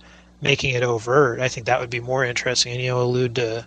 making 0.41 0.73
it 0.75 0.83
overt 0.83 1.39
i 1.39 1.47
think 1.47 1.65
that 1.65 1.79
would 1.79 1.89
be 1.89 1.99
more 1.99 2.23
interesting 2.23 2.73
and 2.73 2.81
you 2.81 2.89
know 2.89 3.01
allude 3.01 3.35
to 3.35 3.65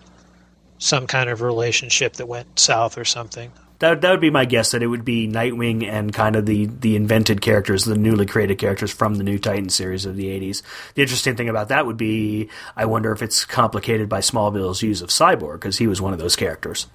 some 0.78 1.06
kind 1.06 1.30
of 1.30 1.40
relationship 1.40 2.14
that 2.14 2.26
went 2.26 2.58
south 2.58 2.98
or 2.98 3.04
something 3.04 3.50
That, 3.78 4.00
that 4.00 4.10
would 4.10 4.20
be 4.20 4.30
my 4.30 4.44
guess 4.44 4.70
that 4.70 4.82
it 4.82 4.86
would 4.86 5.04
be 5.04 5.28
Nightwing 5.28 5.86
and 5.86 6.12
kind 6.12 6.36
of 6.36 6.46
the, 6.46 6.66
the 6.66 6.96
invented 6.96 7.40
characters, 7.42 7.84
the 7.84 7.96
newly 7.96 8.26
created 8.26 8.58
characters 8.58 8.90
from 8.90 9.16
the 9.16 9.24
New 9.24 9.38
Titan 9.38 9.68
series 9.68 10.06
of 10.06 10.16
the 10.16 10.26
80s. 10.26 10.62
The 10.94 11.02
interesting 11.02 11.36
thing 11.36 11.48
about 11.48 11.68
that 11.68 11.86
would 11.86 11.96
be 11.96 12.48
I 12.74 12.86
wonder 12.86 13.12
if 13.12 13.22
it's 13.22 13.44
complicated 13.44 14.08
by 14.08 14.20
Smallville's 14.20 14.82
use 14.82 15.02
of 15.02 15.10
Cyborg, 15.10 15.54
because 15.54 15.78
he 15.78 15.86
was 15.86 16.00
one 16.00 16.12
of 16.12 16.18
those 16.18 16.36
characters. 16.36 16.86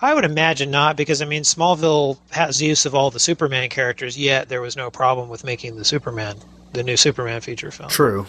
I 0.00 0.12
would 0.12 0.24
imagine 0.24 0.70
not, 0.70 0.96
because 0.96 1.22
I 1.22 1.24
mean, 1.24 1.44
Smallville 1.44 2.18
has 2.30 2.60
use 2.60 2.84
of 2.84 2.94
all 2.94 3.10
the 3.10 3.20
Superman 3.20 3.70
characters, 3.70 4.18
yet 4.18 4.48
there 4.48 4.60
was 4.60 4.76
no 4.76 4.90
problem 4.90 5.28
with 5.28 5.44
making 5.44 5.76
the 5.76 5.84
Superman, 5.84 6.36
the 6.72 6.82
new 6.82 6.96
Superman 6.96 7.40
feature 7.40 7.70
film. 7.70 7.88
True. 7.88 8.26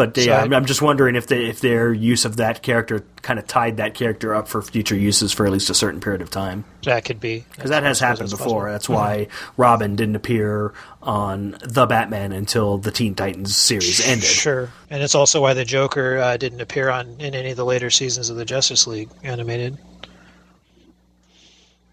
But 0.00 0.16
So 0.16 0.22
yeah, 0.22 0.40
I'm, 0.40 0.54
I'm 0.54 0.64
just 0.64 0.80
wondering 0.80 1.14
if 1.14 1.26
they, 1.26 1.44
if 1.44 1.60
their 1.60 1.92
use 1.92 2.24
of 2.24 2.36
that 2.36 2.62
character 2.62 3.04
kind 3.20 3.38
of 3.38 3.46
tied 3.46 3.76
that 3.76 3.92
character 3.92 4.34
up 4.34 4.48
for 4.48 4.62
future 4.62 4.96
uses 4.96 5.30
for 5.30 5.44
at 5.44 5.52
least 5.52 5.68
a 5.68 5.74
certain 5.74 6.00
period 6.00 6.22
of 6.22 6.30
time. 6.30 6.64
That 6.84 7.04
could 7.04 7.20
be 7.20 7.44
Because 7.50 7.68
that 7.68 7.82
has 7.82 8.00
happened 8.00 8.30
before. 8.30 8.46
possible. 8.46 8.72
That's 8.72 8.88
why 8.88 9.26
Robin 9.58 9.96
didn't 9.96 10.16
appear 10.16 10.72
on 11.02 11.58
the 11.62 11.84
Batman 11.84 12.32
until 12.32 12.78
the 12.78 12.90
Teen 12.90 13.14
Titans 13.14 13.54
series 13.54 14.00
ended. 14.08 14.24
Sure, 14.24 14.70
and 14.88 15.02
it's 15.02 15.14
also 15.14 15.42
why 15.42 15.52
the 15.52 15.66
Joker 15.66 16.16
uh, 16.16 16.38
didn't 16.38 16.62
appear 16.62 16.88
on 16.88 17.16
in 17.20 17.34
any 17.34 17.50
of 17.50 17.58
the 17.58 17.66
later 17.66 17.90
seasons 17.90 18.30
of 18.30 18.36
the 18.36 18.46
Justice 18.46 18.86
League 18.86 19.10
animated. 19.22 19.76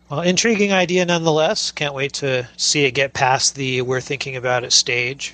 Well, 0.10 0.22
intriguing 0.22 0.72
idea 0.72 1.06
nonetheless. 1.06 1.72
Can't 1.72 1.94
wait 1.94 2.14
to 2.14 2.48
see 2.56 2.86
it 2.86 2.92
get 2.92 3.12
past 3.12 3.56
the 3.56 3.82
"we're 3.82 4.00
thinking 4.00 4.38
about 4.38 4.64
it" 4.64 4.72
stage. 4.72 5.34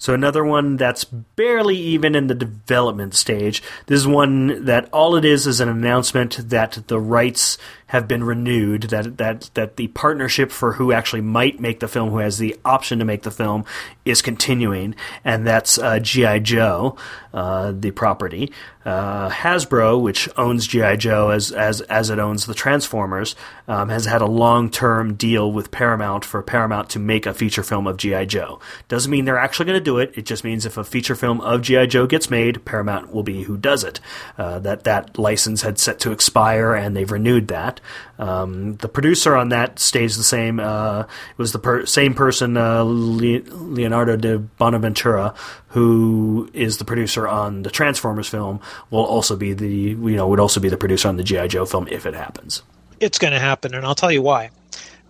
So 0.00 0.14
another 0.14 0.42
one 0.42 0.78
that's 0.78 1.04
barely 1.04 1.76
even 1.76 2.14
in 2.14 2.26
the 2.26 2.34
development 2.34 3.14
stage. 3.14 3.62
This 3.84 4.00
is 4.00 4.06
one 4.06 4.64
that 4.64 4.88
all 4.94 5.14
it 5.14 5.26
is 5.26 5.46
is 5.46 5.60
an 5.60 5.68
announcement 5.68 6.48
that 6.48 6.78
the 6.86 6.98
rights 6.98 7.58
have 7.90 8.06
been 8.06 8.22
renewed. 8.22 8.82
That 8.84 9.16
that 9.18 9.50
that 9.54 9.76
the 9.76 9.88
partnership 9.88 10.52
for 10.52 10.74
who 10.74 10.92
actually 10.92 11.22
might 11.22 11.58
make 11.58 11.80
the 11.80 11.88
film, 11.88 12.10
who 12.10 12.18
has 12.18 12.38
the 12.38 12.56
option 12.64 13.00
to 13.00 13.04
make 13.04 13.22
the 13.22 13.32
film, 13.32 13.64
is 14.04 14.22
continuing, 14.22 14.94
and 15.24 15.44
that's 15.44 15.76
uh, 15.76 15.98
GI 15.98 16.40
Joe, 16.40 16.96
uh, 17.34 17.72
the 17.72 17.90
property. 17.90 18.52
Uh, 18.82 19.28
Hasbro, 19.28 20.00
which 20.00 20.28
owns 20.38 20.66
GI 20.66 20.96
Joe 20.96 21.30
as 21.30 21.52
as 21.52 21.80
as 21.82 22.10
it 22.10 22.18
owns 22.18 22.46
the 22.46 22.54
Transformers, 22.54 23.36
um, 23.68 23.88
has 23.88 24.06
had 24.06 24.22
a 24.22 24.26
long 24.26 24.70
term 24.70 25.14
deal 25.14 25.52
with 25.52 25.70
Paramount 25.70 26.24
for 26.24 26.42
Paramount 26.42 26.88
to 26.90 26.98
make 26.98 27.26
a 27.26 27.34
feature 27.34 27.62
film 27.62 27.86
of 27.86 27.98
GI 27.98 28.26
Joe. 28.26 28.58
Doesn't 28.88 29.10
mean 29.10 29.26
they're 29.26 29.36
actually 29.36 29.66
going 29.66 29.78
to 29.78 29.84
do 29.84 29.98
it. 29.98 30.12
It 30.16 30.26
just 30.26 30.44
means 30.44 30.64
if 30.64 30.78
a 30.78 30.84
feature 30.84 31.14
film 31.14 31.40
of 31.42 31.60
GI 31.60 31.88
Joe 31.88 32.06
gets 32.06 32.30
made, 32.30 32.64
Paramount 32.64 33.12
will 33.12 33.22
be 33.22 33.42
who 33.42 33.58
does 33.58 33.84
it. 33.84 34.00
Uh, 34.38 34.60
that 34.60 34.84
that 34.84 35.18
license 35.18 35.60
had 35.60 35.78
set 35.78 35.98
to 36.00 36.12
expire, 36.12 36.74
and 36.74 36.96
they've 36.96 37.10
renewed 37.10 37.48
that. 37.48 37.79
Um, 38.18 38.76
the 38.76 38.88
producer 38.88 39.36
on 39.36 39.50
that 39.50 39.78
stays 39.78 40.16
the 40.16 40.22
same. 40.24 40.60
Uh, 40.60 41.00
it 41.00 41.38
was 41.38 41.52
the 41.52 41.58
per- 41.58 41.86
same 41.86 42.14
person, 42.14 42.56
uh, 42.56 42.82
Le- 42.82 43.42
Leonardo 43.50 44.16
di 44.16 44.36
Bonaventura, 44.36 45.34
who 45.68 46.50
is 46.52 46.78
the 46.78 46.84
producer 46.84 47.26
on 47.26 47.62
the 47.62 47.70
Transformers 47.70 48.28
film. 48.28 48.60
Will 48.90 49.04
also 49.04 49.36
be 49.36 49.52
the 49.52 49.68
you 49.68 50.16
know 50.16 50.28
would 50.28 50.40
also 50.40 50.60
be 50.60 50.68
the 50.68 50.76
producer 50.76 51.08
on 51.08 51.16
the 51.16 51.24
GI 51.24 51.48
Joe 51.48 51.66
film 51.66 51.88
if 51.90 52.06
it 52.06 52.14
happens. 52.14 52.62
It's 53.00 53.18
going 53.18 53.32
to 53.32 53.40
happen, 53.40 53.74
and 53.74 53.86
I'll 53.86 53.94
tell 53.94 54.12
you 54.12 54.22
why. 54.22 54.50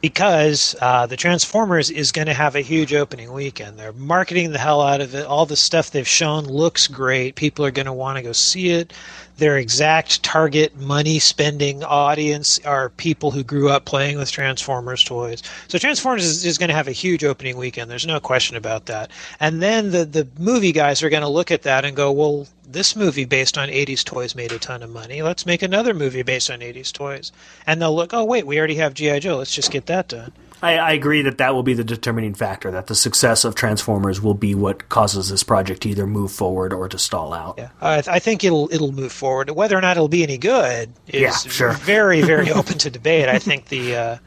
Because 0.01 0.75
uh, 0.81 1.05
the 1.07 1.17
Transformers 1.17 1.91
is 1.91 2.11
going 2.11 2.27
to 2.27 2.33
have 2.33 2.57
a 2.57 2.63
huge 2.63 2.95
opening 2.95 3.33
weekend. 3.35 3.79
They're 3.79 3.93
marketing 3.93 4.53
the 4.53 4.59
hell 4.59 4.81
out 4.81 5.03
of 5.03 5.15
it. 5.15 5.27
All 5.27 5.45
the 5.45 5.57
stuff 5.57 5.91
they've 5.91 6.09
shown 6.09 6.45
looks 6.45 6.87
great. 6.87 7.35
People 7.35 7.67
are 7.67 7.71
going 7.71 7.87
to 7.87 7.93
want 7.93 8.17
to 8.17 8.23
go 8.23 8.33
see 8.33 8.71
it. 8.71 8.95
Their 9.37 9.59
exact 9.59 10.23
target 10.23 10.77
money 10.77 11.19
spending 11.19 11.85
audience 11.85 12.59
are 12.65 12.91
people 12.91 13.31
who 13.31 13.43
grew 13.43 13.69
up 13.69 13.85
playing 13.85 14.17
with 14.19 14.31
Transformers 14.31 15.05
toys. 15.05 15.43
So 15.69 15.79
Transformers 15.79 16.25
is, 16.25 16.45
is 16.45 16.59
going 16.59 16.69
to 16.69 16.75
have 16.75 16.89
a 16.89 16.93
huge 16.93 17.25
opening 17.25 17.57
weekend. 17.57 17.91
There's 17.91 18.07
no 18.07 18.21
question 18.21 18.57
about 18.57 18.87
that. 18.87 19.11
And 19.39 19.63
then 19.63 19.91
the, 19.91 20.05
the 20.05 20.29
movie 20.39 20.73
guys 20.73 21.03
are 21.03 21.11
going 21.11 21.23
to 21.23 21.29
look 21.29 21.51
at 21.51 21.63
that 21.63 21.85
and 21.85 21.97
go, 21.97 22.11
well, 22.13 22.47
this 22.73 22.95
movie 22.97 23.25
based 23.25 23.59
on 23.59 23.69
80s 23.69 24.05
toys 24.05 24.35
made 24.35 24.53
a 24.53 24.59
ton 24.59 24.83
of 24.83 24.91
money. 24.91 25.23
Let's 25.23 25.47
make 25.47 25.63
another 25.63 25.95
movie 25.95 26.23
based 26.23 26.51
on 26.51 26.61
80s 26.61 26.93
toys. 26.93 27.33
And 27.67 27.81
they'll 27.81 27.95
look, 27.95 28.13
oh, 28.13 28.25
wait, 28.25 28.47
we 28.47 28.59
already 28.59 28.77
have 28.77 28.95
G.I. 28.95 29.19
Joe. 29.21 29.39
Let's 29.39 29.55
just 29.55 29.71
get 29.71 29.87
that 29.87 30.09
done. 30.09 30.33
I, 30.63 30.77
I 30.77 30.93
agree 30.93 31.23
that 31.23 31.39
that 31.39 31.55
will 31.55 31.63
be 31.63 31.75
the 31.75 31.85
determining 31.85 32.35
factor. 32.35 32.71
That 32.71 32.87
the 32.87 32.95
success 32.95 33.45
of 33.45 33.55
Transformers 33.55 34.21
will 34.21 34.35
be 34.35 34.55
what 34.55 34.89
causes 34.89 35.31
this 35.31 35.43
project 35.43 35.83
to 35.83 35.89
either 35.89 36.07
move 36.07 36.33
forward 36.33 36.73
or 36.73 36.89
to 36.89 36.99
stall 36.99 37.33
out. 37.33 37.55
Yeah, 37.57 37.71
I, 37.81 37.95
th- 37.97 38.09
I 38.09 38.19
think 38.19 38.45
it'll 38.45 38.69
it'll 38.73 38.93
move 38.93 39.13
forward. 39.13 39.51
Whether 39.51 39.77
or 39.77 39.81
not 39.81 39.97
it'll 39.97 40.09
be 40.09 40.23
any 40.23 40.37
good 40.37 40.93
is 41.09 41.21
Yeah, 41.23 41.33
sure. 41.33 41.73
very 41.81 42.21
very 42.21 42.51
open 42.53 42.77
to 42.79 42.91
debate. 42.91 43.29
I 43.29 43.39
think 43.39 43.69
the 43.69 43.97
uh, 43.97 44.19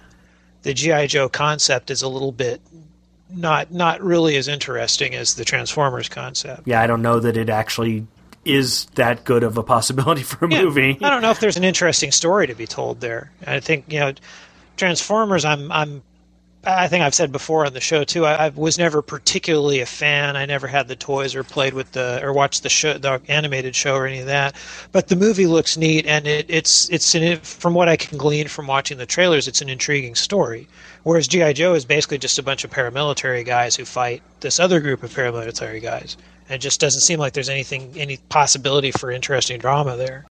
the 0.63 0.73
GI 0.73 1.07
Joe 1.07 1.29
concept 1.29 1.91
is 1.91 2.01
a 2.01 2.07
little 2.07 2.31
bit 2.31 2.61
not 3.29 3.71
not 3.71 4.01
really 4.01 4.35
as 4.35 4.47
interesting 4.47 5.13
as 5.13 5.35
the 5.35 5.45
Transformers 5.45 6.09
concept. 6.09 6.63
Yeah, 6.65 6.81
I 6.81 6.87
don't 6.87 7.01
know 7.03 7.19
that 7.19 7.37
it 7.37 7.49
actually 7.49 8.07
is 8.45 8.85
that 8.95 9.23
good 9.23 9.43
of 9.43 9.57
a 9.57 9.63
possibility 9.63 10.23
for 10.23 10.45
a 10.45 10.51
Yeah, 10.51 10.63
movie. 10.63 10.97
I 11.01 11.09
don't 11.09 11.21
know 11.21 11.31
if 11.31 11.39
there's 11.39 11.57
an 11.57 11.63
interesting 11.63 12.11
story 12.11 12.47
to 12.47 12.55
be 12.55 12.67
told 12.67 13.01
there. 13.01 13.31
I 13.45 13.59
think 13.59 13.91
you 13.91 13.99
know, 13.99 14.13
Transformers. 14.77 15.45
I'm 15.45 15.71
I'm. 15.71 16.03
I 16.65 16.87
think 16.87 17.03
I've 17.03 17.13
said 17.13 17.33
before 17.33 17.65
on 17.65 17.73
the 17.73 17.81
show 17.81 18.05
too. 18.05 18.25
I, 18.25 18.45
I 18.45 18.49
was 18.49 18.77
never 18.77 19.01
particularly 19.01 19.81
a 19.81 19.85
fan. 19.85 20.37
I 20.37 20.45
never 20.45 20.65
had 20.65 20.87
the 20.87 20.95
toys 20.95 21.35
or 21.35 21.43
played 21.43 21.73
with 21.73 21.91
the 21.91 22.21
or 22.23 22.31
watched 22.31 22.63
the 22.63 22.69
show, 22.69 22.97
the 22.97 23.21
animated 23.27 23.75
show 23.75 23.95
or 23.95 24.07
any 24.07 24.19
of 24.19 24.27
that. 24.27 24.55
But 24.93 25.09
the 25.09 25.17
movie 25.17 25.45
looks 25.45 25.75
neat, 25.75 26.07
and 26.07 26.25
it, 26.25 26.45
it's 26.47 26.89
it's 26.89 27.13
an, 27.15 27.37
from 27.41 27.73
what 27.73 27.89
I 27.89 27.97
can 27.97 28.17
glean 28.17 28.47
from 28.47 28.67
watching 28.67 28.97
the 28.97 29.05
trailers, 29.05 29.45
it's 29.49 29.61
an 29.61 29.67
intriguing 29.67 30.15
story. 30.15 30.69
Whereas 31.03 31.27
GI 31.27 31.51
Joe 31.53 31.73
is 31.73 31.83
basically 31.83 32.17
just 32.17 32.39
a 32.39 32.43
bunch 32.43 32.63
of 32.63 32.71
paramilitary 32.71 33.45
guys 33.45 33.75
who 33.75 33.83
fight 33.83 34.23
this 34.39 34.57
other 34.57 34.79
group 34.79 35.03
of 35.03 35.13
paramilitary 35.13 35.81
guys. 35.81 36.15
It 36.53 36.61
just 36.61 36.79
doesn't 36.79 37.01
seem 37.01 37.19
like 37.19 37.33
there's 37.33 37.49
anything, 37.49 37.93
any 37.97 38.17
possibility 38.29 38.91
for 38.91 39.11
interesting 39.11 39.59
drama 39.59 39.97
there. 39.97 40.25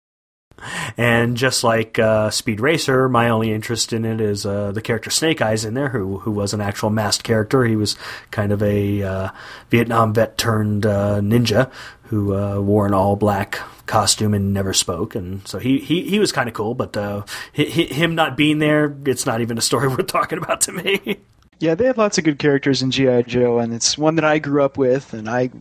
And 0.98 1.38
just 1.38 1.64
like 1.64 1.98
uh, 1.98 2.30
Speed 2.30 2.60
Racer, 2.60 3.10
my 3.10 3.30
only 3.30 3.52
interest 3.52 3.94
in 3.94 4.06
it 4.06 4.22
is 4.22 4.46
uh, 4.46 4.72
the 4.72 4.82
character 4.82 5.10
Snake 5.10 5.42
Eyes 5.42 5.66
in 5.66 5.74
there, 5.74 5.90
who 5.90 6.20
who 6.20 6.32
was 6.32 6.54
an 6.54 6.62
actual 6.62 6.90
masked 6.90 7.24
character. 7.24 7.64
He 7.64 7.76
was 7.76 7.96
kind 8.30 8.52
of 8.52 8.62
a 8.62 9.02
uh, 9.02 9.30
Vietnam 9.70 10.14
vet 10.14 10.38
turned 10.38 10.86
uh, 10.86 11.20
ninja 11.20 11.72
who 12.04 12.36
uh, 12.36 12.60
wore 12.60 12.86
an 12.86 12.94
all 12.94 13.16
black 13.16 13.60
costume 13.86 14.34
and 14.34 14.54
never 14.54 14.74
spoke, 14.74 15.16
and 15.16 15.48
so 15.48 15.58
he 15.58 15.80
he, 15.80 16.08
he 16.08 16.20
was 16.20 16.32
kind 16.32 16.48
of 16.48 16.54
cool. 16.54 16.76
But 16.76 16.96
uh, 16.96 17.24
hi 17.56 17.64
hi 17.64 17.94
him 17.94 18.14
not 18.14 18.38
being 18.38 18.60
there, 18.60 18.96
it's 19.06 19.26
not 19.26 19.42
even 19.42 19.58
a 19.58 19.62
story 19.62 19.88
worth 19.90 20.08
talking 20.08 20.38
about 20.38 20.62
to 20.62 20.74
me. 20.74 21.22
Yeah, 21.62 21.76
they 21.76 21.86
have 21.86 22.00
lots 22.00 22.18
of 22.18 22.24
good 22.24 22.40
characters 22.40 22.82
in 22.82 22.90
GI 22.90 23.22
Joe, 23.28 23.60
and 23.60 23.72
it's 23.72 23.96
one 23.96 24.16
that 24.16 24.26
I 24.26 24.40
grew 24.40 24.64
up 24.64 24.80
with, 24.80 25.14
and 25.14 25.30
I 25.30 25.52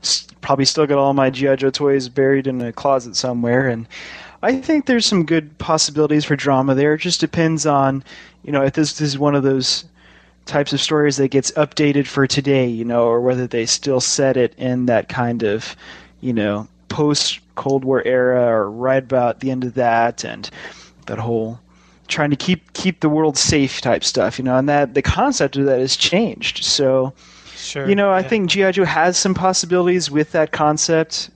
probably 0.40 0.64
still 0.64 0.86
got 0.86 0.96
all 0.96 1.12
my 1.12 1.28
GI 1.28 1.56
Joe 1.56 1.68
toys 1.68 2.08
buried 2.08 2.46
in 2.46 2.62
a 2.62 2.72
closet 2.72 3.16
somewhere. 3.16 3.68
And 3.68 3.86
I 4.42 4.62
think 4.62 4.86
there's 4.86 5.04
some 5.04 5.26
good 5.26 5.58
possibilities 5.58 6.24
for 6.24 6.36
drama 6.36 6.74
there. 6.74 6.94
It 6.94 7.02
just 7.02 7.20
depends 7.20 7.66
on, 7.66 8.02
you 8.44 8.50
know, 8.50 8.62
if 8.62 8.72
this, 8.72 8.94
this 8.94 9.08
is 9.08 9.18
one 9.18 9.34
of 9.34 9.42
those 9.42 9.84
types 10.46 10.72
of 10.72 10.80
stories 10.80 11.18
that 11.18 11.28
gets 11.28 11.50
updated 11.50 12.06
for 12.06 12.26
today, 12.26 12.66
you 12.66 12.86
know, 12.86 13.04
or 13.04 13.20
whether 13.20 13.46
they 13.46 13.66
still 13.66 14.00
set 14.00 14.38
it 14.38 14.54
in 14.56 14.86
that 14.86 15.10
kind 15.10 15.42
of, 15.42 15.76
you 16.22 16.32
know, 16.32 16.66
post 16.88 17.40
Cold 17.56 17.84
War 17.84 18.02
era 18.06 18.46
or 18.46 18.70
right 18.70 19.02
about 19.02 19.40
the 19.40 19.50
end 19.50 19.64
of 19.64 19.74
that, 19.74 20.24
and 20.24 20.48
that 21.04 21.18
whole 21.18 21.60
trying 22.10 22.30
to 22.30 22.36
keep 22.36 22.72
keep 22.72 23.00
the 23.00 23.08
world 23.08 23.38
safe 23.38 23.80
type 23.80 24.04
stuff, 24.04 24.38
you 24.38 24.44
know, 24.44 24.56
and 24.56 24.68
that 24.68 24.94
the 24.94 25.02
concept 25.02 25.56
of 25.56 25.64
that 25.66 25.80
has 25.80 25.96
changed. 25.96 26.64
So, 26.64 27.12
Sure. 27.56 27.88
you 27.88 27.94
know, 27.94 28.10
I 28.10 28.20
yeah. 28.20 28.28
think 28.28 28.50
GI 28.50 28.72
Joe 28.72 28.84
has 28.84 29.16
some 29.16 29.34
possibilities 29.34 30.10
with 30.10 30.32
that 30.32 30.50
concept. 30.52 31.30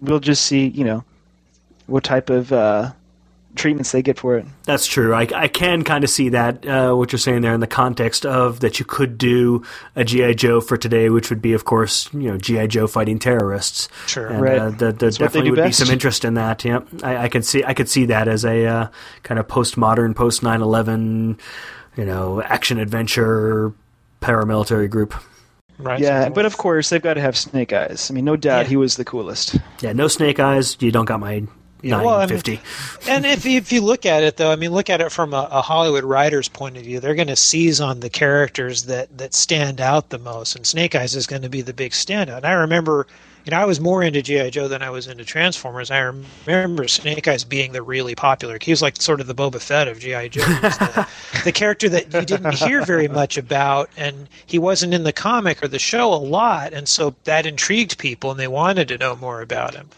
We'll 0.00 0.20
just 0.20 0.46
see, 0.46 0.68
you 0.68 0.84
know, 0.84 1.04
what 1.86 2.04
type 2.04 2.30
of 2.30 2.52
uh, 2.52 2.92
treatments 3.54 3.92
they 3.92 4.02
get 4.02 4.18
for 4.18 4.36
it. 4.36 4.46
That's 4.64 4.86
true. 4.86 5.14
I, 5.14 5.28
I 5.34 5.48
can 5.48 5.84
kind 5.84 6.04
of 6.04 6.10
see 6.10 6.30
that, 6.30 6.66
uh, 6.66 6.94
what 6.94 7.12
you're 7.12 7.18
saying 7.18 7.42
there 7.42 7.54
in 7.54 7.60
the 7.60 7.66
context 7.66 8.26
of 8.26 8.60
that 8.60 8.78
you 8.78 8.84
could 8.84 9.16
do 9.18 9.62
a 9.96 10.04
G.I. 10.04 10.34
Joe 10.34 10.60
for 10.60 10.76
today, 10.76 11.08
which 11.10 11.30
would 11.30 11.40
be, 11.42 11.52
of 11.52 11.64
course, 11.64 12.08
you 12.12 12.30
know, 12.30 12.36
G.I. 12.36 12.66
Joe 12.66 12.86
fighting 12.86 13.18
terrorists. 13.18 13.88
Sure. 14.06 14.26
And, 14.26 14.40
Right. 14.42 14.58
uh, 14.58 14.70
there, 14.70 14.92
there 14.92 14.92
That's 14.92 15.18
what 15.20 15.32
they 15.32 15.40
definitely 15.40 15.50
do 15.50 15.56
would 15.62 15.66
be 15.68 15.72
some 15.72 15.90
interest 15.90 16.24
in 16.24 16.34
that. 16.34 16.64
Yeah, 16.64 16.80
I, 17.02 17.16
I 17.24 17.28
could 17.28 17.44
see 17.44 17.62
I 17.64 17.74
could 17.74 17.88
see 17.88 18.06
that 18.06 18.28
as 18.28 18.44
a 18.44 18.66
uh, 18.66 18.88
kind 19.22 19.38
of 19.38 19.46
postmodern, 19.46 20.14
post 20.16 20.42
9/11, 20.42 21.38
you 21.96 22.04
know, 22.04 22.42
action 22.42 22.78
adventure 22.78 23.72
paramilitary 24.20 24.88
group. 24.90 25.14
Right. 25.78 25.98
yeah, 26.00 26.28
but 26.28 26.46
of 26.46 26.56
course 26.56 26.90
they've 26.90 27.02
got 27.02 27.14
to 27.14 27.20
have 27.20 27.36
Snake 27.36 27.72
Eyes. 27.72 28.08
I 28.10 28.14
mean, 28.14 28.24
no 28.24 28.36
doubt 28.36 28.62
Yeah. 28.64 28.68
he 28.68 28.76
was 28.76 28.96
the 28.96 29.04
coolest. 29.04 29.56
Yeah, 29.80 29.92
no 29.92 30.06
snake 30.06 30.38
eyes. 30.38 30.76
You 30.80 30.92
don't 30.92 31.04
got 31.04 31.18
my 31.18 31.42
Yeah, 31.84 31.96
well, 32.06 32.14
I 32.16 32.26
mean- 32.26 32.36
and 33.08 33.26
if 33.26 33.44
you, 33.44 33.58
if 33.58 33.72
you 33.72 33.80
look 33.82 34.06
at 34.06 34.22
it 34.22 34.36
though, 34.36 34.50
I 34.50 34.56
mean, 34.56 34.70
look 34.72 34.88
at 34.90 35.00
it 35.00 35.12
from 35.12 35.34
a, 35.34 35.48
a 35.50 35.60
Hollywood 35.62 36.04
writer's 36.04 36.48
point 36.48 36.76
of 36.76 36.82
view. 36.84 37.00
They're 37.00 37.14
going 37.14 37.28
to 37.28 37.36
seize 37.36 37.80
on 37.80 38.00
the 38.00 38.10
characters 38.10 38.84
that 38.84 39.16
that 39.18 39.34
stand 39.34 39.80
out 39.80 40.08
the 40.10 40.18
most, 40.18 40.56
and 40.56 40.66
Snake 40.66 40.94
Eyes 40.94 41.14
is 41.14 41.26
going 41.26 41.42
to 41.42 41.48
be 41.48 41.60
the 41.62 41.74
big 41.74 41.92
standout. 41.92 42.38
And 42.38 42.46
I 42.46 42.52
remember, 42.52 43.06
you 43.44 43.50
know, 43.50 43.58
I 43.58 43.66
was 43.66 43.78
more 43.80 44.02
into 44.02 44.22
GI 44.22 44.50
Joe 44.52 44.68
than 44.68 44.80
I 44.82 44.88
was 44.88 45.06
into 45.06 45.24
Transformers. 45.24 45.90
I 45.90 45.98
remember 46.46 46.88
Snake 46.88 47.28
Eyes 47.28 47.44
being 47.44 47.72
the 47.72 47.82
really 47.82 48.14
popular. 48.14 48.58
He 48.60 48.70
was 48.72 48.80
like 48.80 49.00
sort 49.00 49.20
of 49.20 49.26
the 49.26 49.34
Boba 49.34 49.60
Fett 49.60 49.86
of 49.88 49.98
GI 49.98 50.30
Joe. 50.30 50.40
The, 50.44 51.08
the 51.44 51.52
character 51.52 51.88
that 51.90 52.12
you 52.14 52.22
didn't 52.22 52.54
hear 52.54 52.82
very 52.84 53.08
much 53.08 53.36
about, 53.36 53.90
and 53.98 54.28
he 54.46 54.58
wasn't 54.58 54.94
in 54.94 55.02
the 55.04 55.12
comic 55.12 55.62
or 55.62 55.68
the 55.68 55.78
show 55.78 56.12
a 56.12 56.16
lot, 56.16 56.72
and 56.72 56.88
so 56.88 57.14
that 57.24 57.44
intrigued 57.44 57.98
people, 57.98 58.30
and 58.30 58.40
they 58.40 58.48
wanted 58.48 58.88
to 58.88 58.96
know 58.96 59.14
more 59.16 59.42
about 59.42 59.74
him. 59.74 59.90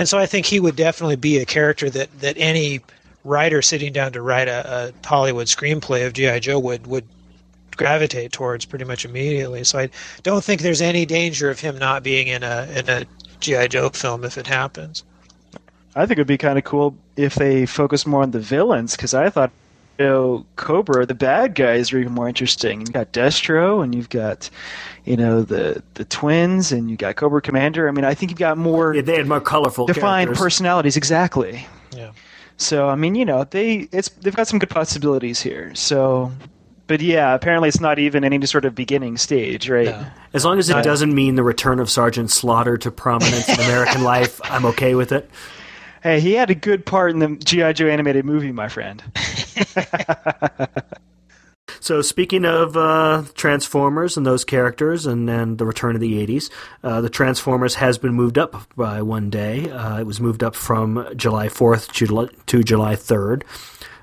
And 0.00 0.08
so 0.08 0.16
I 0.16 0.24
think 0.24 0.46
he 0.46 0.60
would 0.60 0.76
definitely 0.76 1.16
be 1.16 1.36
a 1.36 1.44
character 1.44 1.90
that, 1.90 2.20
that 2.20 2.34
any 2.38 2.80
writer 3.22 3.60
sitting 3.60 3.92
down 3.92 4.12
to 4.12 4.22
write 4.22 4.48
a, 4.48 4.94
a 5.04 5.06
Hollywood 5.06 5.46
screenplay 5.46 6.06
of 6.06 6.14
G.I. 6.14 6.38
Joe 6.38 6.58
would, 6.58 6.86
would 6.86 7.04
gravitate 7.76 8.32
towards 8.32 8.64
pretty 8.64 8.86
much 8.86 9.04
immediately. 9.04 9.62
So 9.62 9.78
I 9.78 9.90
don't 10.22 10.42
think 10.42 10.62
there's 10.62 10.80
any 10.80 11.04
danger 11.04 11.50
of 11.50 11.60
him 11.60 11.76
not 11.76 12.02
being 12.02 12.28
in 12.28 12.42
a 12.42 12.66
in 12.74 12.88
a 12.88 13.04
GI 13.40 13.68
Joe 13.68 13.90
film 13.90 14.24
if 14.24 14.38
it 14.38 14.46
happens. 14.46 15.04
I 15.94 16.06
think 16.06 16.12
it'd 16.12 16.26
be 16.26 16.38
kind 16.38 16.56
of 16.56 16.64
cool 16.64 16.96
if 17.16 17.34
they 17.34 17.66
focus 17.66 18.06
more 18.06 18.22
on 18.22 18.30
the 18.30 18.40
villains 18.40 18.96
because 18.96 19.12
I 19.12 19.28
thought 19.28 19.50
know, 20.00 20.44
Cobra, 20.56 21.06
the 21.06 21.14
bad 21.14 21.54
guys, 21.54 21.92
are 21.92 21.98
even 21.98 22.12
more 22.12 22.28
interesting. 22.28 22.80
You've 22.80 22.92
got 22.92 23.12
Destro, 23.12 23.82
and 23.84 23.94
you've 23.94 24.08
got, 24.08 24.50
you 25.04 25.16
know, 25.16 25.42
the 25.42 25.82
the 25.94 26.04
twins, 26.04 26.72
and 26.72 26.90
you've 26.90 26.98
got 26.98 27.16
Cobra 27.16 27.40
Commander. 27.40 27.88
I 27.88 27.92
mean, 27.92 28.04
I 28.04 28.14
think 28.14 28.30
you've 28.32 28.38
got 28.38 28.58
more 28.58 28.94
Yeah, 28.94 29.02
they 29.02 29.16
had 29.16 29.28
more 29.28 29.40
colorful 29.40 29.86
defined 29.86 30.26
characters. 30.28 30.42
personalities. 30.42 30.96
Exactly. 30.96 31.66
Yeah. 31.96 32.10
So 32.56 32.88
I 32.88 32.94
mean, 32.96 33.14
you 33.14 33.24
know, 33.24 33.44
they 33.44 33.88
it's 33.92 34.08
they've 34.08 34.34
got 34.36 34.48
some 34.48 34.58
good 34.58 34.68
possibilities 34.70 35.40
here. 35.40 35.74
So, 35.74 36.30
but 36.88 37.00
yeah, 37.00 37.34
apparently 37.34 37.68
it's 37.68 37.80
not 37.80 37.98
even 37.98 38.22
any 38.24 38.44
sort 38.46 38.64
of 38.64 38.74
beginning 38.74 39.16
stage, 39.16 39.68
right? 39.70 39.86
No. 39.86 40.06
As 40.34 40.44
long 40.44 40.58
as 40.58 40.68
it 40.68 40.76
I- 40.76 40.82
doesn't 40.82 41.14
mean 41.14 41.36
the 41.36 41.42
return 41.42 41.78
of 41.80 41.88
Sergeant 41.90 42.30
Slaughter 42.30 42.76
to 42.78 42.90
prominence 42.90 43.48
in 43.48 43.54
American 43.60 44.02
life, 44.14 44.40
I'm 44.44 44.66
okay 44.66 44.94
with 44.94 45.10
it. 45.12 45.30
Hey, 46.02 46.20
he 46.20 46.32
had 46.32 46.48
a 46.48 46.54
good 46.54 46.86
part 46.86 47.10
in 47.12 47.18
the 47.18 47.36
GI 47.44 47.74
Joe 47.74 47.86
animated 47.88 48.24
movie, 48.24 48.52
my 48.52 48.68
friend. 48.68 49.02
So 51.78 52.02
speaking 52.02 52.44
of 52.44 52.76
uh, 52.76 53.24
Transformers 53.34 54.16
and 54.16 54.26
those 54.26 54.44
characters, 54.44 55.06
and 55.06 55.28
then 55.28 55.56
the 55.56 55.64
return 55.64 55.94
of 55.94 56.00
the 56.00 56.26
'80s, 56.26 56.50
uh, 56.82 57.00
the 57.00 57.08
Transformers 57.08 57.76
has 57.76 57.96
been 57.96 58.12
moved 58.12 58.38
up 58.38 58.74
by 58.76 59.02
one 59.02 59.30
day. 59.30 59.70
Uh, 59.70 60.00
it 60.00 60.06
was 60.06 60.20
moved 60.20 60.42
up 60.42 60.54
from 60.54 61.06
July 61.16 61.48
4th 61.48 61.92
to 61.92 62.06
July, 62.06 62.26
to 62.46 62.62
July 62.62 62.96
3rd. 62.96 63.44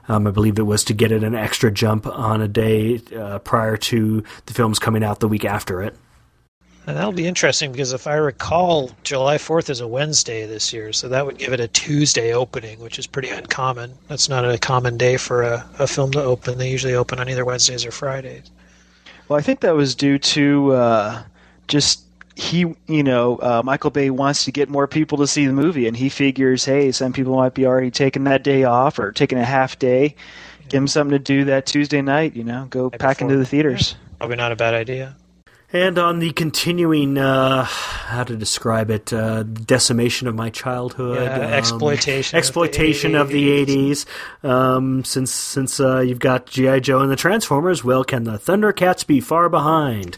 Um, 0.08 0.26
I 0.26 0.32
believe 0.32 0.58
it 0.58 0.64
was 0.64 0.86
to 0.86 0.94
get 0.94 1.12
it 1.12 1.24
an 1.24 1.36
extra 1.36 1.70
jump 1.70 2.08
on 2.08 2.42
a 2.42 2.48
day 2.48 3.02
uh, 3.16 3.40
prior 3.40 3.78
to 3.78 4.24
the 4.46 4.54
films 4.54 4.80
coming 4.80 5.04
out 5.04 5.20
the 5.20 5.28
week 5.28 5.46
after 5.46 5.84
it. 5.84 5.96
And 6.88 6.96
that'll 6.96 7.12
be 7.12 7.28
interesting 7.28 7.74
because 7.74 7.92
if 7.92 8.08
I 8.08 8.16
recall, 8.16 8.92
July 9.04 9.38
4th 9.38 9.70
is 9.70 9.82
a 9.82 9.88
Wednesday 9.88 10.46
this 10.48 10.72
year, 10.72 10.94
so 10.94 11.10
that 11.10 11.26
would 11.26 11.38
give 11.38 11.52
it 11.52 11.60
a 11.60 11.68
Tuesday 11.68 12.34
opening, 12.34 12.80
which 12.80 12.98
is 12.98 13.06
pretty 13.06 13.28
uncommon. 13.28 13.94
That's 14.08 14.30
not 14.30 14.50
a 14.50 14.58
common 14.58 14.98
day 14.98 15.18
for 15.18 15.44
a, 15.44 15.70
a 15.80 15.86
film 15.88 16.12
to 16.14 16.24
open. 16.24 16.58
They 16.58 16.72
usually 16.72 16.94
open 16.96 17.20
on 17.20 17.28
either 17.28 17.44
Wednesdays 17.44 17.86
or 17.86 17.92
Fridays. 17.92 18.50
Well, 19.28 19.38
I 19.38 19.42
think 19.42 19.60
that 19.60 19.76
was 19.76 19.96
due 19.96 20.18
to 20.18 20.72
uh, 20.72 21.24
just 21.68 22.04
he, 22.36 22.74
you 22.88 23.04
know, 23.04 23.36
uh, 23.38 23.62
Michael 23.66 23.90
Bay 23.90 24.10
wants 24.10 24.46
to 24.46 24.52
get 24.54 24.70
more 24.70 24.88
people 24.88 25.18
to 25.18 25.28
see 25.28 25.46
the 25.46 25.52
movie, 25.52 25.88
and 25.90 25.98
he 25.98 26.08
figures, 26.08 26.64
hey, 26.64 26.94
some 26.94 27.12
people 27.12 27.36
might 27.36 27.54
be 27.54 27.66
already 27.66 27.92
taking 27.92 28.24
that 28.26 28.44
day 28.44 28.64
off 28.64 28.98
or 28.98 29.12
taking 29.12 29.38
a 29.40 29.44
half 29.44 29.78
day. 29.78 30.16
Give 30.70 30.80
them 30.80 30.88
something 30.88 31.18
to 31.18 31.20
do 31.20 31.44
that 31.46 31.66
Tuesday 31.66 32.02
night, 32.02 32.34
you 32.36 32.46
know, 32.46 32.68
go 32.70 32.84
Right 32.90 33.00
pack 33.00 33.18
before- 33.18 33.32
into 33.32 33.40
the 33.40 33.46
theaters. 33.46 33.96
Probably 34.20 34.38
not 34.38 34.54
a 34.54 34.56
bad 34.56 34.74
idea. 34.74 35.16
And 35.74 35.98
on 36.00 36.20
the 36.20 36.32
continuing, 36.32 37.18
uh, 37.18 37.64
how 37.66 38.24
to 38.24 38.38
describe 38.38 38.90
it, 38.90 39.12
uh, 39.12 39.44
decimation 39.44 40.30
of 40.30 40.34
my 40.36 40.50
childhood, 40.50 41.18
Yeah, 41.18 41.36
um, 41.36 41.54
exploitation 41.54 42.30
of 42.30 42.32
the 42.32 42.38
exploitation 42.38 43.16
of 43.16 43.28
the 43.28 43.66
80s. 43.66 44.06
Um, 44.44 45.04
since 45.04 45.32
since 45.32 45.82
uh, 45.82 46.00
you've 46.00 46.20
got 46.20 46.46
GI 46.46 46.80
Joe 46.80 47.00
and 47.00 47.12
the 47.12 47.18
Transformers, 47.18 47.84
well, 47.84 48.06
can 48.06 48.24
the 48.24 48.38
Thundercats 48.40 49.06
be 49.06 49.20
far 49.20 49.50
behind? 49.50 50.16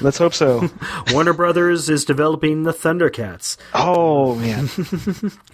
Let's 0.00 0.18
hope 0.18 0.34
so. 0.34 0.68
Warner 1.12 1.32
Brothers 1.32 1.88
is 1.88 2.04
developing 2.04 2.64
the 2.64 2.72
Thundercats 2.72 3.56
oh 3.74 4.34
man, 4.34 4.68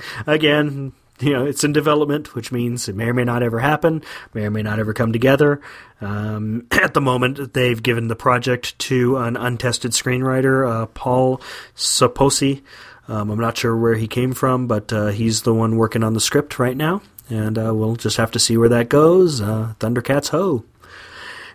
again. 0.26 0.92
You 1.20 1.32
know, 1.32 1.46
it's 1.46 1.62
in 1.62 1.72
development, 1.72 2.34
which 2.34 2.50
means 2.50 2.88
it 2.88 2.96
may 2.96 3.04
or 3.04 3.14
may 3.14 3.24
not 3.24 3.42
ever 3.42 3.60
happen, 3.60 4.02
may 4.32 4.46
or 4.46 4.50
may 4.50 4.62
not 4.62 4.80
ever 4.80 4.92
come 4.92 5.12
together. 5.12 5.60
Um, 6.00 6.66
at 6.70 6.94
the 6.94 7.00
moment, 7.00 7.54
they've 7.54 7.80
given 7.80 8.08
the 8.08 8.16
project 8.16 8.76
to 8.80 9.18
an 9.18 9.36
untested 9.36 9.92
screenwriter, 9.92 10.68
uh, 10.68 10.86
Paul 10.86 11.40
Sopocy. 11.76 12.62
Um, 13.06 13.30
I'm 13.30 13.38
not 13.38 13.56
sure 13.56 13.76
where 13.76 13.94
he 13.94 14.08
came 14.08 14.32
from, 14.32 14.66
but 14.66 14.92
uh, 14.92 15.08
he's 15.08 15.42
the 15.42 15.54
one 15.54 15.76
working 15.76 16.02
on 16.02 16.14
the 16.14 16.20
script 16.20 16.58
right 16.58 16.76
now, 16.76 17.02
and 17.28 17.58
uh, 17.58 17.72
we'll 17.74 17.96
just 17.96 18.16
have 18.16 18.30
to 18.32 18.38
see 18.38 18.56
where 18.56 18.70
that 18.70 18.88
goes. 18.88 19.40
Uh, 19.40 19.74
Thundercats 19.78 20.30
ho! 20.30 20.64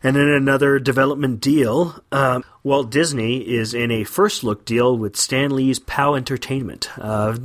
And 0.01 0.15
in 0.15 0.29
another 0.29 0.79
development 0.79 1.41
deal, 1.41 2.01
um, 2.11 2.45
Walt 2.61 2.91
Disney 2.91 3.37
is 3.37 3.73
in 3.73 3.89
a 3.89 4.03
first 4.03 4.43
look 4.43 4.65
deal 4.65 4.97
with 4.97 5.15
Stan 5.15 5.55
Lee's 5.55 5.79
POW 5.79 6.15
Entertainment. 6.15 6.89
Uh, 6.97 7.37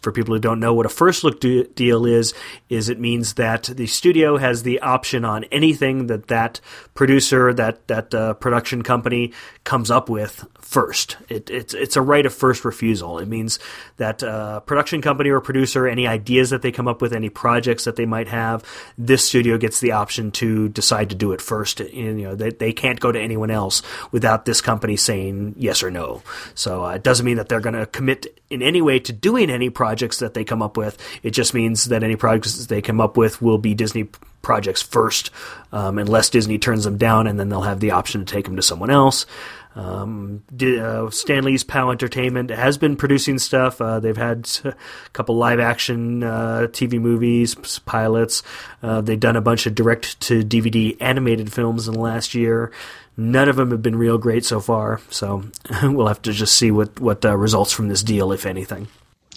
for 0.00 0.12
people 0.12 0.34
who 0.34 0.40
don't 0.40 0.60
know 0.60 0.72
what 0.72 0.86
a 0.86 0.88
first 0.88 1.24
look 1.24 1.40
de- 1.40 1.64
deal 1.64 2.06
is, 2.06 2.32
is 2.70 2.88
it 2.88 2.98
means 2.98 3.34
that 3.34 3.64
the 3.64 3.86
studio 3.86 4.38
has 4.38 4.62
the 4.62 4.80
option 4.80 5.26
on 5.26 5.44
anything 5.44 6.06
that 6.06 6.28
that 6.28 6.58
producer, 6.94 7.52
that 7.52 7.86
that 7.88 8.14
uh, 8.14 8.32
production 8.34 8.82
company 8.82 9.34
comes 9.64 9.90
up 9.90 10.08
with 10.08 10.42
first. 10.58 11.18
It, 11.28 11.50
it's 11.50 11.74
it's 11.74 11.96
a 11.96 12.02
right 12.02 12.24
of 12.24 12.32
first 12.32 12.64
refusal. 12.64 13.18
It 13.18 13.28
means 13.28 13.58
that 13.98 14.22
uh, 14.22 14.60
production 14.60 15.02
company 15.02 15.28
or 15.28 15.40
producer, 15.40 15.86
any 15.86 16.06
ideas 16.06 16.48
that 16.48 16.62
they 16.62 16.72
come 16.72 16.88
up 16.88 17.02
with, 17.02 17.12
any 17.12 17.28
projects 17.28 17.84
that 17.84 17.96
they 17.96 18.06
might 18.06 18.28
have, 18.28 18.64
this 18.96 19.22
studio 19.22 19.58
gets 19.58 19.80
the 19.80 19.92
option 19.92 20.30
to 20.32 20.70
decide 20.70 21.10
to 21.10 21.14
do 21.14 21.32
it 21.32 21.42
first. 21.42 21.80
You 21.80 22.14
know, 22.14 22.34
they 22.34 22.50
they 22.50 22.72
can't 22.72 23.00
go 23.00 23.12
to 23.12 23.20
anyone 23.20 23.50
else 23.50 23.82
without 24.12 24.46
this 24.46 24.61
company 24.62 24.96
saying 24.96 25.54
yes 25.58 25.82
or 25.82 25.90
no. 25.90 26.22
So 26.54 26.84
uh, 26.84 26.94
it 26.94 27.02
doesn't 27.02 27.26
mean 27.26 27.36
that 27.36 27.48
they're 27.48 27.60
going 27.60 27.74
to 27.74 27.86
commit 27.86 28.40
in 28.50 28.62
any 28.62 28.80
way 28.82 28.98
to 29.00 29.12
doing 29.12 29.50
any 29.50 29.70
projects 29.70 30.18
that 30.18 30.34
they 30.34 30.44
come 30.44 30.62
up 30.62 30.76
with. 30.76 30.98
It 31.22 31.30
just 31.30 31.54
means 31.54 31.86
that 31.86 32.02
any 32.02 32.16
projects 32.16 32.66
they 32.66 32.82
come 32.82 33.00
up 33.00 33.16
with 33.16 33.42
will 33.42 33.58
be 33.58 33.74
Disney 33.74 34.08
projects 34.42 34.82
first, 34.82 35.30
um, 35.70 35.98
unless 35.98 36.30
Disney 36.30 36.58
turns 36.58 36.84
them 36.84 36.98
down, 36.98 37.26
and 37.26 37.38
then 37.38 37.48
they'll 37.48 37.62
have 37.62 37.80
the 37.80 37.92
option 37.92 38.24
to 38.24 38.32
take 38.32 38.44
them 38.44 38.56
to 38.56 38.62
someone 38.62 38.90
else. 38.90 39.26
Um, 39.74 40.42
uh, 40.60 41.08
Stan 41.10 41.44
Lee's 41.44 41.64
POW 41.64 41.90
Entertainment 41.90 42.50
has 42.50 42.76
been 42.76 42.96
producing 42.96 43.38
stuff. 43.38 43.80
Uh, 43.80 44.00
they've 44.00 44.16
had 44.16 44.48
a 44.64 44.74
couple 45.12 45.36
live 45.36 45.60
action 45.60 46.22
uh, 46.22 46.66
TV 46.70 47.00
movies, 47.00 47.54
pilots. 47.80 48.42
Uh, 48.82 49.00
they've 49.00 49.18
done 49.18 49.36
a 49.36 49.40
bunch 49.40 49.66
of 49.66 49.74
direct 49.74 50.20
to 50.20 50.42
DVD 50.42 50.96
animated 51.00 51.52
films 51.52 51.88
in 51.88 51.94
the 51.94 52.00
last 52.00 52.34
year. 52.34 52.70
None 53.16 53.48
of 53.48 53.56
them 53.56 53.70
have 53.70 53.82
been 53.82 53.96
real 53.96 54.16
great 54.16 54.44
so 54.44 54.60
far, 54.60 55.00
so 55.10 55.44
we'll 55.82 56.08
have 56.08 56.22
to 56.22 56.32
just 56.32 56.56
see 56.56 56.70
what 56.70 56.98
what 56.98 57.24
uh, 57.24 57.36
results 57.36 57.72
from 57.72 57.88
this 57.88 58.02
deal, 58.02 58.32
if 58.32 58.46
anything. 58.46 58.88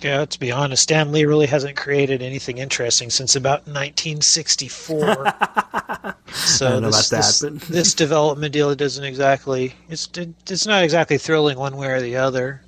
Yeah, 0.01 0.26
to 0.26 0.39
be 0.39 0.51
honest, 0.51 0.84
Stan 0.84 1.11
Lee 1.11 1.26
really 1.26 1.47
hasn't 1.47 1.78
created 1.78 2.21
anything 2.21 2.57
interesting 2.57 3.09
since 3.09 3.36
about 3.36 3.65
1964. 3.65 4.99
so 6.28 6.67
I 6.67 6.69
don't 6.69 6.82
know 6.82 6.88
this, 6.88 7.11
about 7.11 7.17
this, 7.17 7.41
but- 7.41 7.61
this 7.69 7.93
development 7.93 8.53
deal 8.53 8.73
doesn't 8.76 9.03
exactly 9.03 9.73
it's 9.89 10.09
it's 10.15 10.65
not 10.67 10.84
exactly 10.84 11.17
thrilling 11.17 11.57
one 11.57 11.76
way 11.76 11.88
or 11.88 12.01
the 12.01 12.17
other. 12.17 12.61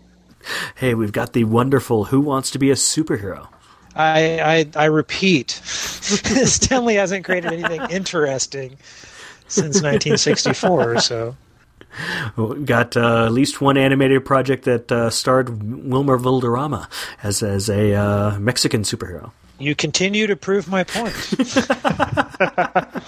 Hey, 0.76 0.94
we've 0.94 1.12
got 1.12 1.34
the 1.34 1.44
wonderful 1.44 2.06
Who 2.06 2.22
Wants 2.22 2.52
to 2.52 2.60
Be 2.60 2.72
a 2.72 2.76
Superhero. 2.76 3.48
I 3.96 4.40
I, 4.40 4.84
I 4.84 4.86
repeat, 4.86 5.52
Stan 5.52 6.86
Lee 6.86 6.96
hasn't 6.96 7.26
created 7.26 7.52
anything 7.52 7.82
interesting 7.90 8.78
since 9.48 9.82
1964. 9.82 10.94
or 10.94 11.00
So 11.00 11.36
We've 12.36 12.66
got 12.66 12.96
uh, 12.96 13.26
at 13.26 13.32
least 13.32 13.62
one 13.62 13.78
animated 13.78 14.26
project 14.26 14.66
that 14.66 14.92
uh, 14.92 15.10
starred 15.10 15.64
Wilmer 15.90 16.18
Valderrama 16.18 16.90
as 17.24 17.42
as 17.42 17.70
a 17.70 17.94
uh, 17.94 18.40
Mexican 18.40 18.84
superhero. 18.84 19.32
You 19.60 19.76
continue 19.76 20.28
to 20.28 20.36
prove 20.36 20.68
my 20.68 20.84
point. 20.84 21.16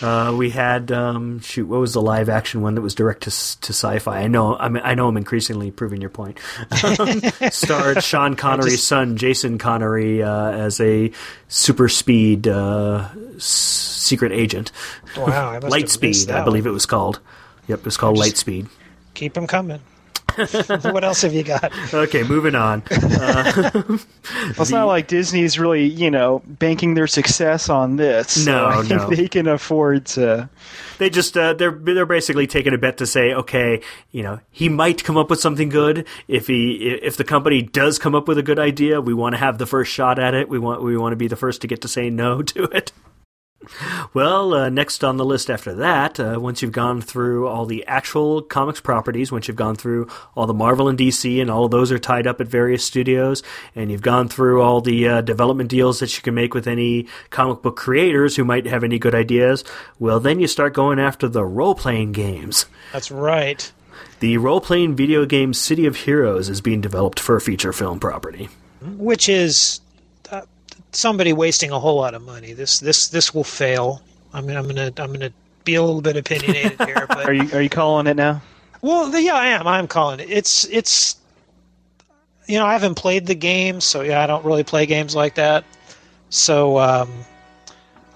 Uh, 0.00 0.32
we 0.38 0.48
had 0.50 0.92
um, 0.92 1.40
shoot, 1.40 1.66
what 1.66 1.80
was 1.80 1.92
the 1.92 2.00
live 2.00 2.28
action 2.28 2.62
one 2.62 2.76
that 2.76 2.82
was 2.82 2.94
direct 2.94 3.24
to 3.24 3.30
to 3.30 3.72
sci-fi? 3.72 4.20
I 4.20 4.28
know, 4.28 4.56
I, 4.56 4.68
mean, 4.68 4.82
I 4.84 4.94
know, 4.94 5.08
I'm 5.08 5.16
increasingly 5.16 5.70
proving 5.72 6.00
your 6.00 6.10
point. 6.10 6.38
Um, 6.84 7.20
starred 7.50 8.02
Sean 8.04 8.36
Connery's 8.36 8.74
just- 8.74 8.86
son, 8.86 9.16
Jason 9.16 9.58
Connery, 9.58 10.22
uh, 10.22 10.50
as 10.52 10.80
a 10.80 11.10
super 11.48 11.88
speed 11.88 12.46
uh, 12.46 13.08
secret 13.38 14.30
agent. 14.32 14.70
Wow, 15.16 15.50
I 15.50 15.54
must 15.54 15.70
Light 15.70 15.82
have 15.82 15.90
speed, 15.90 16.08
missed 16.08 16.30
I 16.30 16.44
believe 16.44 16.66
it 16.66 16.70
was 16.70 16.86
called. 16.86 17.18
Yep, 17.66 17.80
it 17.80 17.84
was 17.84 17.96
called 17.96 18.16
just- 18.16 18.26
Light 18.28 18.36
Speed. 18.36 18.68
Keep 19.14 19.34
them 19.34 19.48
coming. 19.48 19.80
what 20.92 21.04
else 21.04 21.22
have 21.22 21.34
you 21.34 21.42
got? 21.42 21.72
Okay, 21.92 22.22
moving 22.22 22.54
on. 22.54 22.82
Well, 24.30 24.62
it's 24.62 24.70
not 24.70 24.86
like 24.86 25.08
Disney's 25.08 25.58
really, 25.58 25.84
you 25.86 26.10
know, 26.10 26.42
banking 26.46 26.94
their 26.94 27.06
success 27.06 27.68
on 27.68 27.96
this. 27.96 28.44
So 28.44 28.50
No, 28.50 28.66
I 28.68 28.82
think 28.82 29.00
no. 29.00 29.10
they 29.10 29.28
can 29.28 29.46
afford 29.48 30.06
to. 30.06 30.48
They 30.98 31.10
just 31.10 31.36
uh, 31.36 31.54
they're 31.54 31.70
they're 31.70 32.06
basically 32.06 32.46
taking 32.46 32.74
a 32.74 32.78
bet 32.78 32.98
to 32.98 33.06
say, 33.06 33.32
okay, 33.32 33.80
you 34.10 34.22
know, 34.22 34.40
he 34.50 34.68
might 34.68 35.02
come 35.04 35.16
up 35.16 35.30
with 35.30 35.40
something 35.40 35.68
good. 35.68 36.06
If 36.28 36.46
he 36.46 36.98
if 37.02 37.16
the 37.16 37.24
company 37.24 37.62
does 37.62 37.98
come 37.98 38.14
up 38.14 38.28
with 38.28 38.38
a 38.38 38.42
good 38.42 38.58
idea, 38.58 39.00
we 39.00 39.14
want 39.14 39.34
to 39.34 39.38
have 39.38 39.58
the 39.58 39.66
first 39.66 39.92
shot 39.92 40.18
at 40.18 40.34
it. 40.34 40.48
We 40.48 40.58
want 40.58 40.82
we 40.82 40.96
want 40.96 41.12
to 41.12 41.16
be 41.16 41.28
the 41.28 41.36
first 41.36 41.60
to 41.62 41.66
get 41.66 41.80
to 41.82 41.88
say 41.88 42.10
no 42.10 42.42
to 42.42 42.64
it. 42.64 42.92
Well, 44.14 44.54
uh, 44.54 44.68
next 44.68 45.02
on 45.02 45.16
the 45.16 45.24
list 45.24 45.50
after 45.50 45.74
that, 45.74 46.18
uh, 46.20 46.38
once 46.40 46.62
you've 46.62 46.72
gone 46.72 47.00
through 47.00 47.48
all 47.48 47.66
the 47.66 47.84
actual 47.86 48.40
comics 48.40 48.80
properties, 48.80 49.32
once 49.32 49.48
you've 49.48 49.56
gone 49.56 49.74
through 49.74 50.08
all 50.36 50.46
the 50.46 50.54
Marvel 50.54 50.88
and 50.88 50.98
DC, 50.98 51.40
and 51.40 51.50
all 51.50 51.64
of 51.64 51.70
those 51.70 51.90
are 51.90 51.98
tied 51.98 52.26
up 52.26 52.40
at 52.40 52.46
various 52.48 52.84
studios, 52.84 53.42
and 53.74 53.90
you've 53.90 54.02
gone 54.02 54.28
through 54.28 54.62
all 54.62 54.80
the 54.80 55.08
uh, 55.08 55.20
development 55.22 55.68
deals 55.70 55.98
that 56.00 56.16
you 56.16 56.22
can 56.22 56.34
make 56.34 56.54
with 56.54 56.66
any 56.66 57.06
comic 57.30 57.60
book 57.62 57.76
creators 57.76 58.36
who 58.36 58.44
might 58.44 58.66
have 58.66 58.84
any 58.84 58.98
good 58.98 59.14
ideas, 59.14 59.64
well, 59.98 60.20
then 60.20 60.40
you 60.40 60.46
start 60.46 60.72
going 60.72 60.98
after 60.98 61.28
the 61.28 61.44
role 61.44 61.74
playing 61.74 62.12
games. 62.12 62.66
That's 62.92 63.10
right. 63.10 63.70
the 64.20 64.38
role 64.38 64.60
playing 64.60 64.94
video 64.96 65.26
game 65.26 65.52
City 65.52 65.84
of 65.84 65.96
Heroes 65.96 66.48
is 66.48 66.60
being 66.60 66.80
developed 66.80 67.18
for 67.20 67.36
a 67.36 67.40
feature 67.40 67.72
film 67.72 67.98
property. 67.98 68.48
which 68.96 69.28
is 69.28 69.80
somebody 70.92 71.32
wasting 71.32 71.70
a 71.70 71.78
whole 71.78 71.96
lot 71.96 72.14
of 72.14 72.22
money. 72.22 72.52
This 72.52 72.80
this 72.80 73.08
this 73.08 73.34
will 73.34 73.44
fail. 73.44 74.02
I 74.32 74.40
mean, 74.40 74.56
I'm 74.56 74.66
gonna 74.66 74.92
I'm 74.98 75.12
gonna 75.12 75.32
be 75.64 75.74
a 75.74 75.82
little 75.82 76.00
bit 76.00 76.16
opinionated 76.16 76.80
here, 76.82 77.06
but 77.08 77.26
Are 77.26 77.32
you 77.32 77.48
are 77.52 77.62
you 77.62 77.68
calling 77.68 78.06
it 78.06 78.16
now? 78.16 78.40
well, 78.82 79.16
yeah, 79.18 79.34
I 79.34 79.48
am. 79.48 79.66
I'm 79.66 79.86
calling 79.88 80.20
it. 80.20 80.30
It's 80.30 80.64
it's 80.66 81.16
you 82.46 82.58
know 82.58 82.66
I 82.66 82.72
haven't 82.72 82.94
played 82.94 83.26
the 83.26 83.34
game, 83.34 83.80
so 83.80 84.02
yeah, 84.02 84.22
I 84.22 84.26
don't 84.26 84.44
really 84.44 84.64
play 84.64 84.86
games 84.86 85.14
like 85.14 85.34
that. 85.34 85.64
So 86.30 86.78
um, 86.78 87.10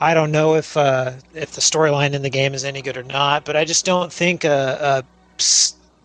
I 0.00 0.14
don't 0.14 0.30
know 0.32 0.54
if 0.54 0.76
uh, 0.76 1.12
if 1.34 1.52
the 1.52 1.60
storyline 1.60 2.12
in 2.12 2.22
the 2.22 2.30
game 2.30 2.54
is 2.54 2.64
any 2.64 2.82
good 2.82 2.96
or 2.96 3.02
not. 3.02 3.44
But 3.44 3.56
I 3.56 3.64
just 3.64 3.84
don't 3.84 4.12
think 4.12 4.44
a 4.44 5.04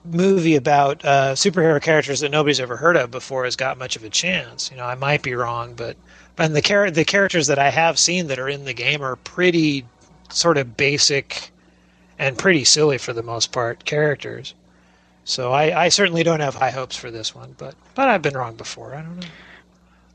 movie 0.05 0.55
about 0.55 1.03
uh, 1.03 1.33
superhero 1.33 1.81
characters 1.81 2.21
that 2.21 2.31
nobody's 2.31 2.59
ever 2.59 2.77
heard 2.77 2.95
of 2.95 3.11
before 3.11 3.43
has 3.43 3.55
got 3.55 3.77
much 3.77 3.95
of 3.95 4.03
a 4.03 4.09
chance. 4.09 4.71
You 4.71 4.77
know, 4.77 4.85
I 4.85 4.95
might 4.95 5.21
be 5.21 5.33
wrong, 5.35 5.73
but 5.75 5.97
and 6.37 6.55
the 6.55 6.61
char- 6.61 6.91
the 6.91 7.05
characters 7.05 7.47
that 7.47 7.59
I 7.59 7.69
have 7.69 7.97
seen 7.99 8.27
that 8.27 8.39
are 8.39 8.49
in 8.49 8.65
the 8.65 8.73
game 8.73 9.01
are 9.01 9.15
pretty 9.15 9.85
sort 10.29 10.57
of 10.57 10.75
basic 10.77 11.51
and 12.19 12.37
pretty 12.37 12.63
silly 12.63 12.97
for 12.97 13.13
the 13.13 13.23
most 13.23 13.51
part 13.51 13.85
characters. 13.85 14.53
So 15.23 15.51
I, 15.51 15.85
I 15.85 15.89
certainly 15.89 16.23
don't 16.23 16.39
have 16.39 16.55
high 16.55 16.71
hopes 16.71 16.95
for 16.95 17.11
this 17.11 17.35
one, 17.35 17.55
but 17.57 17.75
but 17.95 18.07
I've 18.07 18.21
been 18.21 18.35
wrong 18.35 18.55
before. 18.55 18.95
I 18.95 19.01
don't 19.01 19.19
know. 19.19 19.27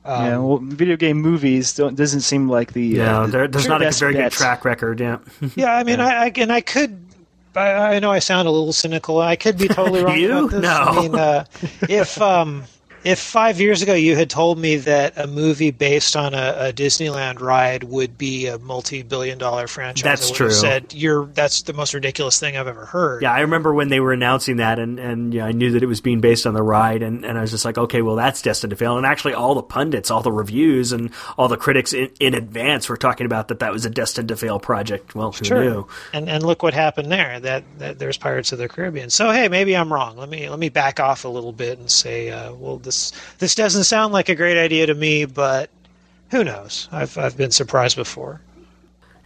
Um, 0.05 0.25
yeah, 0.25 0.39
well, 0.39 0.59
video 0.59 0.97
game 0.97 1.19
movies 1.19 1.75
don't 1.75 1.95
doesn't 1.95 2.23
seem 2.23 2.49
like 2.49 2.73
the 2.73 2.85
Yeah, 2.85 3.21
uh, 3.21 3.27
there, 3.29 3.47
there's 3.47 3.69
not 3.69 3.83
a 3.83 3.85
best 3.85 4.01
very 4.01 4.15
good 4.15 4.33
track 4.33 4.65
record. 4.65 5.01
Yeah, 5.01 5.19
yeah. 5.55 5.75
I 5.77 5.85
mean, 5.85 6.01
I, 6.01 6.25
I 6.25 6.33
and 6.37 6.53
I 6.53 6.61
could. 6.61 6.99
I, 7.55 7.97
I 7.97 7.99
know 7.99 8.11
I 8.11 8.19
sound 8.19 8.49
a 8.49 8.51
little 8.51 8.73
cynical. 8.73 9.21
I 9.21 9.37
could 9.37 9.59
be 9.59 9.69
totally 9.69 10.03
wrong 10.05 10.19
You? 10.19 10.39
about 10.39 10.51
this. 10.51 10.63
No. 10.63 10.71
I 10.71 11.01
mean, 11.03 11.15
uh, 11.15 11.45
if 11.89 12.21
um, 12.21 12.65
if 13.05 13.19
five 13.19 13.61
years 13.61 13.83
ago 13.83 13.95
you 13.95 14.17
had 14.17 14.31
told 14.31 14.59
me 14.59 14.77
that 14.77 15.19
a 15.19 15.27
movie 15.27 15.71
based 15.71 16.17
on 16.17 16.35
a, 16.35 16.55
a 16.59 16.73
Disneyland 16.73 17.41
ride 17.41 17.85
would 17.85 18.17
be 18.17 18.47
a 18.47 18.59
multi-billion-dollar 18.59 19.67
franchise, 19.67 20.03
That's 20.03 20.27
I 20.27 20.31
would 20.31 20.37
true. 20.37 20.47
Have 20.47 20.55
said 20.57 20.95
you're 20.95 21.27
that's 21.27 21.63
the 21.63 21.73
most 21.73 21.95
ridiculous 21.95 22.39
thing 22.39 22.57
I've 22.57 22.67
ever 22.67 22.87
heard. 22.87 23.23
yeah. 23.23 23.33
I 23.33 23.41
remember 23.41 23.75
when 23.75 23.89
they 23.89 24.01
were 24.01 24.13
announcing 24.13 24.57
that, 24.57 24.79
and 24.79 24.99
and 24.99 25.35
yeah, 25.35 25.47
I 25.47 25.53
knew 25.53 25.73
that 25.73 25.83
it 25.83 25.87
was 25.87 26.01
being 26.01 26.21
based 26.21 26.47
on 26.47 26.55
the 26.55 26.63
ride, 26.63 27.03
and, 27.03 27.25
and 27.25 27.39
I 27.39 27.41
was 27.41 27.51
just 27.51 27.65
like, 27.65 27.79
okay, 27.79 28.03
well, 28.03 28.17
that's 28.17 28.43
destined 28.43 28.71
to 28.71 28.77
fail. 28.77 28.97
And 28.97 29.07
actually, 29.07 29.35
all 29.35 29.55
the 29.55 29.63
pundits, 29.63 30.11
all 30.11 30.23
the 30.23 30.33
reviews, 30.33 30.93
and 30.93 31.11
all 31.37 31.49
the 31.49 31.57
critics 31.57 31.93
in, 31.93 32.11
in 32.21 32.35
advance 32.35 32.89
were 32.89 32.97
talking 32.97 33.27
about 33.27 33.49
that 33.49 33.61
that 33.61 33.73
was 33.73 33.85
a 33.85 33.91
destined 33.91 34.29
to 34.29 34.37
fail 34.37 34.59
project. 34.59 35.15
Well, 35.15 35.33
who 35.33 35.61
knew? 35.61 35.89
And 36.13 36.29
and 36.29 36.45
look 36.45 36.63
what 36.63 36.75
happened 36.75 37.11
there. 37.11 37.41
That, 37.41 37.65
that 37.79 37.99
there's 37.99 38.19
Pirates 38.19 38.53
of 38.53 38.59
the 38.59 38.69
Caribbean. 38.69 39.11
So 39.11 39.31
hey, 39.31 39.49
maybe 39.49 39.77
I'm 39.77 39.93
wrong. 39.93 40.17
Let 40.17 40.29
me 40.29 40.49
let 40.49 40.59
me 40.59 40.69
back 40.69 41.01
off 41.01 41.25
a 41.25 41.29
little 41.29 41.53
bit 41.53 41.79
and 41.79 41.91
say, 41.91 42.31
uh, 42.31 42.53
well, 42.55 42.79
this 42.93 43.13
this 43.39 43.55
doesn't 43.55 43.85
sound 43.85 44.13
like 44.13 44.29
a 44.29 44.35
great 44.35 44.59
idea 44.59 44.87
to 44.87 44.95
me, 44.95 45.25
but 45.25 45.71
who 46.31 46.45
knows? 46.45 46.89
I've 46.93 47.17
I've 47.19 47.37
been 47.37 47.51
surprised 47.51 47.97
before. 47.97 48.41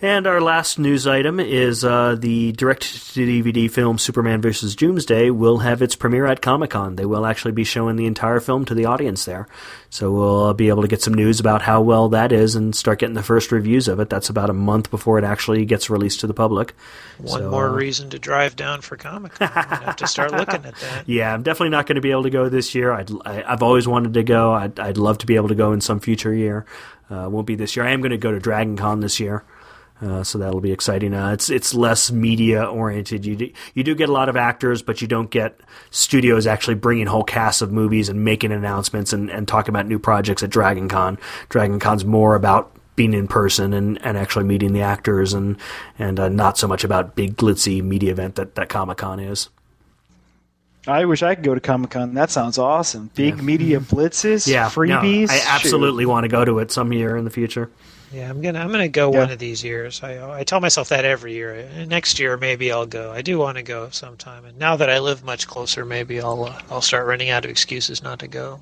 And 0.03 0.26
our 0.26 0.42
last 0.42 0.78
news 0.78 1.07
item 1.07 1.40
is 1.40 1.82
uh, 1.82 2.16
the 2.18 2.53
direct-to-DVD 2.53 3.70
film 3.70 3.97
Superman 3.97 4.42
vs. 4.42 4.76
Doomsday 4.76 5.30
will 5.30 5.59
have 5.59 5.80
its 5.80 5.97
premiere 5.97 6.26
at 6.26 6.42
Comic-Con. 6.42 6.97
They 6.97 7.07
will 7.07 7.24
actually 7.24 7.53
be 7.53 7.64
showing 7.64 7.97
the 7.97 8.05
entire 8.05 8.38
film 8.40 8.66
to 8.66 8.74
the 8.74 8.84
audience 8.84 9.24
there, 9.24 9.49
so 9.88 10.12
we'll 10.12 10.44
uh, 10.49 10.53
be 10.53 10.68
able 10.68 10.82
to 10.82 10.88
get 10.88 11.01
some 11.01 11.14
news 11.14 11.40
about 11.40 11.62
how 11.62 11.80
well 11.80 12.11
that 12.11 12.30
is 12.30 12.55
and 12.57 12.76
start 12.76 12.99
getting 12.99 13.14
the 13.14 13.22
first 13.22 13.51
reviews 13.51 13.88
of 13.88 13.99
it. 13.99 14.11
That's 14.11 14.28
about 14.28 14.51
a 14.51 14.53
month 14.53 14.90
before 14.90 15.16
it 15.18 15.24
actually 15.24 15.64
gets 15.64 15.88
released 15.88 16.20
to 16.20 16.26
the 16.26 16.34
public. 16.34 16.74
One 17.16 17.40
So, 17.40 17.51
more 17.51 17.68
uh, 17.68 17.72
reason 17.72 18.11
to 18.11 18.18
drive 18.18 18.55
down 18.55 18.82
for 18.82 18.99
Comic 18.99 19.32
Con. 19.36 19.49
Have 19.49 19.97
to 19.97 20.07
start 20.07 20.30
looking 20.32 20.66
at 20.66 20.76
that. 20.76 21.05
Yeah, 21.07 21.32
I'm 21.32 21.42
definitely 21.42 21.70
not 21.70 21.86
going 21.86 21.97
to 21.97 22.03
be 22.03 22.11
able 22.11 22.24
to 22.24 22.30
go 22.30 22.51
this 22.51 22.74
year. 22.74 22.92
I'd, 22.92 23.11
I, 23.24 23.44
I've 23.51 23.62
always 23.62 23.88
wanted 23.88 24.12
to 24.12 24.22
go. 24.22 24.53
I'd, 24.53 24.78
I'd 24.78 24.99
love 24.99 25.16
to 25.18 25.26
be 25.26 25.36
able 25.36 25.49
to 25.49 25.55
go 25.55 25.72
in 25.72 25.80
some 25.80 26.01
future 26.01 26.34
year. 26.34 26.66
Uh, 27.09 27.28
won't 27.30 27.47
be 27.47 27.55
this 27.55 27.76
year. 27.76 27.86
I 27.86 27.92
am 27.92 28.03
going 28.03 28.11
to 28.11 28.18
go 28.18 28.30
to 28.32 28.38
Dragon 28.38 28.76
Con 28.76 29.01
this 29.01 29.18
year. 29.18 29.42
Uh, 30.03 30.22
so 30.22 30.36
that'll 30.36 30.61
be 30.61 30.72
exciting. 30.72 31.14
Uh, 31.14 31.32
it's 31.32 31.49
it's 31.49 31.72
less 31.72 32.11
media 32.12 32.64
oriented. 32.64 33.24
You 33.24 33.34
do, 33.36 33.51
you 33.74 33.82
do 33.82 33.94
get 33.94 34.11
a 34.11 34.12
lot 34.12 34.28
of 34.28 34.36
actors, 34.36 34.82
but 34.82 35.01
you 35.01 35.09
don't 35.09 35.30
get 35.30 35.59
studios 35.90 36.47
actually 36.47 36.74
bringing 36.74 37.07
whole 37.07 37.24
casts 37.24 37.62
of 37.62 37.72
movies 37.72 38.11
and 38.11 38.22
making 38.22 38.53
announcements 38.53 39.14
and, 39.14 39.30
and 39.30 39.49
talking 39.49 39.70
about 39.70 39.86
new 39.86 39.99
projects 39.99 40.42
at 40.42 40.51
Dragon 40.51 40.88
Con. 40.88 41.18
Dragon 41.49 41.78
Con's 41.78 42.05
more 42.05 42.34
about 42.34 42.72
being 42.94 43.14
in 43.14 43.26
person 43.26 43.72
and, 43.72 43.99
and 44.05 44.18
actually 44.18 44.44
meeting 44.44 44.72
the 44.74 44.82
actors 44.82 45.32
and 45.32 45.57
and 45.99 46.20
uh, 46.20 46.28
not 46.28 46.59
so 46.59 46.68
much 46.68 46.84
about 46.84 47.14
big 47.14 47.36
glitzy 47.36 47.82
media 47.82 48.11
event 48.11 48.34
that, 48.34 48.55
that 48.55 48.68
Comic 48.68 48.99
Con 48.99 49.18
is. 49.18 49.49
I 50.86 51.05
wish 51.07 51.22
I 51.22 51.34
could 51.34 51.44
go 51.44 51.55
to 51.55 51.61
Comic 51.61 51.90
Con. 51.90 52.14
That 52.14 52.30
sounds 52.30 52.59
awesome. 52.59 53.11
Big 53.14 53.42
media 53.42 53.80
blitzes, 53.80 54.47
Yeah, 54.47 54.64
no, 54.64 54.68
freebies. 54.68 55.30
I 55.30 55.38
Shoot. 55.38 55.55
absolutely 55.55 56.07
want 56.07 56.24
to 56.24 56.28
go 56.28 56.44
to 56.44 56.59
it 56.61 56.70
some 56.70 56.92
year 56.92 57.16
in 57.16 57.24
the 57.24 57.30
future. 57.30 57.70
Yeah, 58.12 58.30
I'm 58.30 58.40
gonna 58.40 58.61
I'm 58.61 58.70
gonna 58.70 58.88
go 58.88 59.12
Yeah. 59.12 59.18
one 59.20 59.30
of 59.30 59.38
these 59.38 59.64
years. 59.64 60.02
I 60.02 60.38
I 60.40 60.44
tell 60.44 60.61
myself 60.61 60.88
that 60.90 61.04
every 61.04 61.34
year. 61.34 61.68
Next 61.86 62.18
year 62.18 62.36
maybe 62.36 62.70
I'll 62.70 62.86
go. 62.86 63.12
I 63.12 63.22
do 63.22 63.38
want 63.38 63.57
to 63.59 63.62
go 63.62 63.90
sometime. 63.90 64.44
And 64.44 64.59
now 64.59 64.76
that 64.76 64.88
I 64.90 64.98
live 65.00 65.24
much 65.24 65.46
closer, 65.46 65.84
maybe 65.84 66.20
I'll 66.20 66.44
uh, 66.44 66.62
I'll 66.70 66.82
start 66.82 67.07
running 67.07 67.30
out 67.30 67.44
of 67.44 67.50
excuses 67.50 68.02
not 68.02 68.20
to 68.20 68.28
go. 68.28 68.61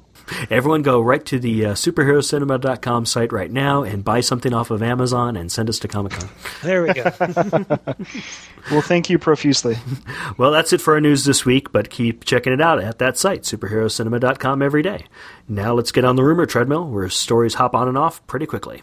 Everyone 0.51 0.83
go 0.83 1.01
right 1.01 1.25
to 1.27 1.39
the 1.39 1.67
uh, 1.67 1.73
superherocinema.com 1.75 3.07
site 3.07 3.33
right 3.33 3.51
now 3.51 3.83
and 3.83 4.05
buy 4.05 4.21
something 4.21 4.53
off 4.53 4.71
of 4.71 4.83
Amazon 4.83 5.37
and 5.37 5.51
send 5.51 5.69
us 5.69 5.79
to 5.81 5.89
Comic 5.89 6.13
Con. 6.13 6.29
There 6.63 6.83
we 6.83 6.93
go. 6.93 7.11
Well, 8.71 8.81
thank 8.81 9.11
you 9.11 9.19
profusely. 9.19 9.77
well, 10.39 10.51
that's 10.51 10.73
it 10.73 10.81
for 10.81 10.95
our 10.95 11.01
news 11.01 11.25
this 11.25 11.45
week, 11.45 11.71
but 11.71 11.91
keep 11.91 12.25
checking 12.25 12.51
it 12.53 12.63
out 12.63 12.83
at 12.83 12.99
that 12.99 13.19
site, 13.19 13.43
superherocinema.com, 13.43 14.63
every 14.63 14.83
day. 14.83 15.05
Now 15.49 15.75
let's 15.75 15.93
get 15.93 16.07
on 16.07 16.17
the 16.17 16.25
rumor 16.25 16.47
treadmill 16.47 16.89
where 16.89 17.11
stories 17.11 17.55
hop 17.55 17.75
on 17.75 17.89
and 17.89 17.99
off 17.99 18.27
pretty 18.27 18.47
quickly. 18.47 18.81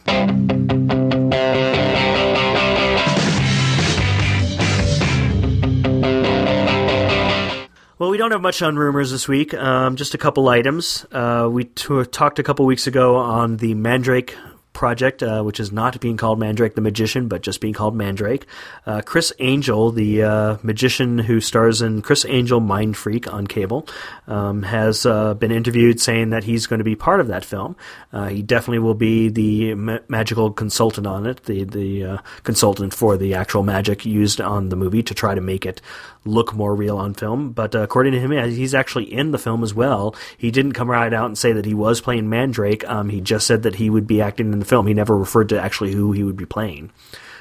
Well, 8.02 8.10
we 8.10 8.18
don't 8.18 8.32
have 8.32 8.42
much 8.42 8.64
on 8.64 8.78
rumors 8.78 9.12
this 9.12 9.28
week. 9.28 9.54
Um, 9.54 9.96
just 9.96 10.16
a 10.16 10.18
couple 10.18 10.50
items. 10.50 11.06
Uh, 11.12 11.48
we 11.52 11.66
t- 11.66 12.04
talked 12.06 12.40
a 12.40 12.44
couple 12.44 12.66
weeks 12.66 12.88
ago 12.88 13.18
on 13.18 13.58
the 13.58 13.76
Mandrake 13.76 14.36
project, 14.74 15.22
uh, 15.22 15.44
which 15.44 15.60
is 15.60 15.72
not 15.72 16.00
being 16.00 16.18
called 16.18 16.40
Mandrake 16.40 16.76
the 16.76 16.82
Magician, 16.82 17.28
but 17.28 17.42
just 17.42 17.62
being 17.62 17.74
called 17.74 17.96
Mandrake. 17.96 18.46
Uh, 18.86 19.02
Criss 19.02 19.34
Angel, 19.40 19.92
the 19.92 20.24
uh, 20.24 20.58
magician 20.64 21.20
who 21.20 21.42
stars 21.42 21.82
in 21.82 22.02
Criss 22.02 22.26
Angel 22.28 22.62
Mindfreak 22.62 23.32
on 23.32 23.48
cable, 23.48 23.88
um, 24.28 24.64
has 24.64 25.06
uh, 25.06 25.34
been 25.34 25.52
interviewed 25.52 26.00
saying 26.00 26.30
that 26.30 26.44
he's 26.44 26.68
going 26.68 26.80
to 26.80 26.86
be 26.86 26.96
part 26.96 27.20
of 27.20 27.28
that 27.28 27.46
film. 27.46 27.76
Uh, 28.14 28.28
he 28.28 28.42
definitely 28.42 28.80
will 28.80 28.96
be 28.96 29.30
the 29.30 29.76
ma- 29.76 30.00
magical 30.08 30.52
consultant 30.52 31.08
on 31.08 31.26
it, 31.26 31.44
the 31.44 31.64
the 31.64 32.04
uh, 32.04 32.18
consultant 32.44 32.94
for 32.94 33.18
the 33.18 33.34
actual 33.34 33.64
magic 33.64 34.06
used 34.06 34.40
on 34.40 34.70
the 34.70 34.76
movie 34.76 35.04
to 35.04 35.14
try 35.14 35.36
to 35.36 35.42
make 35.42 35.66
it 35.66 35.82
look 36.24 36.54
more 36.54 36.76
real 36.76 36.98
on 36.98 37.14
film. 37.14 37.52
But 37.52 37.74
according 37.74 38.14
to 38.14 38.20
him, 38.20 38.32
he's 38.52 38.76
actually 38.76 39.12
in 39.12 39.32
the 39.32 39.40
film 39.40 39.64
as 39.64 39.74
well. 39.74 40.16
He 40.38 40.52
didn't 40.52 40.74
come 40.74 40.90
right 40.90 41.14
out 41.14 41.26
and 41.26 41.38
say 41.38 41.52
that 41.52 41.66
he 41.66 41.74
was 41.74 42.00
playing 42.02 42.30
Mandrake. 42.30 42.88
Um, 42.88 43.10
he 43.10 43.22
just 43.22 43.48
said 43.48 43.64
that 43.64 43.76
he 43.76 43.90
would 43.90 44.08
be 44.08 44.22
acting 44.22 44.54
in 44.54 44.61
the 44.62 44.66
film. 44.66 44.88
He 44.88 44.94
never 44.94 45.18
referred 45.18 45.50
to 45.50 45.62
actually 45.62 45.92
who 45.94 46.14
he 46.14 46.24
would 46.24 46.38
be 46.38 46.46
playing. 46.46 46.92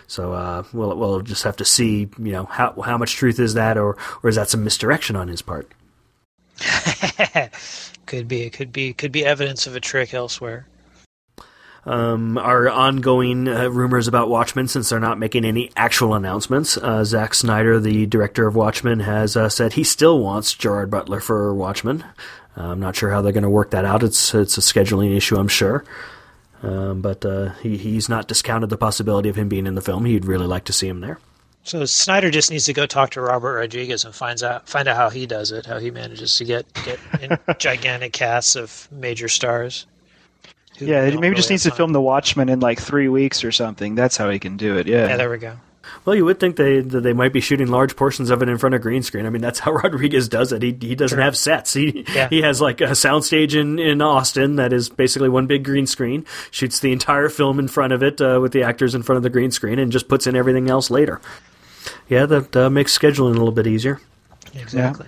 So 0.08 0.32
uh, 0.32 0.64
we'll 0.72 0.96
we'll 0.96 1.20
just 1.20 1.44
have 1.44 1.56
to 1.58 1.64
see, 1.64 2.08
you 2.18 2.32
know, 2.32 2.46
how 2.46 2.74
how 2.82 2.98
much 2.98 3.14
truth 3.14 3.38
is 3.38 3.54
that, 3.54 3.78
or 3.78 3.96
or 4.24 4.28
is 4.30 4.34
that 4.36 4.50
some 4.50 4.64
misdirection 4.64 5.14
on 5.14 5.28
his 5.28 5.40
part? 5.42 5.70
could 8.06 8.26
be. 8.28 8.42
It 8.42 8.50
could 8.52 8.72
be. 8.72 8.92
Could 8.92 9.12
be 9.12 9.24
evidence 9.24 9.66
of 9.68 9.76
a 9.76 9.80
trick 9.80 10.12
elsewhere. 10.12 10.66
um, 11.86 12.36
our 12.38 12.68
ongoing 12.68 13.48
uh, 13.48 13.68
rumors 13.70 14.06
about 14.08 14.28
Watchmen, 14.28 14.68
since 14.68 14.90
they're 14.90 15.00
not 15.00 15.18
making 15.18 15.44
any 15.44 15.70
actual 15.76 16.14
announcements. 16.14 16.76
Uh, 16.76 17.04
Zack 17.04 17.32
Snyder, 17.34 17.80
the 17.80 18.04
director 18.06 18.46
of 18.46 18.54
Watchmen, 18.56 19.00
has 19.00 19.36
uh, 19.36 19.48
said 19.48 19.72
he 19.74 19.84
still 19.84 20.18
wants 20.20 20.52
Gerard 20.54 20.90
Butler 20.90 21.20
for 21.20 21.54
Watchmen. 21.54 22.04
Uh, 22.56 22.64
I'm 22.64 22.80
not 22.80 22.96
sure 22.96 23.10
how 23.10 23.22
they're 23.22 23.32
going 23.32 23.44
to 23.44 23.50
work 23.50 23.70
that 23.70 23.84
out. 23.84 24.02
It's 24.02 24.34
it's 24.34 24.58
a 24.58 24.60
scheduling 24.60 25.16
issue, 25.16 25.36
I'm 25.36 25.48
sure. 25.48 25.84
Um, 26.62 27.00
but 27.00 27.24
uh, 27.24 27.50
he 27.62 27.76
he's 27.76 28.08
not 28.08 28.28
discounted 28.28 28.70
the 28.70 28.76
possibility 28.76 29.28
of 29.28 29.36
him 29.36 29.48
being 29.48 29.66
in 29.66 29.74
the 29.74 29.80
film. 29.80 30.04
He'd 30.04 30.26
really 30.26 30.46
like 30.46 30.64
to 30.64 30.72
see 30.72 30.88
him 30.88 31.00
there. 31.00 31.18
So 31.62 31.84
Snyder 31.84 32.30
just 32.30 32.50
needs 32.50 32.64
to 32.66 32.72
go 32.72 32.86
talk 32.86 33.10
to 33.10 33.20
Robert 33.20 33.54
Rodriguez 33.54 34.04
and 34.04 34.14
finds 34.14 34.42
out 34.42 34.68
find 34.68 34.88
out 34.88 34.96
how 34.96 35.10
he 35.10 35.26
does 35.26 35.52
it, 35.52 35.66
how 35.66 35.78
he 35.78 35.90
manages 35.90 36.36
to 36.36 36.44
get 36.44 36.66
get 36.84 36.98
in 37.20 37.38
gigantic 37.58 38.12
casts 38.12 38.56
of 38.56 38.88
major 38.90 39.28
stars. 39.28 39.86
Yeah, 40.78 41.10
don't 41.10 41.20
maybe 41.20 41.36
just 41.36 41.48
really 41.48 41.54
needs 41.54 41.62
to 41.64 41.70
film. 41.72 41.92
The 41.92 42.00
Watchmen 42.00 42.48
in 42.48 42.60
like 42.60 42.80
three 42.80 43.08
weeks 43.08 43.44
or 43.44 43.52
something. 43.52 43.94
That's 43.94 44.16
how 44.16 44.30
he 44.30 44.38
can 44.38 44.56
do 44.56 44.78
it. 44.78 44.86
Yeah. 44.86 45.08
Yeah, 45.08 45.16
there 45.16 45.30
we 45.30 45.38
go. 45.38 45.56
Well, 46.04 46.16
you 46.16 46.24
would 46.24 46.40
think 46.40 46.56
they 46.56 46.80
that 46.80 47.00
they 47.02 47.12
might 47.12 47.32
be 47.32 47.40
shooting 47.40 47.66
large 47.68 47.94
portions 47.96 48.30
of 48.30 48.42
it 48.42 48.48
in 48.48 48.56
front 48.58 48.74
of 48.74 48.80
green 48.80 49.02
screen. 49.02 49.26
I 49.26 49.30
mean, 49.30 49.42
that's 49.42 49.58
how 49.58 49.72
Rodriguez 49.82 50.28
does 50.28 50.52
it. 50.52 50.62
He 50.62 50.76
he 50.80 50.94
doesn't 50.94 51.16
Sure. 51.16 51.22
have 51.24 51.36
sets. 51.36 51.72
He 51.74 52.04
Yeah. 52.14 52.28
he 52.28 52.42
has 52.42 52.60
like 52.60 52.80
a 52.80 52.90
soundstage 52.92 53.54
in 53.54 53.78
in 53.78 54.00
Austin 54.02 54.56
that 54.56 54.72
is 54.72 54.88
basically 54.88 55.28
one 55.28 55.46
big 55.46 55.64
green 55.64 55.86
screen. 55.86 56.24
Shoots 56.50 56.80
the 56.80 56.92
entire 56.92 57.28
film 57.28 57.58
in 57.58 57.68
front 57.68 57.92
of 57.92 58.02
it 58.02 58.20
uh, 58.20 58.38
with 58.40 58.52
the 58.52 58.62
actors 58.62 58.94
in 58.94 59.02
front 59.02 59.18
of 59.18 59.22
the 59.22 59.30
green 59.30 59.50
screen, 59.50 59.78
and 59.78 59.92
just 59.92 60.08
puts 60.08 60.26
in 60.26 60.34
everything 60.36 60.70
else 60.70 60.90
later. 60.90 61.20
Yeah, 62.08 62.26
that 62.26 62.56
uh, 62.56 62.70
makes 62.70 62.96
scheduling 62.96 63.30
a 63.34 63.38
little 63.38 63.52
bit 63.52 63.66
easier. 63.66 64.00
Exactly. 64.54 65.06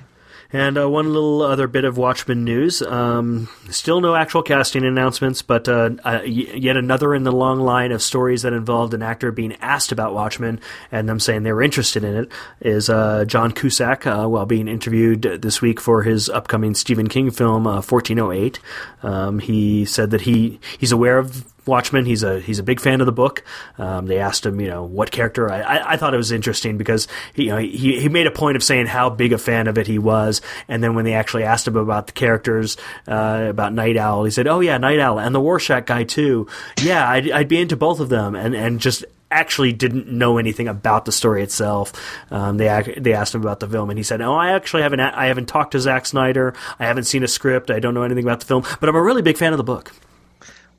And 0.53 0.77
uh, 0.77 0.89
one 0.89 1.13
little 1.13 1.41
other 1.41 1.67
bit 1.67 1.85
of 1.85 1.97
Watchmen 1.97 2.45
news. 2.45 2.83
Um, 2.83 3.49
still 3.71 4.03
no 4.03 4.15
actual 4.15 4.43
casting 4.43 4.85
announcements, 4.85 5.41
but 5.41 5.67
uh, 5.67 5.91
uh, 6.05 6.21
yet 6.25 6.77
another 6.77 7.15
in 7.15 7.23
the 7.23 7.33
long 7.33 7.61
line 7.61 7.91
of 7.91 8.03
stories 8.03 8.43
that 8.43 8.53
involved 8.53 8.93
an 8.93 9.03
actor 9.03 9.33
being 9.33 9.57
asked 9.63 9.93
about 9.93 10.13
Watchmen 10.13 10.61
and 10.91 11.09
them 11.09 11.19
saying 11.21 11.43
they 11.43 11.53
were 11.53 11.63
interested 11.63 12.05
in 12.05 12.17
it 12.17 12.33
is 12.61 12.91
uh, 12.91 13.25
John 13.25 13.53
Cusack, 13.53 14.07
uh, 14.07 14.27
while 14.27 14.45
being 14.45 14.69
interviewed 14.69 15.23
this 15.23 15.63
week 15.63 15.81
for 15.81 16.03
his 16.03 16.29
upcoming 16.29 16.75
Stephen 16.75 17.09
King 17.09 17.31
film, 17.31 17.65
1408. 17.65 18.59
Uh, 19.03 19.09
um, 19.13 19.39
he 19.39 19.85
said 19.85 20.11
that 20.11 20.23
he, 20.23 20.59
he's 20.79 20.93
aware 20.93 21.19
of 21.19 21.52
Watchmen. 21.67 22.07
He's 22.07 22.23
a 22.23 22.41
he's 22.41 22.59
a 22.59 22.63
big 22.63 22.81
fan 22.81 23.01
of 23.01 23.07
the 23.07 23.13
book. 23.13 23.45
Um, 23.79 24.07
they 24.07 24.19
asked 24.19 24.45
him, 24.45 24.61
you 24.61 24.69
know, 24.69 24.85
what 24.85 25.11
character. 25.11 25.51
I, 25.51 25.61
I, 25.61 25.93
I, 25.93 25.97
thought 25.97 26.15
it 26.15 26.17
was 26.17 26.33
interesting 26.33 26.77
because 26.77 27.09
he, 27.35 27.45
you 27.45 27.51
know 27.51 27.59
he 27.59 28.01
he 28.01 28.09
made 28.09 28.27
a 28.27 28.31
point 28.31 28.57
of 28.57 28.63
saying 28.63 28.87
how 28.87 29.11
big 29.11 29.33
a 29.33 29.39
fan 29.39 29.69
of 29.69 29.79
it 29.79 29.87
he 29.87 29.99
was, 29.99 30.41
and 30.69 30.83
then 30.83 30.95
when 30.95 31.05
they 31.05 31.15
actually 31.15 31.45
asked 31.45 31.69
him 31.69 31.77
about 31.77 32.07
the 32.09 32.13
characters, 32.13 32.77
uh, 33.07 33.47
about 33.49 33.73
Nite 33.73 33.97
Owl, 33.97 34.25
he 34.25 34.31
said, 34.31 34.47
"Oh 34.47 34.61
yeah, 34.61 34.79
Nite 34.79 35.01
Owl 35.01 35.21
and 35.21 35.35
the 35.35 35.41
Rorschach 35.41 35.87
guy 35.87 36.05
too. 36.05 36.47
Yeah, 36.83 37.09
I'd, 37.09 37.31
I'd 37.31 37.49
be 37.49 37.61
into 37.61 37.77
both 37.77 38.01
of 38.01 38.09
them." 38.09 38.35
And 38.35 38.55
and 38.55 38.81
just 38.81 39.05
actually 39.31 39.73
didn't 39.73 40.09
know 40.09 40.39
anything 40.39 40.69
about 40.69 41.05
the 41.05 41.13
story 41.13 41.43
itself. 41.43 41.93
Um, 42.31 42.59
they 42.59 42.95
they 42.99 43.15
asked 43.15 43.35
him 43.35 43.41
about 43.41 43.61
the 43.61 43.69
film, 43.69 43.91
and 43.91 43.99
he 43.99 44.03
said, 44.03 44.21
"Oh, 44.21 44.35
I 44.35 44.53
actually 44.53 44.83
haven't 44.83 45.01
I 45.01 45.27
haven't 45.27 45.47
talked 45.47 45.73
to 45.73 45.81
Zack 45.81 46.07
Snyder. 46.07 46.55
I 46.79 46.87
haven't 46.87 47.05
seen 47.05 47.23
a 47.23 47.29
script. 47.29 47.71
I 47.71 47.81
don't 47.81 47.95
know 47.95 48.03
anything 48.03 48.25
about 48.25 48.41
the 48.41 48.47
film, 48.47 48.65
but 48.81 48.89
I'm 48.89 48.97
a 48.97 49.03
really 49.03 49.23
big 49.23 49.39
fan 49.39 49.53
of 49.53 49.59
the 49.59 49.65
book." 49.65 49.93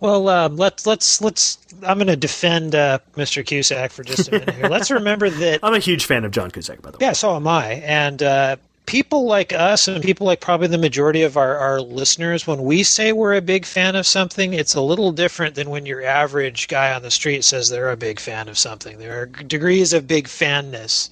Well, 0.04 0.28
um, 0.28 0.58
let's 0.58 0.86
let's 0.86 1.22
let's. 1.22 1.58
I'm 1.82 1.98
going 1.98 2.08
to 2.08 2.18
defend 2.18 2.76
uh, 2.76 3.00
Mr. 3.16 3.46
Cusack 3.46 3.92
for 3.92 4.04
just 4.04 4.28
a 4.28 4.32
minute 4.34 4.56
here. 4.56 4.68
Let's 4.68 4.92
remember 4.92 5.30
that 5.30 5.60
I'm 5.64 5.74
a 5.74 5.80
huge 5.80 6.04
fan 6.04 6.26
of 6.26 6.32
John 6.32 6.52
Cusack, 6.52 6.82
by 6.82 6.92
the 6.92 6.98
way. 6.98 7.06
Yeah, 7.06 7.14
so 7.14 7.34
am 7.38 7.48
I. 7.48 7.76
And 7.86 8.22
uh, 8.22 8.58
people 8.86 9.26
like 9.28 9.54
us, 9.54 9.88
and 9.88 10.04
people 10.04 10.28
like 10.28 10.42
probably 10.42 10.68
the 10.68 10.78
majority 10.78 11.22
of 11.22 11.38
our, 11.38 11.56
our 11.56 11.80
listeners, 11.80 12.46
when 12.46 12.64
we 12.64 12.84
say 12.84 13.14
we're 13.14 13.34
a 13.34 13.42
big 13.42 13.66
fan 13.66 13.96
of 13.96 14.06
something, 14.06 14.54
it's 14.54 14.76
a 14.76 14.82
little 14.82 15.14
different 15.14 15.56
than 15.56 15.70
when 15.70 15.86
your 15.86 16.04
average 16.04 16.68
guy 16.68 16.92
on 16.92 17.02
the 17.02 17.10
street 17.10 17.46
says 17.46 17.70
they're 17.70 17.90
a 17.90 17.96
big 17.96 18.20
fan 18.20 18.50
of 18.50 18.58
something. 18.58 18.98
There 19.00 19.22
are 19.22 19.26
degrees 19.26 19.94
of 19.94 20.06
big 20.06 20.28
fanness. 20.28 21.12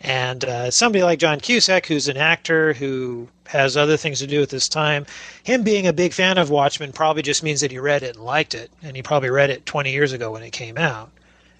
And 0.00 0.44
uh, 0.44 0.70
somebody 0.70 1.02
like 1.02 1.18
John 1.18 1.40
Cusack, 1.40 1.86
who's 1.86 2.08
an 2.08 2.16
actor 2.16 2.72
who 2.72 3.28
has 3.46 3.76
other 3.76 3.96
things 3.96 4.20
to 4.20 4.26
do 4.26 4.42
at 4.42 4.50
this 4.50 4.68
time, 4.68 5.06
him 5.42 5.62
being 5.62 5.86
a 5.86 5.92
big 5.92 6.12
fan 6.12 6.38
of 6.38 6.50
Watchmen 6.50 6.92
probably 6.92 7.22
just 7.22 7.42
means 7.42 7.60
that 7.62 7.70
he 7.70 7.78
read 7.78 8.02
it 8.02 8.16
and 8.16 8.24
liked 8.24 8.54
it. 8.54 8.70
And 8.82 8.94
he 8.94 9.02
probably 9.02 9.30
read 9.30 9.50
it 9.50 9.66
20 9.66 9.90
years 9.90 10.12
ago 10.12 10.30
when 10.32 10.42
it 10.42 10.50
came 10.50 10.78
out. 10.78 11.10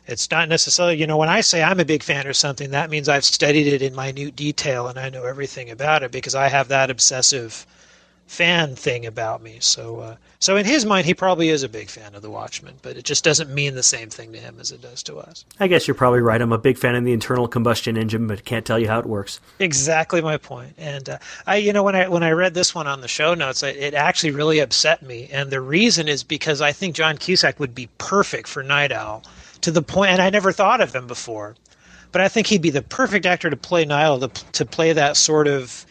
It's 0.07 0.31
not 0.31 0.49
necessarily, 0.49 0.97
you 0.97 1.07
know, 1.07 1.19
when 1.19 1.29
I 1.29 1.43
say 1.43 1.63
I'm 1.63 1.81
a 1.81 1.85
big 1.85 2.03
fan 2.03 2.27
of 2.27 2.37
something, 2.37 2.71
that 2.71 2.91
means 2.91 3.09
I've 3.09 3.25
studied 3.25 3.67
it 3.67 3.83
in 3.83 3.95
minute 3.95 4.37
detail 4.37 4.89
and 4.89 4.99
I 4.99 5.11
know 5.11 5.25
everything 5.25 5.69
about 5.71 6.03
it 6.03 6.13
because 6.13 6.35
I 6.35 6.49
have 6.49 6.69
that 6.69 6.91
obsessive 6.91 7.67
fan 8.29 8.77
thing 8.77 9.07
about 9.07 9.43
me. 9.43 9.57
So, 9.59 10.01
uh, 10.01 10.17
so 10.39 10.57
in 10.57 10.67
his 10.67 10.85
mind, 10.85 11.07
he 11.07 11.15
probably 11.15 11.49
is 11.49 11.63
a 11.63 11.69
big 11.69 11.89
fan 11.89 12.15
of 12.15 12.23
the 12.23 12.31
Watchmen, 12.31 12.75
but 12.83 12.97
it 12.97 13.05
just 13.05 13.25
doesn't 13.25 13.53
mean 13.53 13.75
the 13.75 13.83
same 13.83 14.11
thing 14.11 14.33
to 14.33 14.39
him 14.39 14.59
as 14.61 14.71
it 14.71 14.83
does 14.83 15.03
to 15.05 15.17
us. 15.17 15.45
I 15.59 15.67
guess 15.67 15.89
you're 15.89 15.95
probably 15.95 16.21
right. 16.21 16.41
I'm 16.41 16.53
a 16.53 16.59
big 16.59 16.77
fan 16.79 16.95
of 16.95 17.05
the 17.05 17.13
internal 17.13 17.49
combustion 17.49 17.97
engine, 17.97 18.27
but 18.27 18.45
can't 18.45 18.67
tell 18.67 18.79
you 18.79 18.87
how 18.87 19.01
it 19.01 19.07
works. 19.07 19.41
Exactly 19.59 20.21
my 20.21 20.37
point. 20.37 20.75
And 20.77 21.09
uh, 21.09 21.19
I, 21.47 21.57
you 21.57 21.73
know, 21.73 21.83
when 21.83 21.97
I 21.97 22.07
when 22.07 22.23
I 22.23 22.31
read 22.31 22.55
this 22.55 22.75
one 22.75 22.87
on 22.87 23.01
the 23.01 23.09
show 23.09 23.35
notes, 23.35 23.63
it 23.63 23.95
actually 23.95 24.31
really 24.31 24.59
upset 24.59 25.03
me. 25.03 25.29
And 25.33 25.51
the 25.51 25.61
reason 25.61 26.07
is 26.07 26.23
because 26.23 26.61
I 26.61 26.71
think 26.71 26.95
John 26.95 27.17
Cusack 27.17 27.59
would 27.59 27.75
be 27.75 27.89
perfect 27.97 28.47
for 28.47 28.63
Nite 28.63 28.93
Owl, 28.93 29.25
to 29.63 29.71
the 29.71 29.83
point, 29.83 30.11
and 30.11 30.23
I 30.23 30.31
never 30.31 30.53
thought 30.53 30.81
of 30.81 30.95
him 30.95 31.07
before. 31.07 31.57
But 32.13 32.21
I 32.21 32.29
think 32.29 32.47
he'd 32.47 32.63
be 32.63 32.71
the 32.71 32.83
perfect 32.83 33.27
actor 33.27 33.51
to 33.51 33.57
play 33.57 33.85
Nite 33.85 34.05
Owl 34.05 34.21
to, 34.21 34.29
to 34.53 34.65
play 34.67 34.93
that 34.93 35.17
sort 35.17 35.49
of 35.49 35.87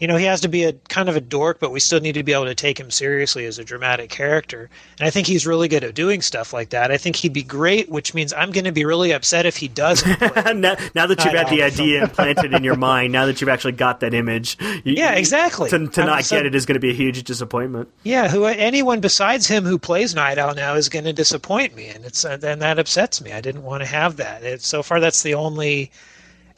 you 0.00 0.08
know, 0.08 0.16
he 0.16 0.24
has 0.24 0.40
to 0.40 0.48
be 0.48 0.64
a 0.64 0.72
kind 0.72 1.08
of 1.08 1.16
a 1.16 1.20
dork, 1.20 1.60
but 1.60 1.70
we 1.70 1.80
still 1.80 2.00
need 2.00 2.12
to 2.12 2.22
be 2.22 2.32
able 2.32 2.46
to 2.46 2.54
take 2.54 2.78
him 2.78 2.90
seriously 2.90 3.46
as 3.46 3.58
a 3.58 3.64
dramatic 3.64 4.10
character. 4.10 4.68
And 4.98 5.06
I 5.06 5.10
think 5.10 5.26
he's 5.26 5.46
really 5.46 5.68
good 5.68 5.84
at 5.84 5.94
doing 5.94 6.20
stuff 6.20 6.52
like 6.52 6.70
that. 6.70 6.90
I 6.90 6.96
think 6.96 7.16
he'd 7.16 7.32
be 7.32 7.42
great, 7.42 7.88
which 7.88 8.12
means 8.14 8.32
I'm 8.32 8.50
going 8.50 8.64
to 8.64 8.72
be 8.72 8.84
really 8.84 9.12
upset 9.12 9.46
if 9.46 9.56
he 9.56 9.68
doesn't. 9.68 10.20
now, 10.20 10.76
now, 10.94 11.06
that 11.06 11.24
you've 11.24 11.34
had 11.34 11.48
the 11.48 11.62
idea 11.62 12.02
implanted 12.02 12.52
in 12.54 12.64
your 12.64 12.76
mind, 12.76 13.12
now 13.12 13.26
that 13.26 13.40
you've 13.40 13.50
actually 13.50 13.72
got 13.72 14.00
that 14.00 14.14
image, 14.14 14.56
you, 14.60 14.94
yeah, 14.94 15.12
exactly. 15.12 15.70
To, 15.70 15.86
to 15.86 16.04
not 16.04 16.24
so, 16.24 16.36
get 16.36 16.46
it 16.46 16.54
is 16.54 16.66
going 16.66 16.74
to 16.74 16.80
be 16.80 16.90
a 16.90 16.94
huge 16.94 17.22
disappointment. 17.22 17.88
Yeah, 18.02 18.28
who 18.28 18.44
anyone 18.44 19.00
besides 19.00 19.46
him 19.46 19.64
who 19.64 19.78
plays 19.78 20.14
Nite 20.14 20.38
Owl 20.38 20.54
now 20.54 20.74
is 20.74 20.88
going 20.88 21.04
to 21.04 21.12
disappoint 21.12 21.76
me, 21.76 21.88
and 21.88 22.04
it's 22.04 22.24
and 22.24 22.42
that 22.42 22.78
upsets 22.78 23.22
me. 23.22 23.32
I 23.32 23.40
didn't 23.40 23.62
want 23.62 23.82
to 23.82 23.86
have 23.86 24.16
that. 24.16 24.42
It, 24.42 24.62
so 24.62 24.82
far, 24.82 25.00
that's 25.00 25.22
the 25.22 25.34
only 25.34 25.90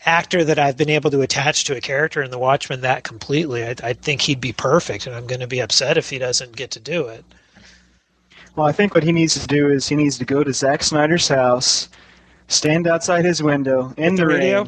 actor 0.05 0.45
that 0.45 0.59
I've 0.59 0.77
been 0.77 0.91
able 0.91 1.11
to 1.11 1.23
attach 1.23 1.65
to 1.65 1.77
a 1.77 1.81
character 1.81 2.23
in 2.23 2.31
The 2.31 2.39
Watchmen 2.39 2.83
that 2.83 3.05
completely. 3.05 3.65
I, 3.65 3.75
I 3.83 3.93
think 3.95 4.21
he'd 4.23 4.41
be 4.41 4.53
perfect, 4.53 5.07
and 5.07 5.15
I'm 5.17 5.27
going 5.27 5.41
to 5.41 5.47
be 5.47 5.61
upset 5.61 5.97
if 5.97 6.11
he 6.11 6.19
doesn't 6.19 6.57
get 6.57 6.71
to 6.73 6.81
do 6.81 7.07
it. 7.07 7.25
Well, 8.55 8.67
I 8.67 8.73
think 8.73 8.95
what 8.95 9.05
he 9.05 9.13
needs 9.13 9.39
to 9.41 9.47
do 9.47 9.69
is 9.69 9.87
he 9.87 9.97
needs 9.97 10.19
to 10.19 10.25
go 10.25 10.43
to 10.43 10.53
Zack 10.53 10.83
Snyder's 10.83 11.29
house, 11.29 11.89
stand 12.49 12.87
outside 12.87 13.25
his 13.25 13.43
window 13.43 13.93
in 13.97 14.15
the, 14.15 14.23
the 14.23 14.29
radio 14.29 14.63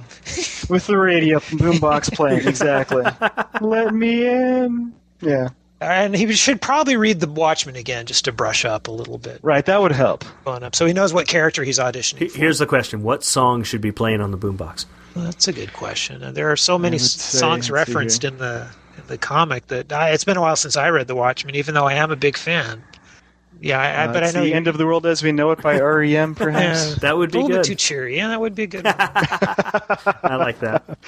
with 0.68 0.87
the 0.87 0.99
radio 0.99 1.39
from 1.39 1.59
boombox 1.59 2.12
playing. 2.14 2.47
Exactly. 2.47 3.05
Let 3.61 3.95
me 3.95 4.26
in. 4.26 4.93
Yeah. 5.20 5.49
And 5.81 6.14
he 6.14 6.33
should 6.33 6.61
probably 6.61 6.97
read 6.97 7.20
The 7.20 7.29
Watchmen 7.29 7.76
again 7.76 8.07
just 8.07 8.24
to 8.24 8.33
brush 8.33 8.64
up 8.64 8.89
a 8.89 8.91
little 8.91 9.18
bit. 9.18 9.39
Right, 9.43 9.64
that 9.66 9.81
would 9.81 9.93
help. 9.93 10.24
Up, 10.47 10.74
so 10.74 10.87
he 10.87 10.93
knows 10.93 11.12
what 11.14 11.29
character 11.29 11.62
he's 11.62 11.79
auditioning. 11.79 12.35
Here's 12.35 12.59
the 12.59 12.66
question: 12.66 13.03
What 13.03 13.22
song 13.22 13.62
should 13.62 13.81
be 13.81 13.93
playing 13.93 14.20
on 14.20 14.33
the 14.33 14.39
boombox? 14.39 14.87
Well, 15.14 15.26
that's 15.26 15.47
a 15.47 15.53
good 15.53 15.72
question. 15.72 16.35
There 16.35 16.51
are 16.51 16.57
so 16.57 16.79
many 16.79 16.99
say, 16.99 17.39
songs 17.39 17.70
referenced 17.70 18.24
in 18.24 18.39
the 18.39 18.66
in 18.97 19.07
the 19.07 19.18
comic 19.18 19.68
that 19.68 19.93
I, 19.93 20.11
it's 20.11 20.24
been 20.24 20.37
a 20.37 20.41
while 20.41 20.57
since 20.57 20.76
I 20.76 20.89
read 20.91 21.07
The 21.07 21.14
Watchmen, 21.14 21.55
even 21.55 21.74
though 21.74 21.87
I 21.87 21.95
am 21.95 22.11
a 22.11 22.16
big 22.16 22.37
fan. 22.37 22.83
Yeah, 23.61 23.81
I, 23.81 24.07
uh, 24.07 24.12
but 24.12 24.22
I 24.22 24.31
know 24.31 24.45
the 24.45 24.55
end 24.55 24.68
of 24.68 24.79
the 24.79 24.87
world 24.87 25.07
as 25.07 25.22
we 25.22 25.33
know 25.33 25.51
it 25.51 25.61
by 25.61 25.79
REM, 25.81 26.35
perhaps. 26.35 26.97
that 26.97 27.16
would 27.16 27.33
be 27.33 27.39
a 27.39 27.43
little 27.43 27.57
good. 27.57 27.62
bit 27.62 27.66
too 27.66 27.74
cheery. 27.74 28.16
Yeah, 28.16 28.29
that 28.29 28.41
would 28.41 28.55
be 28.55 28.64
a 28.64 28.66
good. 28.66 28.87
I 28.87 30.37
like 30.37 30.61
that. 30.61 30.99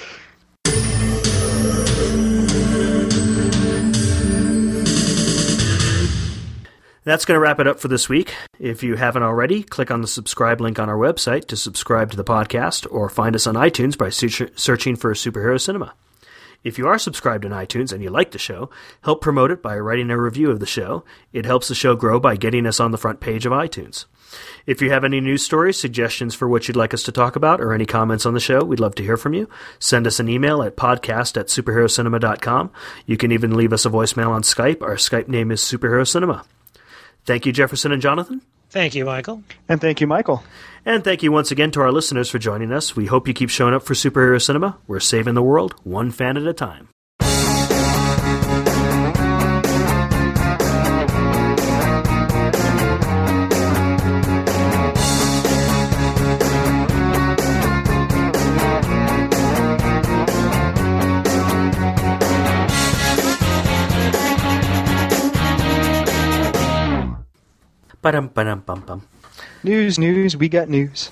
That's 7.03 7.25
going 7.25 7.35
to 7.35 7.41
wrap 7.41 7.59
it 7.59 7.67
up 7.67 7.79
for 7.79 7.87
this 7.87 8.07
week. 8.07 8.35
If 8.59 8.83
you 8.83 8.95
haven't 8.95 9.23
already, 9.23 9.63
click 9.63 9.89
on 9.89 10.01
the 10.01 10.07
subscribe 10.07 10.61
link 10.61 10.77
on 10.77 10.87
our 10.87 10.97
website 10.97 11.47
to 11.47 11.57
subscribe 11.57 12.11
to 12.11 12.17
the 12.17 12.23
podcast 12.23 12.85
or 12.91 13.09
find 13.09 13.35
us 13.35 13.47
on 13.47 13.55
iTunes 13.55 13.97
by 13.97 14.09
searching 14.09 14.95
for 14.95 15.13
Superhero 15.13 15.59
Cinema. 15.59 15.93
If 16.63 16.77
you 16.77 16.87
are 16.87 16.99
subscribed 16.99 17.43
on 17.43 17.51
iTunes 17.51 17.91
and 17.91 18.03
you 18.03 18.11
like 18.11 18.29
the 18.29 18.37
show, 18.37 18.69
help 19.03 19.19
promote 19.19 19.49
it 19.49 19.63
by 19.63 19.79
writing 19.79 20.11
a 20.11 20.21
review 20.21 20.51
of 20.51 20.59
the 20.59 20.67
show. 20.67 21.03
It 21.33 21.43
helps 21.43 21.69
the 21.69 21.73
show 21.73 21.95
grow 21.95 22.19
by 22.19 22.35
getting 22.35 22.67
us 22.67 22.79
on 22.79 22.91
the 22.91 22.99
front 22.99 23.19
page 23.19 23.47
of 23.47 23.51
iTunes. 23.51 24.05
If 24.67 24.79
you 24.79 24.91
have 24.91 25.03
any 25.03 25.19
news 25.21 25.43
stories, 25.43 25.79
suggestions 25.79 26.35
for 26.35 26.47
what 26.47 26.67
you'd 26.67 26.77
like 26.77 26.93
us 26.93 27.01
to 27.03 27.11
talk 27.11 27.35
about, 27.35 27.61
or 27.61 27.73
any 27.73 27.87
comments 27.87 28.27
on 28.27 28.35
the 28.35 28.39
show, 28.39 28.63
we'd 28.63 28.79
love 28.79 28.93
to 28.95 29.03
hear 29.03 29.17
from 29.17 29.33
you. 29.33 29.49
Send 29.79 30.05
us 30.05 30.19
an 30.19 30.29
email 30.29 30.61
at 30.61 30.77
podcast 30.77 31.35
at 31.35 31.47
superherocinema.com. 31.47 32.71
You 33.07 33.17
can 33.17 33.31
even 33.31 33.57
leave 33.57 33.73
us 33.73 33.87
a 33.87 33.89
voicemail 33.89 34.29
on 34.29 34.43
Skype. 34.43 34.83
Our 34.83 34.97
Skype 34.97 35.27
name 35.27 35.49
is 35.49 35.61
Superhero 35.61 36.07
Cinema. 36.07 36.45
Thank 37.25 37.45
you, 37.45 37.51
Jefferson 37.51 37.91
and 37.91 38.01
Jonathan. 38.01 38.41
Thank 38.69 38.95
you, 38.95 39.05
Michael. 39.05 39.43
And 39.67 39.81
thank 39.81 39.99
you, 39.99 40.07
Michael. 40.07 40.43
And 40.85 41.03
thank 41.03 41.23
you 41.23 41.31
once 41.31 41.51
again 41.51 41.71
to 41.71 41.81
our 41.81 41.91
listeners 41.91 42.29
for 42.29 42.39
joining 42.39 42.71
us. 42.71 42.95
We 42.95 43.05
hope 43.07 43.27
you 43.27 43.33
keep 43.33 43.49
showing 43.49 43.73
up 43.73 43.83
for 43.83 43.93
superhero 43.93 44.41
cinema. 44.41 44.77
We're 44.87 45.01
saving 45.01 45.33
the 45.33 45.43
world 45.43 45.75
one 45.83 46.09
fan 46.09 46.37
at 46.37 46.47
a 46.47 46.53
time. 46.53 46.87
Ba-dum, 68.01 68.29
ba-dum, 68.33 68.61
bum, 68.65 68.79
bum. 68.81 69.01
News, 69.63 69.97
news, 69.97 70.37
we 70.37 70.49
got 70.49 70.69
news. 70.69 71.09